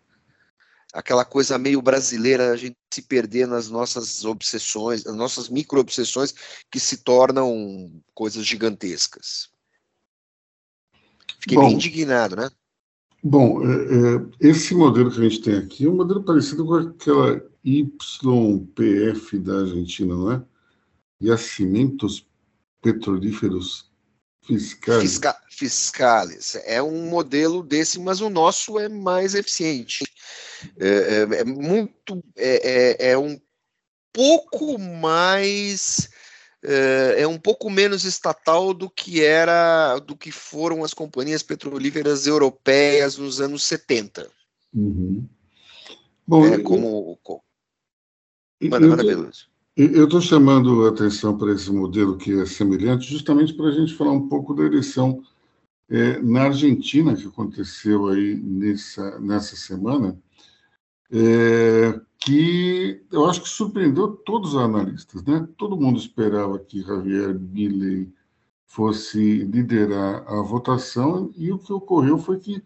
aquela 0.92 1.24
coisa 1.24 1.56
meio 1.56 1.80
brasileira, 1.80 2.50
a 2.50 2.56
gente 2.56 2.76
se 2.92 3.02
perder 3.02 3.46
nas 3.46 3.70
nossas 3.70 4.24
obsessões, 4.24 5.04
nas 5.04 5.14
nossas 5.14 5.48
micro-obsessões, 5.48 6.34
que 6.68 6.80
se 6.80 6.98
tornam 6.98 7.92
coisas 8.12 8.44
gigantescas. 8.44 9.48
Fiquei 11.38 11.56
Bom, 11.56 11.66
bem 11.66 11.74
indignado, 11.74 12.34
né? 12.34 12.50
Bom, 13.22 13.62
é, 13.62 13.74
é, 13.74 14.48
esse 14.48 14.74
modelo 14.74 15.12
que 15.12 15.20
a 15.20 15.28
gente 15.28 15.42
tem 15.42 15.54
aqui 15.56 15.86
é 15.86 15.88
um 15.88 15.94
modelo 15.94 16.24
parecido 16.24 16.66
com 16.66 16.74
aquela 16.74 17.40
YPF 17.64 19.38
da 19.38 19.60
Argentina, 19.60 20.14
não 20.14 20.32
é? 20.32 20.42
Yacimentos 21.22 22.26
Petrolíferos 22.82 23.89
Fiscais. 24.42 25.02
Fisca, 25.02 25.36
fiscales. 25.50 26.56
É 26.64 26.82
um 26.82 27.08
modelo 27.08 27.62
desse, 27.62 28.00
mas 28.00 28.20
o 28.20 28.30
nosso 28.30 28.78
é 28.78 28.88
mais 28.88 29.34
eficiente. 29.34 30.04
É, 30.78 30.88
é, 30.88 31.40
é 31.40 31.44
muito. 31.44 32.22
É, 32.36 33.08
é, 33.08 33.10
é 33.12 33.18
um 33.18 33.40
pouco 34.12 34.78
mais 34.78 36.10
é, 36.62 37.22
é 37.22 37.26
um 37.26 37.38
pouco 37.38 37.70
menos 37.70 38.04
estatal 38.04 38.74
do 38.74 38.90
que 38.90 39.24
era, 39.24 39.98
do 39.98 40.16
que 40.16 40.30
foram 40.30 40.84
as 40.84 40.92
companhias 40.92 41.42
petrolíferas 41.42 42.26
europeias 42.26 43.16
nos 43.16 43.40
anos 43.40 43.62
70. 43.64 44.30
Uhum. 44.74 45.26
Bom, 46.26 46.46
é, 46.46 46.58
como, 46.58 47.18
Manda, 48.62 48.86
manda, 48.86 49.30
Eu 49.82 50.04
estou 50.04 50.20
chamando 50.20 50.84
a 50.84 50.90
atenção 50.90 51.38
para 51.38 51.52
esse 51.52 51.72
modelo 51.72 52.18
que 52.18 52.38
é 52.38 52.44
semelhante, 52.44 53.10
justamente 53.10 53.54
para 53.54 53.68
a 53.68 53.72
gente 53.72 53.94
falar 53.94 54.12
um 54.12 54.28
pouco 54.28 54.52
da 54.52 54.62
eleição 54.62 55.22
é, 55.88 56.20
na 56.20 56.42
Argentina, 56.42 57.16
que 57.16 57.26
aconteceu 57.26 58.08
aí 58.08 58.34
nessa, 58.34 59.18
nessa 59.18 59.56
semana, 59.56 60.20
é, 61.10 61.98
que 62.18 63.02
eu 63.10 63.24
acho 63.24 63.40
que 63.40 63.48
surpreendeu 63.48 64.08
todos 64.08 64.52
os 64.52 64.60
analistas. 64.60 65.24
Né? 65.24 65.48
Todo 65.56 65.80
mundo 65.80 65.98
esperava 65.98 66.58
que 66.58 66.82
Javier 66.82 67.32
Milei 67.38 68.12
fosse 68.66 69.44
liderar 69.44 70.30
a 70.30 70.42
votação, 70.42 71.32
e 71.34 71.50
o 71.50 71.58
que 71.58 71.72
ocorreu 71.72 72.18
foi 72.18 72.38
que 72.38 72.62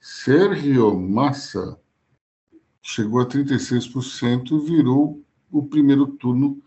Sérgio 0.00 0.98
Massa 0.98 1.78
chegou 2.80 3.20
a 3.20 3.26
36% 3.26 4.50
e 4.50 4.66
virou 4.66 5.23
o 5.54 5.62
primeiro 5.62 6.06
turno 6.06 6.60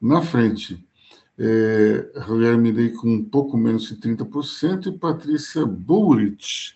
na 0.00 0.20
frente. 0.20 0.86
É, 1.36 2.12
Javier 2.14 2.56
Milei 2.58 2.90
com 2.90 3.08
um 3.08 3.24
pouco 3.24 3.56
menos 3.56 3.88
de 3.88 3.96
30% 3.96 4.86
e 4.86 4.98
Patrícia 4.98 5.66
Bullrich 5.66 6.74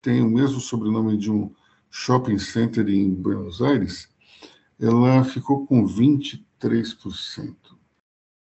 tem 0.00 0.22
o 0.22 0.30
mesmo 0.30 0.60
sobrenome 0.60 1.18
de 1.18 1.30
um 1.30 1.52
shopping 1.90 2.38
center 2.38 2.88
em 2.88 3.12
Buenos 3.12 3.60
Aires, 3.60 4.08
ela 4.80 5.22
ficou 5.24 5.66
com 5.66 5.86
23%. 5.86 6.42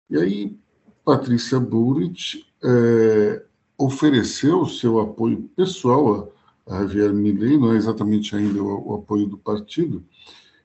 E 0.10 0.18
aí, 0.18 0.58
Patrícia 1.04 1.60
Bullrich 1.60 2.48
é, 2.64 3.44
ofereceu 3.78 4.66
seu 4.66 5.00
apoio 5.00 5.50
pessoal 5.56 6.34
a, 6.68 6.76
a 6.76 6.80
Javier 6.82 7.14
Milei, 7.14 7.58
não 7.58 7.74
é 7.74 7.78
exatamente 7.78 8.36
ainda 8.36 8.64
o, 8.64 8.92
o 8.92 8.96
apoio 8.96 9.28
do 9.28 9.38
partido. 9.38 10.04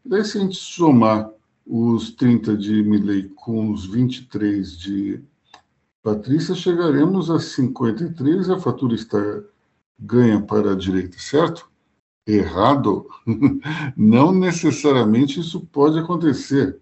E 0.04 0.08
daí, 0.08 0.24
se 0.24 0.38
a 0.38 0.40
gente 0.40 0.56
somar 0.56 1.30
os 1.66 2.12
30 2.12 2.56
de 2.56 2.82
Milley 2.82 3.28
com 3.34 3.72
os 3.72 3.86
23 3.86 4.78
de 4.78 5.20
Patrícia, 6.02 6.54
chegaremos 6.54 7.30
a 7.30 7.40
53 7.40 8.46
e 8.46 8.52
a 8.52 8.58
fatura 8.60 8.94
está 8.94 9.18
ganha 9.98 10.40
para 10.40 10.72
a 10.72 10.76
direita, 10.76 11.18
certo? 11.18 11.68
Errado? 12.24 13.08
Não 13.96 14.32
necessariamente 14.32 15.40
isso 15.40 15.60
pode 15.72 15.98
acontecer. 15.98 16.78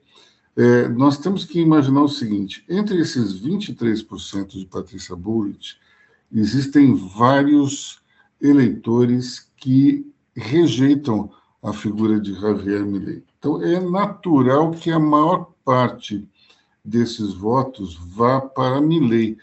É, 0.56 0.88
nós 0.88 1.18
temos 1.18 1.44
que 1.44 1.60
imaginar 1.60 2.02
o 2.02 2.08
seguinte: 2.08 2.64
entre 2.68 3.00
esses 3.00 3.40
23% 3.40 4.58
de 4.58 4.66
Patrícia 4.66 5.16
Bullrich, 5.16 5.76
existem 6.30 6.94
vários 6.94 8.02
eleitores 8.40 9.50
que 9.56 10.06
rejeitam 10.36 11.30
a 11.62 11.72
figura 11.72 12.20
de 12.20 12.34
Javier 12.34 12.84
Milei. 12.84 13.22
Então, 13.44 13.62
é 13.62 13.78
natural 13.78 14.70
que 14.70 14.90
a 14.90 14.98
maior 14.98 15.52
parte 15.66 16.26
desses 16.82 17.34
votos 17.34 17.94
vá 17.94 18.40
para 18.40 18.80
Milley, 18.80 19.36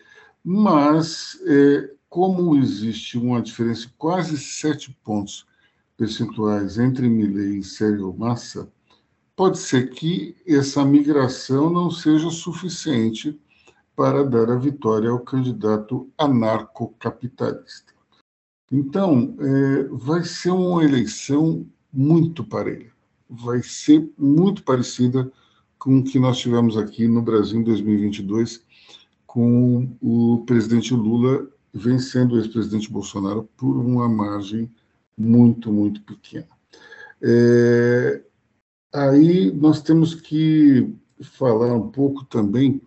mas 0.44 1.40
é, 1.46 1.94
como 2.10 2.56
existe 2.56 3.20
uma 3.20 3.44
diferença 3.44 3.82
de 3.82 3.94
quase 4.00 4.40
sete 4.40 4.92
pontos 5.04 5.46
percentuais 5.96 6.80
entre 6.80 7.08
Milley 7.08 7.60
e 7.60 7.64
Sérgio 7.64 8.12
Massa, 8.12 8.68
pode 9.36 9.60
ser 9.60 9.92
que 9.92 10.36
essa 10.48 10.84
migração 10.84 11.70
não 11.70 11.92
seja 11.92 12.32
suficiente 12.32 13.40
para 13.96 14.24
dar 14.24 14.50
a 14.50 14.56
vitória 14.56 15.12
ao 15.12 15.20
candidato 15.20 16.10
anarcocapitalista. 16.18 17.94
Então, 18.72 19.36
é, 19.40 19.84
vai 19.92 20.24
ser 20.24 20.50
uma 20.50 20.84
eleição 20.84 21.68
muito 21.94 22.44
parelha 22.44 22.91
vai 23.32 23.64
ser 23.64 24.12
muito 24.18 24.64
parecida 24.64 25.32
com 25.80 26.00
o 26.00 26.04
que 26.04 26.20
nós 26.20 26.38
tivemos 26.38 26.78
aqui 26.78 27.08
no 27.08 27.22
Brasil 27.22 27.60
em 27.60 27.64
2022, 27.64 28.64
com 29.26 29.90
o 30.02 30.44
presidente 30.46 30.94
Lula 30.94 31.48
vencendo 31.74 32.34
o 32.34 32.38
ex-presidente 32.38 32.92
Bolsonaro 32.92 33.50
por 33.56 33.78
uma 33.78 34.10
margem 34.10 34.70
muito, 35.18 35.72
muito 35.72 36.02
pequena. 36.02 36.48
É, 37.22 38.22
aí 38.94 39.52
nós 39.52 39.82
temos 39.82 40.14
que 40.14 40.94
falar 41.22 41.74
um 41.74 41.90
pouco 41.90 42.26
também 42.26 42.82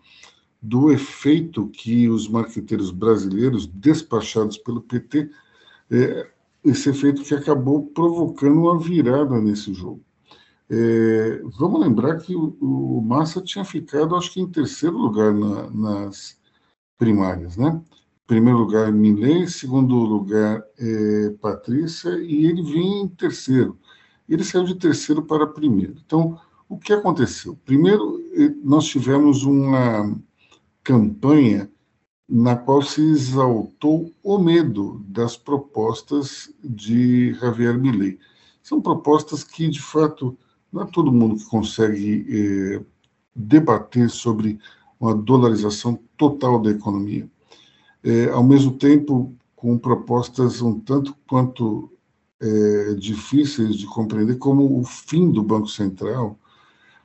do 0.61 0.93
efeito 0.93 1.69
que 1.69 2.09
os 2.09 2.29
marqueteiros 2.29 2.91
brasileiros 2.91 3.67
despachados 3.67 4.59
pelo 4.59 4.83
PT 4.83 5.31
é, 5.91 6.31
esse 6.65 6.89
efeito 6.89 7.23
que 7.23 7.35
acabou 7.35 7.87
provocando 7.87 8.61
uma 8.61 8.79
virada 8.79 9.41
nesse 9.41 9.73
jogo. 9.73 10.01
É, 10.71 11.43
vamos 11.59 11.81
lembrar 11.81 12.19
que 12.19 12.35
o, 12.35 12.57
o, 12.61 13.03
Massa 13.03 13.41
tinha 13.43 13.65
ficado, 13.65 14.17
acho 14.17 14.33
que 14.33 14.41
em 14.41 14.51
terceiro 14.51 14.97
lugar 14.97 15.33
na, 15.33 15.71
nas 15.71 16.39
primárias, 16.99 17.57
né? 17.57 17.83
Primeiro 18.27 18.61
lugar, 18.61 18.91
Milley, 18.91 19.47
segundo 19.47 19.95
lugar, 19.97 20.65
é, 20.79 21.31
Patrícia, 21.41 22.11
e 22.23 22.47
ele 22.47 22.63
vinha 22.63 23.03
em 23.03 23.09
terceiro. 23.09 23.79
Ele 24.29 24.43
saiu 24.43 24.65
de 24.65 24.75
terceiro 24.77 25.23
para 25.23 25.47
primeiro. 25.47 25.97
Então, 26.05 26.41
o 26.69 26.79
que 26.79 26.93
aconteceu? 26.95 27.59
Primeiro, 27.65 28.19
nós 28.63 28.87
tivemos 28.87 29.45
uma 29.45 30.19
campanha 30.83 31.71
na 32.29 32.57
qual 32.57 32.81
se 32.83 33.03
exaltou 33.03 34.11
o 34.23 34.39
medo 34.39 35.05
das 35.09 35.37
propostas 35.37 36.53
de 36.65 37.35
Javier 37.35 37.79
Milei. 37.79 38.19
São 38.63 38.81
propostas 38.81 39.45
que, 39.45 39.69
de 39.69 39.81
fato, 39.81 40.37
não 40.75 40.83
é 40.83 40.87
todo 40.87 41.13
mundo 41.13 41.37
que 41.37 41.47
consegue 41.47 42.27
eh, 42.29 42.83
debater 43.35 44.11
sobre 44.11 44.59
uma 44.99 45.15
dolarização 45.15 45.97
total 46.17 46.61
da 46.61 46.73
economia. 46.73 47.31
É, 48.03 48.29
ao 48.31 48.43
mesmo 48.43 48.73
tempo, 48.73 49.33
com 49.55 49.79
propostas 49.79 50.61
um 50.61 50.81
tanto 50.81 51.15
quanto 51.29 51.93
é, 52.41 52.95
difíceis 52.95 53.77
de 53.77 53.87
compreender, 53.87 54.37
como 54.37 54.81
o 54.81 54.85
fim 54.85 55.31
do 55.31 55.45
Banco 55.45 55.69
Central. 55.69 56.37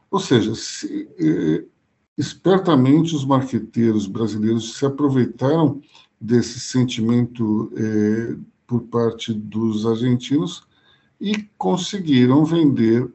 Ou 0.09 0.19
seja, 0.19 0.55
se, 0.55 1.07
espertamente 2.17 3.15
os 3.15 3.23
marqueteiros 3.23 4.07
brasileiros 4.07 4.77
se 4.77 4.85
aproveitaram 4.85 5.79
desse 6.19 6.59
sentimento 6.59 7.71
por 8.67 8.81
parte 8.83 9.31
dos 9.31 9.85
argentinos 9.85 10.63
e 11.21 11.47
conseguiram 11.57 12.43
vender 12.43 13.09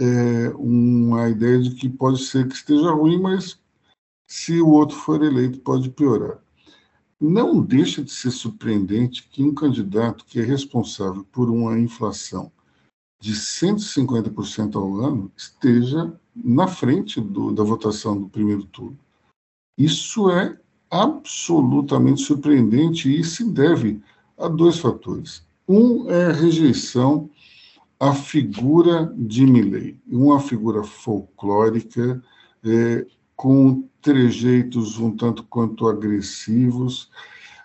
é, 0.00 0.48
uma 0.56 1.28
ideia 1.28 1.60
de 1.60 1.74
que 1.74 1.88
pode 1.88 2.24
ser 2.24 2.48
que 2.48 2.54
esteja 2.54 2.90
ruim, 2.90 3.20
mas 3.20 3.60
se 4.26 4.60
o 4.60 4.70
outro 4.70 4.96
for 4.96 5.22
eleito 5.22 5.60
pode 5.60 5.90
piorar. 5.90 6.38
Não 7.20 7.60
deixa 7.60 8.02
de 8.02 8.10
ser 8.10 8.30
surpreendente 8.30 9.28
que 9.28 9.42
um 9.42 9.52
candidato 9.54 10.24
que 10.24 10.40
é 10.40 10.42
responsável 10.42 11.22
por 11.30 11.50
uma 11.50 11.78
inflação 11.78 12.50
de 13.20 13.34
150% 13.34 14.76
ao 14.76 14.96
ano 14.96 15.30
esteja 15.36 16.10
na 16.34 16.66
frente 16.66 17.20
do, 17.20 17.52
da 17.52 17.62
votação 17.62 18.18
do 18.18 18.28
primeiro 18.28 18.64
turno. 18.64 18.98
Isso 19.76 20.30
é 20.30 20.58
absolutamente 20.90 22.22
surpreendente 22.22 23.14
e 23.14 23.22
se 23.22 23.44
deve 23.44 24.00
a 24.38 24.48
dois 24.48 24.78
fatores. 24.78 25.44
Um 25.68 26.10
é 26.10 26.26
a 26.26 26.32
rejeição 26.32 27.28
à 28.00 28.14
figura 28.14 29.12
de 29.14 29.44
Milley, 29.44 30.00
uma 30.08 30.40
figura 30.40 30.82
folclórica, 30.82 32.22
é, 32.64 33.06
com 33.36 33.86
trejeitos 34.00 34.98
um 34.98 35.14
tanto 35.14 35.44
quanto 35.44 35.86
agressivos, 35.86 37.10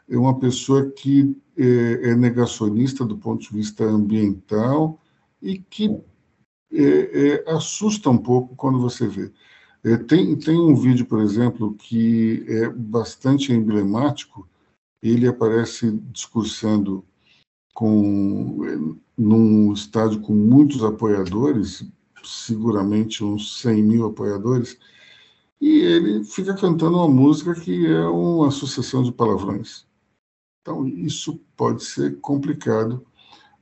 é 0.09 0.17
uma 0.17 0.37
pessoa 0.37 0.91
que 0.91 1.35
é, 1.57 2.09
é 2.11 2.15
negacionista 2.15 3.05
do 3.05 3.17
ponto 3.17 3.43
de 3.43 3.53
vista 3.55 3.85
ambiental 3.85 4.99
e 5.41 5.57
que 5.57 5.97
é, 6.73 7.43
é, 7.47 7.51
assusta 7.51 8.09
um 8.09 8.17
pouco 8.17 8.55
quando 8.57 8.79
você 8.79 9.07
vê. 9.07 9.31
É, 9.85 9.95
tem, 9.95 10.35
tem 10.35 10.59
um 10.59 10.75
vídeo, 10.75 11.05
por 11.05 11.21
exemplo, 11.21 11.73
que 11.75 12.43
é 12.47 12.69
bastante 12.69 13.53
emblemático. 13.53 14.47
Ele 15.01 15.27
aparece 15.27 15.91
discursando 16.11 17.05
com, 17.75 18.97
num 19.17 19.73
estádio 19.73 20.21
com 20.21 20.33
muitos 20.33 20.81
apoiadores, 20.81 21.85
seguramente 22.23 23.23
uns 23.23 23.61
100 23.61 23.83
mil 23.83 24.05
apoiadores, 24.07 24.79
e 25.59 25.79
ele 25.79 26.23
fica 26.23 26.55
cantando 26.55 26.97
uma 26.97 27.09
música 27.09 27.53
que 27.53 27.85
é 27.85 28.07
uma 28.07 28.49
sucessão 28.49 29.03
de 29.03 29.11
palavrões. 29.11 29.85
Então, 30.61 30.87
isso 30.87 31.39
pode 31.55 31.83
ser 31.83 32.19
complicado 32.21 33.05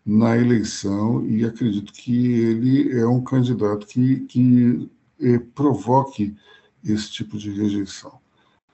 na 0.05 0.38
eleição 0.38 1.26
e 1.26 1.43
acredito 1.43 1.91
que 1.91 2.34
ele 2.34 2.97
é 2.97 3.07
um 3.07 3.24
candidato 3.24 3.88
que, 3.88 4.22
que 4.22 4.89
eh, 5.20 5.39
provoque 5.55 6.36
esse 6.84 7.11
tipo 7.11 7.38
de 7.38 7.51
rejeição. 7.51 8.20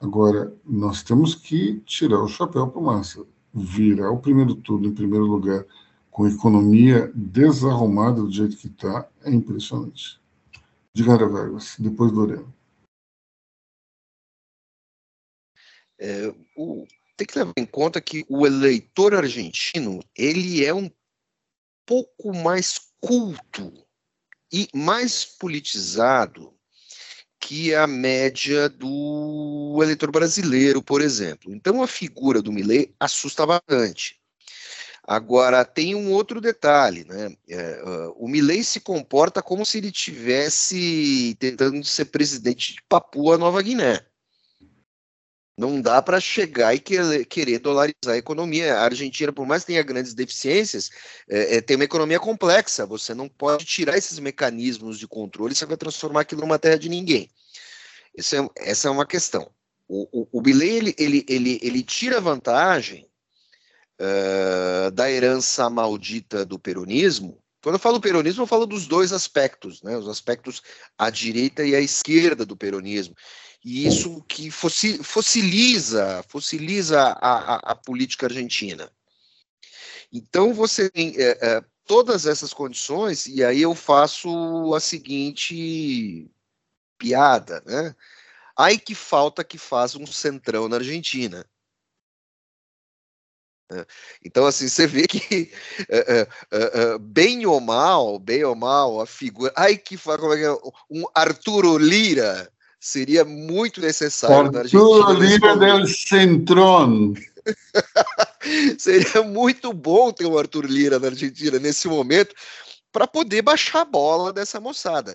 Agora, 0.00 0.54
nós 0.64 1.02
temos 1.02 1.34
que 1.34 1.80
tirar 1.80 2.22
o 2.22 2.28
chapéu 2.28 2.68
para 2.68 2.80
o 2.80 2.84
Massa. 2.84 3.24
Virar 3.52 4.10
o 4.10 4.20
primeiro 4.20 4.54
turno 4.54 4.88
em 4.88 4.94
primeiro 4.94 5.24
lugar 5.24 5.64
com 6.10 6.26
economia 6.26 7.10
desarrumada 7.14 8.22
do 8.22 8.30
jeito 8.30 8.56
que 8.56 8.66
está 8.66 9.08
é 9.24 9.30
impressionante. 9.30 10.20
Diga, 10.94 11.16
Vargas, 11.16 11.76
depois 11.78 12.12
Lorena. 12.12 12.52
É, 15.98 16.34
o, 16.56 16.86
tem 17.16 17.26
que 17.26 17.38
levar 17.38 17.52
em 17.56 17.66
conta 17.66 18.00
que 18.00 18.24
o 18.28 18.46
eleitor 18.46 19.14
argentino 19.14 20.00
ele 20.16 20.64
é 20.64 20.72
um 20.72 20.90
pouco 21.86 22.34
mais 22.34 22.78
culto 23.00 23.72
e 24.52 24.68
mais 24.74 25.24
politizado 25.24 26.54
que 27.40 27.74
a 27.74 27.86
média 27.86 28.68
do 28.68 29.78
eleitor 29.82 30.12
brasileiro, 30.12 30.82
por 30.82 31.00
exemplo. 31.00 31.52
Então 31.52 31.82
a 31.82 31.86
figura 31.86 32.42
do 32.42 32.52
Millet 32.52 32.94
assusta 33.00 33.46
bastante. 33.46 34.20
Agora 35.02 35.64
tem 35.64 35.94
um 35.94 36.12
outro 36.12 36.40
detalhe, 36.40 37.04
né? 37.04 37.34
É, 37.48 37.82
uh, 37.82 38.24
o 38.24 38.28
Milley 38.28 38.62
se 38.62 38.78
comporta 38.78 39.42
como 39.42 39.64
se 39.64 39.78
ele 39.78 39.90
tivesse 39.90 41.34
tentando 41.40 41.82
ser 41.82 42.04
presidente 42.04 42.74
de 42.74 42.82
Papua 42.88 43.38
Nova 43.38 43.60
Guiné. 43.62 44.04
Não 45.60 45.78
dá 45.78 46.00
para 46.00 46.18
chegar 46.18 46.74
e 46.74 46.80
querer 46.80 47.58
dolarizar 47.58 48.14
a 48.14 48.16
economia. 48.16 48.78
A 48.78 48.84
Argentina, 48.84 49.30
por 49.30 49.46
mais 49.46 49.62
que 49.62 49.66
tenha 49.66 49.82
grandes 49.82 50.14
deficiências, 50.14 50.88
é, 51.28 51.56
é, 51.56 51.60
tem 51.60 51.76
uma 51.76 51.84
economia 51.84 52.18
complexa. 52.18 52.86
Você 52.86 53.12
não 53.12 53.28
pode 53.28 53.66
tirar 53.66 53.98
esses 53.98 54.18
mecanismos 54.18 54.98
de 54.98 55.06
controle, 55.06 55.54
você 55.54 55.66
vai 55.66 55.76
transformar 55.76 56.22
aquilo 56.22 56.40
numa 56.40 56.58
terra 56.58 56.78
de 56.78 56.88
ninguém. 56.88 57.28
É, 58.16 58.22
essa 58.70 58.88
é 58.88 58.90
uma 58.90 59.04
questão. 59.04 59.50
O, 59.86 60.22
o, 60.22 60.40
o 60.40 60.48
ele, 60.48 60.94
ele, 60.96 61.26
ele, 61.28 61.60
ele 61.62 61.82
tira 61.82 62.22
vantagem 62.22 63.06
uh, 64.00 64.90
da 64.92 65.10
herança 65.10 65.68
maldita 65.68 66.42
do 66.42 66.58
peronismo. 66.58 67.38
Quando 67.62 67.74
eu 67.74 67.80
falo 67.80 68.00
peronismo, 68.00 68.44
eu 68.44 68.46
falo 68.46 68.64
dos 68.64 68.86
dois 68.86 69.12
aspectos, 69.12 69.82
né? 69.82 69.94
os 69.94 70.08
aspectos 70.08 70.62
à 70.96 71.10
direita 71.10 71.62
e 71.62 71.76
à 71.76 71.80
esquerda 71.82 72.46
do 72.46 72.56
peronismo 72.56 73.14
e 73.64 73.86
isso 73.86 74.22
que 74.22 74.50
fossiliza, 74.50 76.24
fossiliza 76.28 77.00
a, 77.00 77.56
a, 77.56 77.56
a 77.72 77.74
política 77.74 78.26
argentina. 78.26 78.90
Então 80.12 80.54
você 80.54 80.90
tem 80.90 81.14
é, 81.16 81.38
é, 81.40 81.64
todas 81.86 82.26
essas 82.26 82.52
condições, 82.54 83.26
e 83.26 83.44
aí 83.44 83.62
eu 83.62 83.74
faço 83.74 84.74
a 84.74 84.80
seguinte 84.80 86.30
piada, 86.98 87.62
né? 87.66 87.94
Ai 88.56 88.78
que 88.78 88.94
falta 88.94 89.44
que 89.44 89.58
faz 89.58 89.94
um 89.94 90.06
centrão 90.06 90.68
na 90.68 90.76
Argentina. 90.76 91.46
É, 93.72 93.86
então, 94.24 94.46
assim, 94.46 94.68
você 94.68 94.86
vê 94.86 95.06
que 95.06 95.52
é, 95.88 96.26
é, 96.50 96.98
bem 96.98 97.46
ou 97.46 97.60
mal, 97.60 98.18
bem 98.18 98.42
ou 98.42 98.56
mal, 98.56 99.00
a 99.00 99.06
figura. 99.06 99.52
Ai, 99.56 99.76
que 99.76 99.96
como 99.96 100.34
é 100.34 100.36
que 100.38 100.44
é? 100.44 100.52
Um 100.90 101.04
Arturo 101.14 101.78
Lira 101.78 102.52
seria 102.80 103.24
muito 103.24 103.80
necessário 103.80 104.50
na 104.50 104.60
Argentina. 104.60 105.12
Lira 105.12 105.56
del 105.56 105.86
seria 108.78 109.22
muito 109.22 109.72
bom 109.72 110.10
ter 110.12 110.24
o 110.24 110.38
Arthur 110.38 110.64
Lira 110.64 110.98
na 110.98 111.08
Argentina 111.08 111.58
nesse 111.58 111.86
momento 111.86 112.34
para 112.90 113.06
poder 113.06 113.42
baixar 113.42 113.82
a 113.82 113.84
bola 113.84 114.32
dessa 114.32 114.58
moçada. 114.58 115.14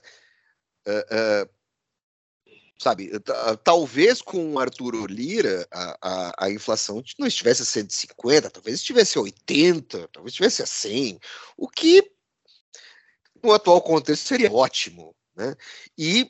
Uh, 0.87 1.45
uh, 1.45 1.49
sabe, 2.79 3.11
talvez 3.63 4.21
com 4.21 4.53
o 4.53 4.59
Arthur 4.59 5.09
Lira 5.09 5.67
a, 5.71 5.97
a, 6.01 6.45
a, 6.45 6.51
inflação 6.51 7.03
não 7.17 7.25
estivesse 7.25 7.63
a 7.63 7.65
150, 7.65 8.49
talvez 8.51 8.75
estivesse 8.77 9.17
a 9.17 9.21
80, 9.21 10.09
talvez 10.09 10.33
estivesse 10.33 10.61
a 10.61 10.65
100, 10.67 11.19
o 11.57 11.67
que 11.67 12.11
no 13.41 13.53
atual 13.53 13.81
contexto 13.81 14.27
seria 14.27 14.51
ótimo. 14.51 15.15
Né? 15.35 15.55
E 15.97 16.29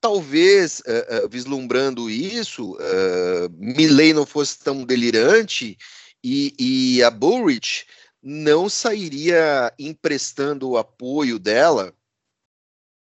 talvez, 0.00 0.80
uh, 0.80 1.24
uh, 1.24 1.28
vislumbrando 1.28 2.08
isso, 2.08 2.72
uh, 2.74 3.50
Milley 3.58 4.14
não 4.14 4.24
fosse 4.24 4.58
tão 4.58 4.84
delirante 4.84 5.76
e, 6.24 6.54
e 6.58 7.02
a 7.02 7.10
Bullrich 7.10 7.86
não 8.22 8.68
sairia 8.68 9.72
emprestando 9.78 10.70
o 10.70 10.78
apoio 10.78 11.38
dela, 11.38 11.94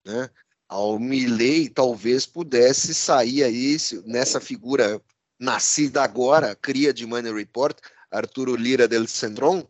né? 0.06 0.30
Ao 0.68 0.98
Milley 1.00 1.70
talvez 1.70 2.26
pudesse 2.26 2.94
sair 2.94 3.44
aí 3.44 3.78
nessa 4.06 4.40
figura 4.40 5.02
nascida 5.40 6.04
agora, 6.04 6.56
cria 6.56 6.94
de 6.94 7.06
Money 7.06 7.34
Report, 7.34 7.78
Arturo 8.10 8.56
Lira 8.56 8.88
del 8.88 9.08
Centron, 9.08 9.68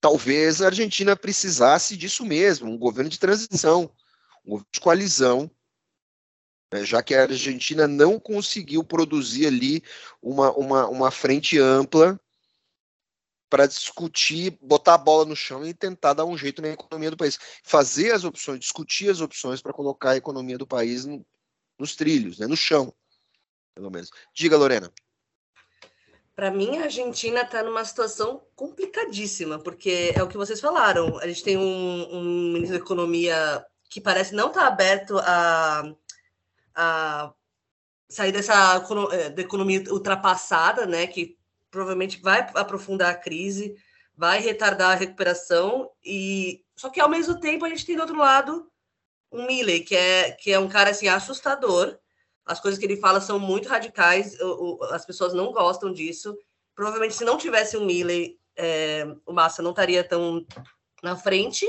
talvez 0.00 0.60
a 0.60 0.66
Argentina 0.66 1.16
precisasse 1.16 1.96
disso 1.96 2.24
mesmo, 2.24 2.70
um 2.70 2.78
governo 2.78 3.10
de 3.10 3.18
transição, 3.18 3.90
de 4.70 4.80
coalizão, 4.80 5.50
né, 6.72 6.84
já 6.84 7.02
que 7.02 7.14
a 7.14 7.22
Argentina 7.22 7.86
não 7.86 8.18
conseguiu 8.18 8.82
produzir 8.84 9.46
ali 9.46 9.82
uma, 10.20 10.52
uma, 10.52 10.88
uma 10.88 11.10
frente 11.10 11.58
ampla 11.58 12.18
para 13.48 13.66
discutir, 13.66 14.58
botar 14.60 14.94
a 14.94 14.98
bola 14.98 15.24
no 15.24 15.36
chão 15.36 15.64
e 15.64 15.72
tentar 15.72 16.14
dar 16.14 16.24
um 16.24 16.36
jeito 16.36 16.60
na 16.60 16.70
economia 16.70 17.10
do 17.10 17.16
país. 17.16 17.38
Fazer 17.62 18.10
as 18.10 18.24
opções, 18.24 18.58
discutir 18.58 19.08
as 19.08 19.20
opções 19.20 19.62
para 19.62 19.72
colocar 19.72 20.10
a 20.10 20.16
economia 20.16 20.58
do 20.58 20.66
país 20.66 21.04
no, 21.04 21.24
nos 21.78 21.94
trilhos, 21.94 22.38
né, 22.38 22.46
no 22.46 22.56
chão, 22.56 22.92
pelo 23.74 23.90
menos. 23.90 24.10
Diga, 24.34 24.56
Lorena. 24.56 24.92
Para 26.34 26.50
mim, 26.50 26.78
a 26.78 26.84
Argentina 26.84 27.42
está 27.42 27.62
numa 27.62 27.84
situação 27.84 28.44
complicadíssima, 28.56 29.60
porque 29.60 30.12
é 30.16 30.22
o 30.22 30.26
que 30.26 30.36
vocês 30.36 30.60
falaram. 30.60 31.16
A 31.20 31.28
gente 31.28 31.44
tem 31.44 31.56
um, 31.56 32.08
um 32.12 32.52
ministro 32.52 32.76
da 32.76 32.84
Economia 32.84 33.64
que 33.88 34.00
parece 34.00 34.34
não 34.34 34.48
estar 34.48 34.62
tá 34.62 34.66
aberto 34.66 35.18
a, 35.18 35.94
a 36.74 37.32
sair 38.08 38.32
dessa 38.32 38.78
da 39.34 39.42
economia 39.42 39.82
ultrapassada, 39.92 40.86
né, 40.86 41.06
que 41.06 41.36
provavelmente 41.70 42.20
vai 42.20 42.40
aprofundar 42.54 43.10
a 43.10 43.16
crise, 43.16 43.74
vai 44.16 44.40
retardar 44.40 44.92
a 44.92 44.94
recuperação 44.94 45.90
e 46.04 46.64
só 46.76 46.88
que 46.88 47.00
ao 47.00 47.08
mesmo 47.08 47.38
tempo 47.38 47.64
a 47.64 47.68
gente 47.68 47.84
tem 47.84 47.96
do 47.96 48.02
outro 48.02 48.18
lado 48.18 48.70
um 49.30 49.46
Milley, 49.46 49.80
que 49.80 49.96
é 49.96 50.30
que 50.30 50.52
é 50.52 50.58
um 50.58 50.68
cara 50.68 50.90
assim 50.90 51.08
assustador. 51.08 51.98
As 52.46 52.60
coisas 52.60 52.78
que 52.78 52.86
ele 52.86 52.96
fala 52.96 53.20
são 53.20 53.38
muito 53.38 53.68
radicais, 53.68 54.38
o, 54.40 54.78
o, 54.78 54.84
as 54.84 55.04
pessoas 55.04 55.32
não 55.34 55.52
gostam 55.52 55.92
disso. 55.92 56.36
Provavelmente 56.74 57.14
se 57.14 57.24
não 57.24 57.36
tivesse 57.36 57.76
um 57.76 57.84
Milley, 57.84 58.38
é, 58.56 59.04
o 59.26 59.32
Massa 59.32 59.62
não 59.62 59.70
estaria 59.70 60.04
tão 60.04 60.46
na 61.02 61.16
frente. 61.16 61.66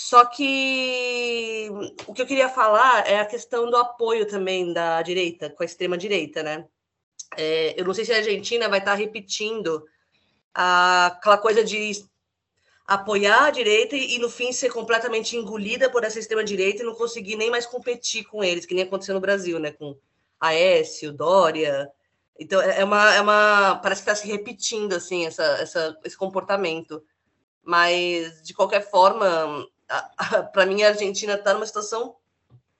Só 0.00 0.24
que 0.24 1.68
o 2.06 2.14
que 2.14 2.22
eu 2.22 2.26
queria 2.26 2.48
falar 2.48 3.04
é 3.04 3.18
a 3.18 3.26
questão 3.26 3.68
do 3.68 3.76
apoio 3.76 4.28
também 4.28 4.72
da 4.72 5.02
direita, 5.02 5.50
com 5.50 5.60
a 5.60 5.66
extrema 5.66 5.98
direita, 5.98 6.40
né? 6.40 6.68
É, 7.36 7.74
eu 7.78 7.84
não 7.84 7.92
sei 7.92 8.04
se 8.04 8.12
a 8.12 8.18
Argentina 8.18 8.68
vai 8.68 8.78
estar 8.78 8.94
repetindo 8.94 9.84
a, 10.54 11.06
aquela 11.06 11.36
coisa 11.36 11.64
de 11.64 12.06
apoiar 12.86 13.46
a 13.46 13.50
direita 13.50 13.96
e, 13.96 14.14
e, 14.14 14.18
no 14.20 14.30
fim 14.30 14.52
ser 14.52 14.70
completamente 14.70 15.36
engolida 15.36 15.90
por 15.90 16.04
essa 16.04 16.20
extrema 16.20 16.44
direita 16.44 16.84
e 16.84 16.86
não 16.86 16.94
conseguir 16.94 17.34
nem 17.34 17.50
mais 17.50 17.66
competir 17.66 18.22
com 18.22 18.44
eles, 18.44 18.64
que 18.64 18.74
nem 18.74 18.84
aconteceu 18.84 19.16
no 19.16 19.20
Brasil, 19.20 19.58
né? 19.58 19.72
Com 19.72 19.98
Aécio, 20.38 21.12
Dória. 21.12 21.90
Então 22.38 22.62
é, 22.62 22.82
é 22.82 22.84
uma, 22.84 23.14
é 23.16 23.20
uma 23.20 23.80
parece 23.82 24.04
que 24.04 24.08
está 24.08 24.22
se 24.22 24.28
repetindo 24.28 24.92
assim 24.92 25.26
essa, 25.26 25.42
essa, 25.42 25.98
esse 26.04 26.16
comportamento. 26.16 27.02
Mas 27.64 28.40
de 28.44 28.54
qualquer 28.54 28.88
forma, 28.88 29.66
para 30.52 30.66
mim 30.66 30.82
a 30.82 30.88
Argentina 30.88 31.34
está 31.34 31.54
numa 31.54 31.66
situação 31.66 32.16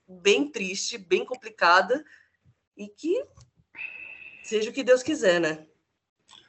bem 0.06 0.50
triste, 0.50 0.98
bem 0.98 1.24
complicada 1.24 2.04
e 2.76 2.88
que 2.88 3.24
seja 4.42 4.70
o 4.70 4.72
que 4.72 4.82
Deus 4.82 5.02
quiser, 5.02 5.40
né? 5.40 5.66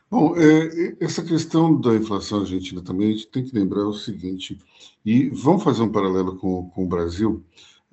Bom, 0.09 0.35
é, 0.35 0.97
essa 0.99 1.21
questão 1.21 1.79
da 1.79 1.93
inflação 1.93 2.39
argentina 2.39 2.81
também, 2.81 3.09
a 3.09 3.11
gente 3.11 3.27
tem 3.27 3.43
que 3.43 3.53
lembrar 3.53 3.85
o 3.85 3.93
seguinte, 3.93 4.57
e 5.05 5.29
vamos 5.29 5.63
fazer 5.63 5.83
um 5.83 5.91
paralelo 5.91 6.35
com, 6.37 6.67
com 6.71 6.83
o 6.85 6.87
Brasil. 6.87 7.43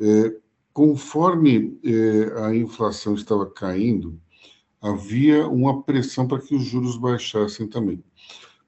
É, 0.00 0.34
conforme 0.72 1.78
é, 1.84 2.44
a 2.44 2.54
inflação 2.54 3.14
estava 3.14 3.44
caindo, 3.50 4.18
havia 4.80 5.46
uma 5.46 5.82
pressão 5.82 6.26
para 6.26 6.40
que 6.40 6.54
os 6.54 6.64
juros 6.64 6.96
baixassem 6.96 7.66
também. 7.66 8.02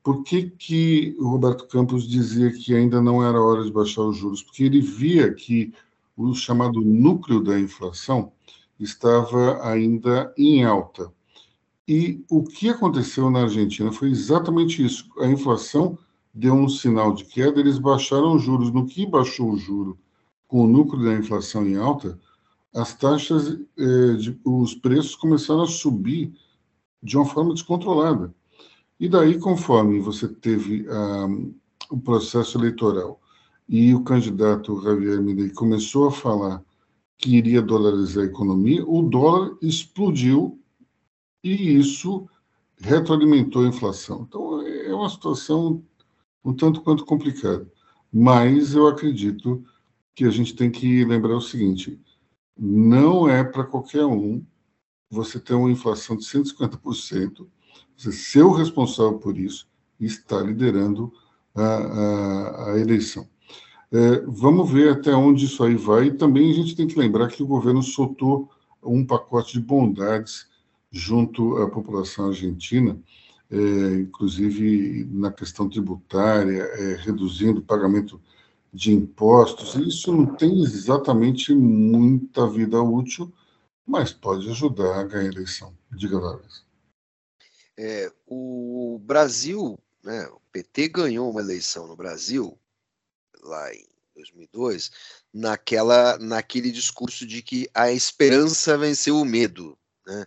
Por 0.09 0.23
que, 0.23 0.45
que 0.45 1.15
o 1.19 1.29
Roberto 1.29 1.67
Campos 1.67 2.09
dizia 2.09 2.51
que 2.51 2.75
ainda 2.75 2.99
não 2.99 3.23
era 3.23 3.39
hora 3.39 3.63
de 3.63 3.71
baixar 3.71 4.01
os 4.05 4.17
juros? 4.17 4.43
Porque 4.43 4.65
ele 4.65 4.81
via 4.81 5.35
que 5.35 5.75
o 6.17 6.35
chamado 6.35 6.81
núcleo 6.81 7.45
da 7.45 7.61
inflação 7.61 8.33
estava 8.81 9.63
ainda 9.69 10.33
em 10.39 10.65
alta. 10.65 11.13
E 11.87 12.25
o 12.31 12.43
que 12.43 12.71
aconteceu 12.71 13.29
na 13.29 13.43
Argentina 13.43 13.93
foi 13.93 14.09
exatamente 14.09 14.83
isso. 14.83 15.11
A 15.19 15.27
inflação 15.27 15.99
deu 16.33 16.55
um 16.55 16.71
sinal 16.71 17.13
de 17.13 17.27
queda, 17.27 17.61
eles 17.61 17.79
baixaram 17.79 18.35
os 18.35 18.43
juros. 18.43 18.73
No 18.73 18.87
que 18.87 19.05
baixou 19.05 19.51
o 19.51 19.59
juro 19.59 19.99
com 20.47 20.65
o 20.65 20.67
núcleo 20.67 21.05
da 21.05 21.17
inflação 21.17 21.67
em 21.67 21.77
alta, 21.77 22.19
as 22.75 22.95
taxas, 22.95 23.59
eh, 23.77 24.13
de, 24.15 24.41
os 24.43 24.75
preços 24.75 25.15
começaram 25.15 25.65
a 25.65 25.67
subir 25.67 26.33
de 27.03 27.15
uma 27.19 27.27
forma 27.27 27.53
descontrolada. 27.53 28.35
E 29.01 29.09
daí, 29.09 29.39
conforme 29.39 30.01
você 30.01 30.29
teve 30.29 30.87
ah, 30.89 31.29
o 31.91 31.99
processo 31.99 32.59
eleitoral 32.59 33.21
e 33.69 33.95
o 33.95 34.03
candidato 34.03 34.81
Javier 34.83 35.23
Milei 35.23 35.51
começou 35.51 36.09
a 36.09 36.13
falar 36.13 36.65
que 37.17 37.37
iria 37.37 37.61
dolarizar 37.61 38.25
a 38.25 38.27
economia, 38.27 38.85
o 38.87 39.03
dólar 39.03 39.57
explodiu 39.61 40.59
e 41.43 41.77
isso 41.77 42.29
retroalimentou 42.79 43.65
a 43.65 43.69
inflação. 43.69 44.25
Então, 44.29 44.67
é 44.67 44.95
uma 44.95 45.09
situação 45.09 45.83
um 46.45 46.55
tanto 46.55 46.81
quanto 46.81 47.05
complicada. 47.05 47.71
Mas 48.13 48.75
eu 48.75 48.87
acredito 48.87 49.65
que 50.15 50.25
a 50.25 50.31
gente 50.31 50.55
tem 50.55 50.71
que 50.71 51.05
lembrar 51.05 51.37
o 51.37 51.41
seguinte: 51.41 52.01
não 52.59 53.29
é 53.29 53.45
para 53.45 53.65
qualquer 53.65 54.05
um 54.07 54.45
você 55.11 55.39
ter 55.39 55.55
uma 55.55 55.71
inflação 55.71 56.17
de 56.17 56.25
150%, 56.25 57.47
você 57.97 58.13
ser 58.13 58.43
o 58.43 58.53
responsável 58.53 59.19
por 59.19 59.39
isso 59.39 59.69
e 59.99 60.07
estar 60.07 60.41
liderando 60.41 61.13
a, 61.55 61.63
a, 61.63 62.73
a 62.73 62.79
eleição. 62.79 63.29
É, 63.91 64.21
vamos 64.27 64.71
ver 64.71 64.93
até 64.93 65.15
onde 65.15 65.47
isso 65.47 65.63
aí 65.65 65.75
vai. 65.75 66.07
E 66.07 66.15
também 66.15 66.51
a 66.51 66.55
gente 66.55 66.77
tem 66.77 66.87
que 66.87 66.99
lembrar 66.99 67.29
que 67.29 67.43
o 67.43 67.47
governo 67.47 67.83
soltou 67.83 68.51
um 68.83 69.05
pacote 69.05 69.55
de 69.55 69.61
bondades 69.61 70.47
junto 70.91 71.57
à 71.59 71.69
população 71.69 72.29
argentina, 72.29 72.99
é, 73.51 73.57
inclusive 74.01 75.07
na 75.11 75.33
questão 75.33 75.69
tributária, 75.69 76.63
é, 76.63 76.97
reduzindo 76.97 77.61
o 77.61 77.65
pagamento 77.65 78.21
de 78.73 78.93
impostos. 78.93 79.75
Isso 79.75 80.13
não 80.13 80.27
tem 80.27 80.63
exatamente 80.63 81.55
muita 81.55 82.49
vida 82.49 82.83
útil, 82.83 83.33
mas 83.87 84.13
pode 84.13 84.49
ajudar 84.51 85.01
a 85.01 85.05
ganhar 85.05 85.31
a 85.31 85.33
eleição. 85.33 85.73
Diga, 85.91 86.21
Vargas. 86.21 86.68
É, 87.79 88.11
o 88.27 89.01
Brasil, 89.01 89.79
né, 90.03 90.27
o 90.27 90.41
PT 90.53 90.89
ganhou 90.89 91.31
uma 91.31 91.41
eleição 91.41 91.87
no 91.87 91.97
Brasil, 91.97 92.59
lá 93.41 93.73
em 93.73 93.87
2002, 94.17 94.91
naquela, 95.33 96.19
naquele 96.19 96.73
discurso 96.73 97.25
de 97.25 97.41
que 97.41 97.71
a 97.73 97.93
esperança 97.93 98.77
venceu 98.77 99.17
o 99.17 99.25
medo. 99.25 99.79
Né? 100.05 100.27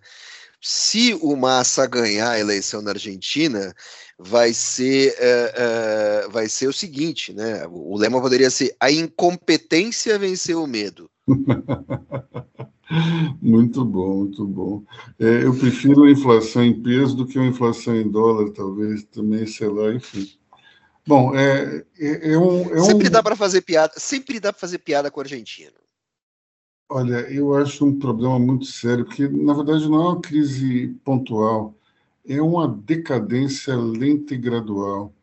se 0.62 1.16
o 1.16 1.36
Massa 1.36 1.88
ganhar 1.88 2.30
a 2.30 2.39
eleição 2.39 2.82
na 2.84 2.91
Argentina, 2.91 3.74
vai 4.18 4.54
ser, 4.54 5.16
uh, 5.18 6.28
uh, 6.28 6.32
vai 6.32 6.47
ser 6.47 6.68
o 6.68 6.74
seguinte, 6.74 7.34
né? 7.34 7.66
O 7.68 7.97
lema 7.97 8.22
poderia 8.22 8.52
ser 8.52 8.76
a 8.80 8.91
incompetência 8.91 10.20
venceu 10.20 10.64
o 10.64 10.68
medo. 10.68 11.10
muito 13.41 13.85
bom, 13.85 14.17
muito 14.19 14.45
bom. 14.45 14.83
É, 15.19 15.45
eu 15.45 15.57
prefiro 15.57 16.03
a 16.03 16.11
inflação 16.11 16.63
em 16.63 16.81
peso 16.81 17.15
do 17.15 17.25
que 17.25 17.39
a 17.39 17.45
inflação 17.45 17.95
em 17.95 18.09
dólar, 18.09 18.51
talvez 18.51 19.03
também, 19.03 19.47
sei 19.47 19.69
lá, 19.69 19.93
enfim. 19.93 20.29
Bom, 21.07 21.35
é, 21.35 21.83
é, 21.97 22.33
é 22.33 22.37
um, 22.37 22.61
é 22.73 22.81
sempre 22.81 23.07
um... 23.07 23.11
dá 23.11 23.23
para 23.23 23.35
fazer 23.35 23.61
piada, 23.61 23.93
sempre 23.97 24.39
dá 24.39 24.51
para 24.51 24.59
fazer 24.59 24.79
piada 24.79 25.09
com 25.09 25.19
a 25.19 25.23
Argentina. 25.23 25.71
Olha, 26.89 27.21
eu 27.31 27.55
acho 27.55 27.85
um 27.85 27.97
problema 27.97 28.37
muito 28.37 28.65
sério, 28.65 29.05
porque, 29.05 29.27
na 29.27 29.53
verdade, 29.53 29.89
não 29.89 30.01
é 30.01 30.07
uma 30.09 30.21
crise 30.21 30.89
pontual, 31.05 31.73
é 32.27 32.41
uma 32.41 32.67
decadência 32.67 33.75
lenta 33.75 34.33
e 34.35 34.37
gradual. 34.37 35.13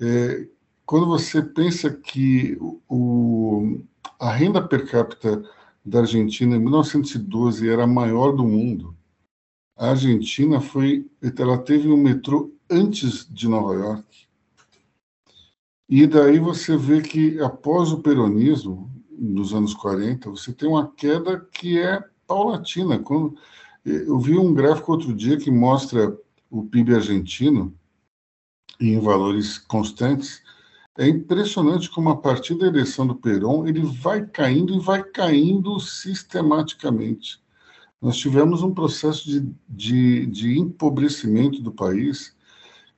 É, 0.00 0.46
quando 0.86 1.06
você 1.06 1.42
pensa 1.42 1.90
que 1.90 2.56
o, 2.88 3.80
a 4.18 4.32
renda 4.32 4.62
per 4.62 4.88
capita 4.88 5.42
da 5.88 6.00
Argentina 6.00 6.56
em 6.56 6.60
1912 6.60 7.68
era 7.68 7.84
a 7.84 7.86
maior 7.86 8.32
do 8.32 8.46
mundo, 8.46 8.96
a 9.76 9.90
Argentina 9.90 10.60
foi, 10.60 11.08
ela 11.38 11.56
teve 11.56 11.88
um 11.88 11.96
metrô 11.96 12.52
antes 12.68 13.26
de 13.30 13.48
Nova 13.48 13.74
York. 13.74 14.26
E 15.88 16.06
daí 16.06 16.38
você 16.38 16.76
vê 16.76 17.00
que 17.00 17.40
após 17.40 17.92
o 17.92 18.02
peronismo, 18.02 18.90
nos 19.10 19.54
anos 19.54 19.74
40, 19.74 20.30
você 20.30 20.52
tem 20.52 20.68
uma 20.68 20.90
queda 20.92 21.40
que 21.52 21.78
é 21.78 22.02
paulatina. 22.26 22.98
Quando, 22.98 23.36
eu 23.84 24.18
vi 24.18 24.36
um 24.36 24.52
gráfico 24.52 24.92
outro 24.92 25.14
dia 25.14 25.38
que 25.38 25.50
mostra 25.50 26.16
o 26.50 26.64
PIB 26.64 26.96
argentino 26.96 27.72
em 28.80 29.00
valores 29.00 29.58
constantes. 29.58 30.42
É 30.98 31.08
impressionante 31.08 31.88
como 31.88 32.10
a 32.10 32.16
partir 32.16 32.56
da 32.58 32.66
eleição 32.66 33.06
do 33.06 33.14
Perón 33.14 33.66
ele 33.66 33.80
vai 33.80 34.26
caindo 34.26 34.74
e 34.74 34.80
vai 34.80 35.02
caindo 35.02 35.80
sistematicamente. 35.80 37.40
Nós 38.02 38.18
tivemos 38.18 38.62
um 38.62 38.74
processo 38.74 39.26
de, 39.26 39.50
de, 39.68 40.26
de 40.26 40.58
empobrecimento 40.58 41.62
do 41.62 41.72
país 41.72 42.36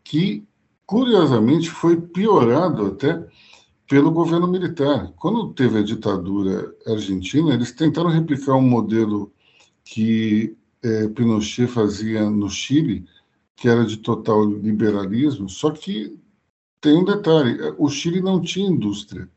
que 0.02 0.44
curiosamente, 0.90 1.70
foi 1.70 2.00
piorado 2.00 2.86
até 2.86 3.24
pelo 3.88 4.10
governo 4.10 4.48
militar. 4.48 5.12
Quando 5.14 5.54
teve 5.54 5.78
a 5.78 5.84
ditadura 5.84 6.74
argentina, 6.84 7.54
eles 7.54 7.70
tentaram 7.70 8.10
replicar 8.10 8.56
um 8.56 8.60
modelo 8.60 9.32
que 9.84 10.56
é, 10.82 11.06
Pinochet 11.06 11.68
fazia 11.68 12.28
no 12.28 12.50
Chile, 12.50 13.06
que 13.54 13.68
era 13.68 13.86
de 13.86 13.98
total 13.98 14.44
liberalismo, 14.44 15.48
só 15.48 15.70
que 15.70 16.18
tem 16.80 16.96
um 16.96 17.04
detalhe: 17.04 17.58
o 17.78 17.88
Chile 17.88 18.20
não 18.20 18.40
tinha 18.40 18.68
indústria. 18.68 19.28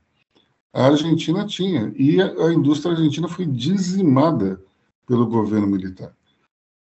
A 0.73 0.87
Argentina 0.87 1.45
tinha, 1.45 1.93
e 1.95 2.19
a, 2.19 2.47
a 2.47 2.53
indústria 2.53 2.93
argentina 2.93 3.27
foi 3.27 3.45
dizimada 3.45 4.59
pelo 5.05 5.27
governo 5.27 5.67
militar. 5.67 6.15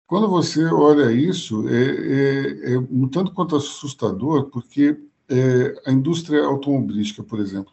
Quando 0.07 0.27
você 0.27 0.65
olha 0.65 1.13
isso, 1.13 1.69
é, 1.69 1.75
é, 1.75 2.75
é 2.75 2.79
um 2.79 3.07
tanto 3.07 3.33
quanto 3.33 3.55
assustador, 3.55 4.47
porque 4.47 4.99
é, 5.29 5.83
a 5.87 5.93
indústria 5.93 6.45
automobilística, 6.45 7.23
por 7.23 7.39
exemplo, 7.39 7.73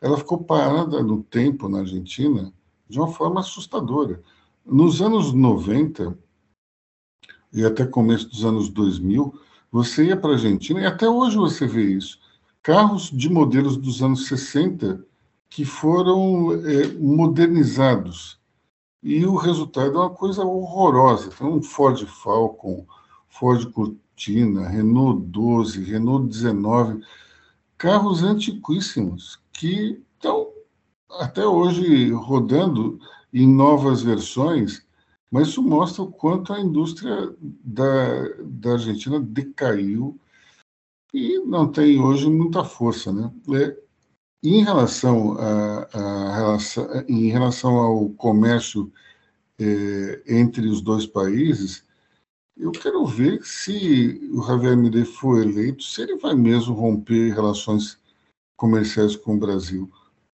ela 0.00 0.18
ficou 0.18 0.42
parada 0.42 1.02
no 1.02 1.22
tempo 1.22 1.68
na 1.68 1.78
Argentina 1.78 2.52
de 2.88 2.98
uma 2.98 3.08
forma 3.08 3.40
assustadora. 3.40 4.20
Nos 4.66 5.00
anos 5.00 5.32
90 5.32 6.18
e 7.52 7.64
até 7.64 7.86
começo 7.86 8.28
dos 8.28 8.44
anos 8.44 8.68
2000, 8.68 9.40
você 9.70 10.06
ia 10.06 10.16
para 10.16 10.30
a 10.30 10.32
Argentina, 10.34 10.80
e 10.80 10.86
até 10.86 11.08
hoje 11.08 11.36
você 11.36 11.66
vê 11.66 11.84
isso, 11.84 12.18
carros 12.62 13.10
de 13.10 13.28
modelos 13.28 13.76
dos 13.76 14.02
anos 14.02 14.26
60 14.26 15.04
que 15.48 15.64
foram 15.64 16.52
é, 16.52 16.88
modernizados. 16.98 18.38
E 19.02 19.24
o 19.24 19.36
resultado 19.36 19.94
é 19.94 19.98
uma 19.98 20.10
coisa 20.10 20.44
horrorosa. 20.44 21.30
Então, 21.32 21.54
um 21.54 21.62
Ford 21.62 22.04
Falcon, 22.06 22.84
Ford 23.28 23.70
Cortina, 23.70 24.68
Renault 24.68 25.22
12, 25.26 25.84
Renault 25.84 26.28
19, 26.28 27.00
carros 27.76 28.22
antiquíssimos 28.22 29.38
que 29.52 30.02
estão 30.16 30.48
até 31.20 31.46
hoje 31.46 32.10
rodando 32.10 32.98
em 33.32 33.46
novas 33.46 34.02
versões, 34.02 34.84
mas 35.30 35.48
isso 35.48 35.62
mostra 35.62 36.02
o 36.02 36.10
quanto 36.10 36.52
a 36.52 36.60
indústria 36.60 37.34
da, 37.40 38.28
da 38.40 38.72
Argentina 38.72 39.20
decaiu 39.20 40.18
e 41.12 41.38
não 41.40 41.70
tem 41.70 42.00
hoje 42.00 42.28
muita 42.28 42.64
força, 42.64 43.12
né? 43.12 43.32
É, 43.54 43.76
em 44.42 44.62
relação 44.62 45.36
a, 45.38 45.88
a 45.92 46.36
relação, 46.36 46.88
em 47.08 47.28
relação 47.28 47.76
ao 47.76 48.08
comércio 48.10 48.92
é, 49.58 50.22
entre 50.26 50.68
os 50.68 50.80
dois 50.80 51.06
países, 51.06 51.84
eu 52.56 52.72
quero 52.72 53.04
ver 53.06 53.44
se 53.44 54.20
o 54.32 54.42
Javier 54.42 54.76
Milei 54.76 55.04
for 55.04 55.40
eleito, 55.40 55.82
se 55.82 56.02
ele 56.02 56.16
vai 56.16 56.34
mesmo 56.34 56.74
romper 56.74 57.32
relações 57.32 57.98
comerciais 58.56 59.14
com 59.14 59.34
o 59.34 59.38
Brasil. 59.38 59.90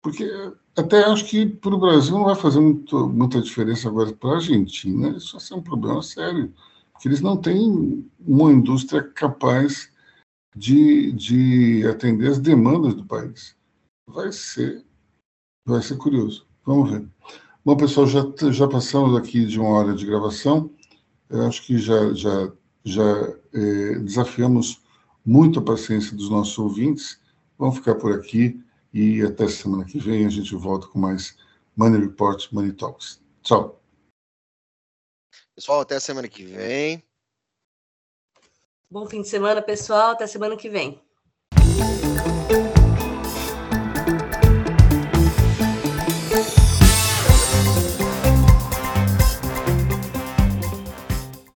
Porque 0.02 0.26
até 0.78 1.04
acho 1.04 1.26
que 1.26 1.46
para 1.46 1.76
o 1.76 1.80
Brasil 1.80 2.14
não 2.14 2.26
vai 2.26 2.36
fazer 2.36 2.60
muito, 2.60 3.10
muita 3.10 3.42
diferença 3.42 3.90
agora 3.90 4.14
para 4.14 4.32
a 4.32 4.36
Argentina, 4.36 5.10
isso 5.10 5.34
vai 5.34 5.42
ser 5.42 5.54
um 5.56 5.62
problema 5.62 6.02
sério, 6.02 6.54
porque 6.94 7.08
eles 7.08 7.22
não 7.22 7.36
têm 7.36 8.10
uma 8.20 8.52
indústria 8.52 9.04
capaz 9.04 9.92
de, 10.56 11.12
de 11.12 11.88
atender 11.88 12.30
as 12.30 12.40
demandas 12.40 12.94
do 12.94 13.06
país. 13.06 13.56
Vai 14.08 14.32
ser, 14.32 14.84
vai 15.66 15.82
ser 15.82 15.98
curioso. 15.98 16.48
Vamos 16.66 16.92
ver. 16.92 17.08
Bom, 17.64 17.76
pessoal, 17.76 18.08
já, 18.08 18.26
já 18.52 18.68
passamos 18.68 19.16
aqui 19.18 19.46
de 19.46 19.60
uma 19.60 19.70
hora 19.70 19.94
de 19.94 20.06
gravação. 20.06 20.72
Eu 21.30 21.46
acho 21.46 21.66
que 21.66 21.78
já, 21.78 22.14
já, 22.14 22.52
já 22.84 23.34
é, 23.54 24.00
desafiamos 24.00 24.82
muito 25.26 25.60
a 25.60 25.64
paciência 25.64 26.16
dos 26.16 26.30
nossos 26.30 26.58
ouvintes. 26.58 27.20
Vamos 27.58 27.78
ficar 27.78 27.96
por 27.96 28.14
aqui 28.14 28.60
e 28.94 29.22
até 29.22 29.48
semana 29.48 29.86
que 29.86 30.00
vem 30.00 30.26
a 30.26 30.30
gente 30.30 30.56
volta 30.56 30.88
com 30.88 31.00
mais 31.00 31.38
Money 31.76 32.02
Report, 32.02 32.52
Money 32.52 32.74
Talks. 32.74 33.22
Tchau. 33.42 33.82
Pessoal, 35.56 35.82
até 35.82 36.00
semana 36.00 36.28
que 36.28 36.46
vem. 36.46 37.04
Bom 38.90 39.06
fim 39.06 39.22
de 39.22 39.28
semana, 39.28 39.62
pessoal. 39.62 40.12
Até 40.12 40.26
semana 40.26 40.58
que 40.58 40.70
vem. 40.70 41.02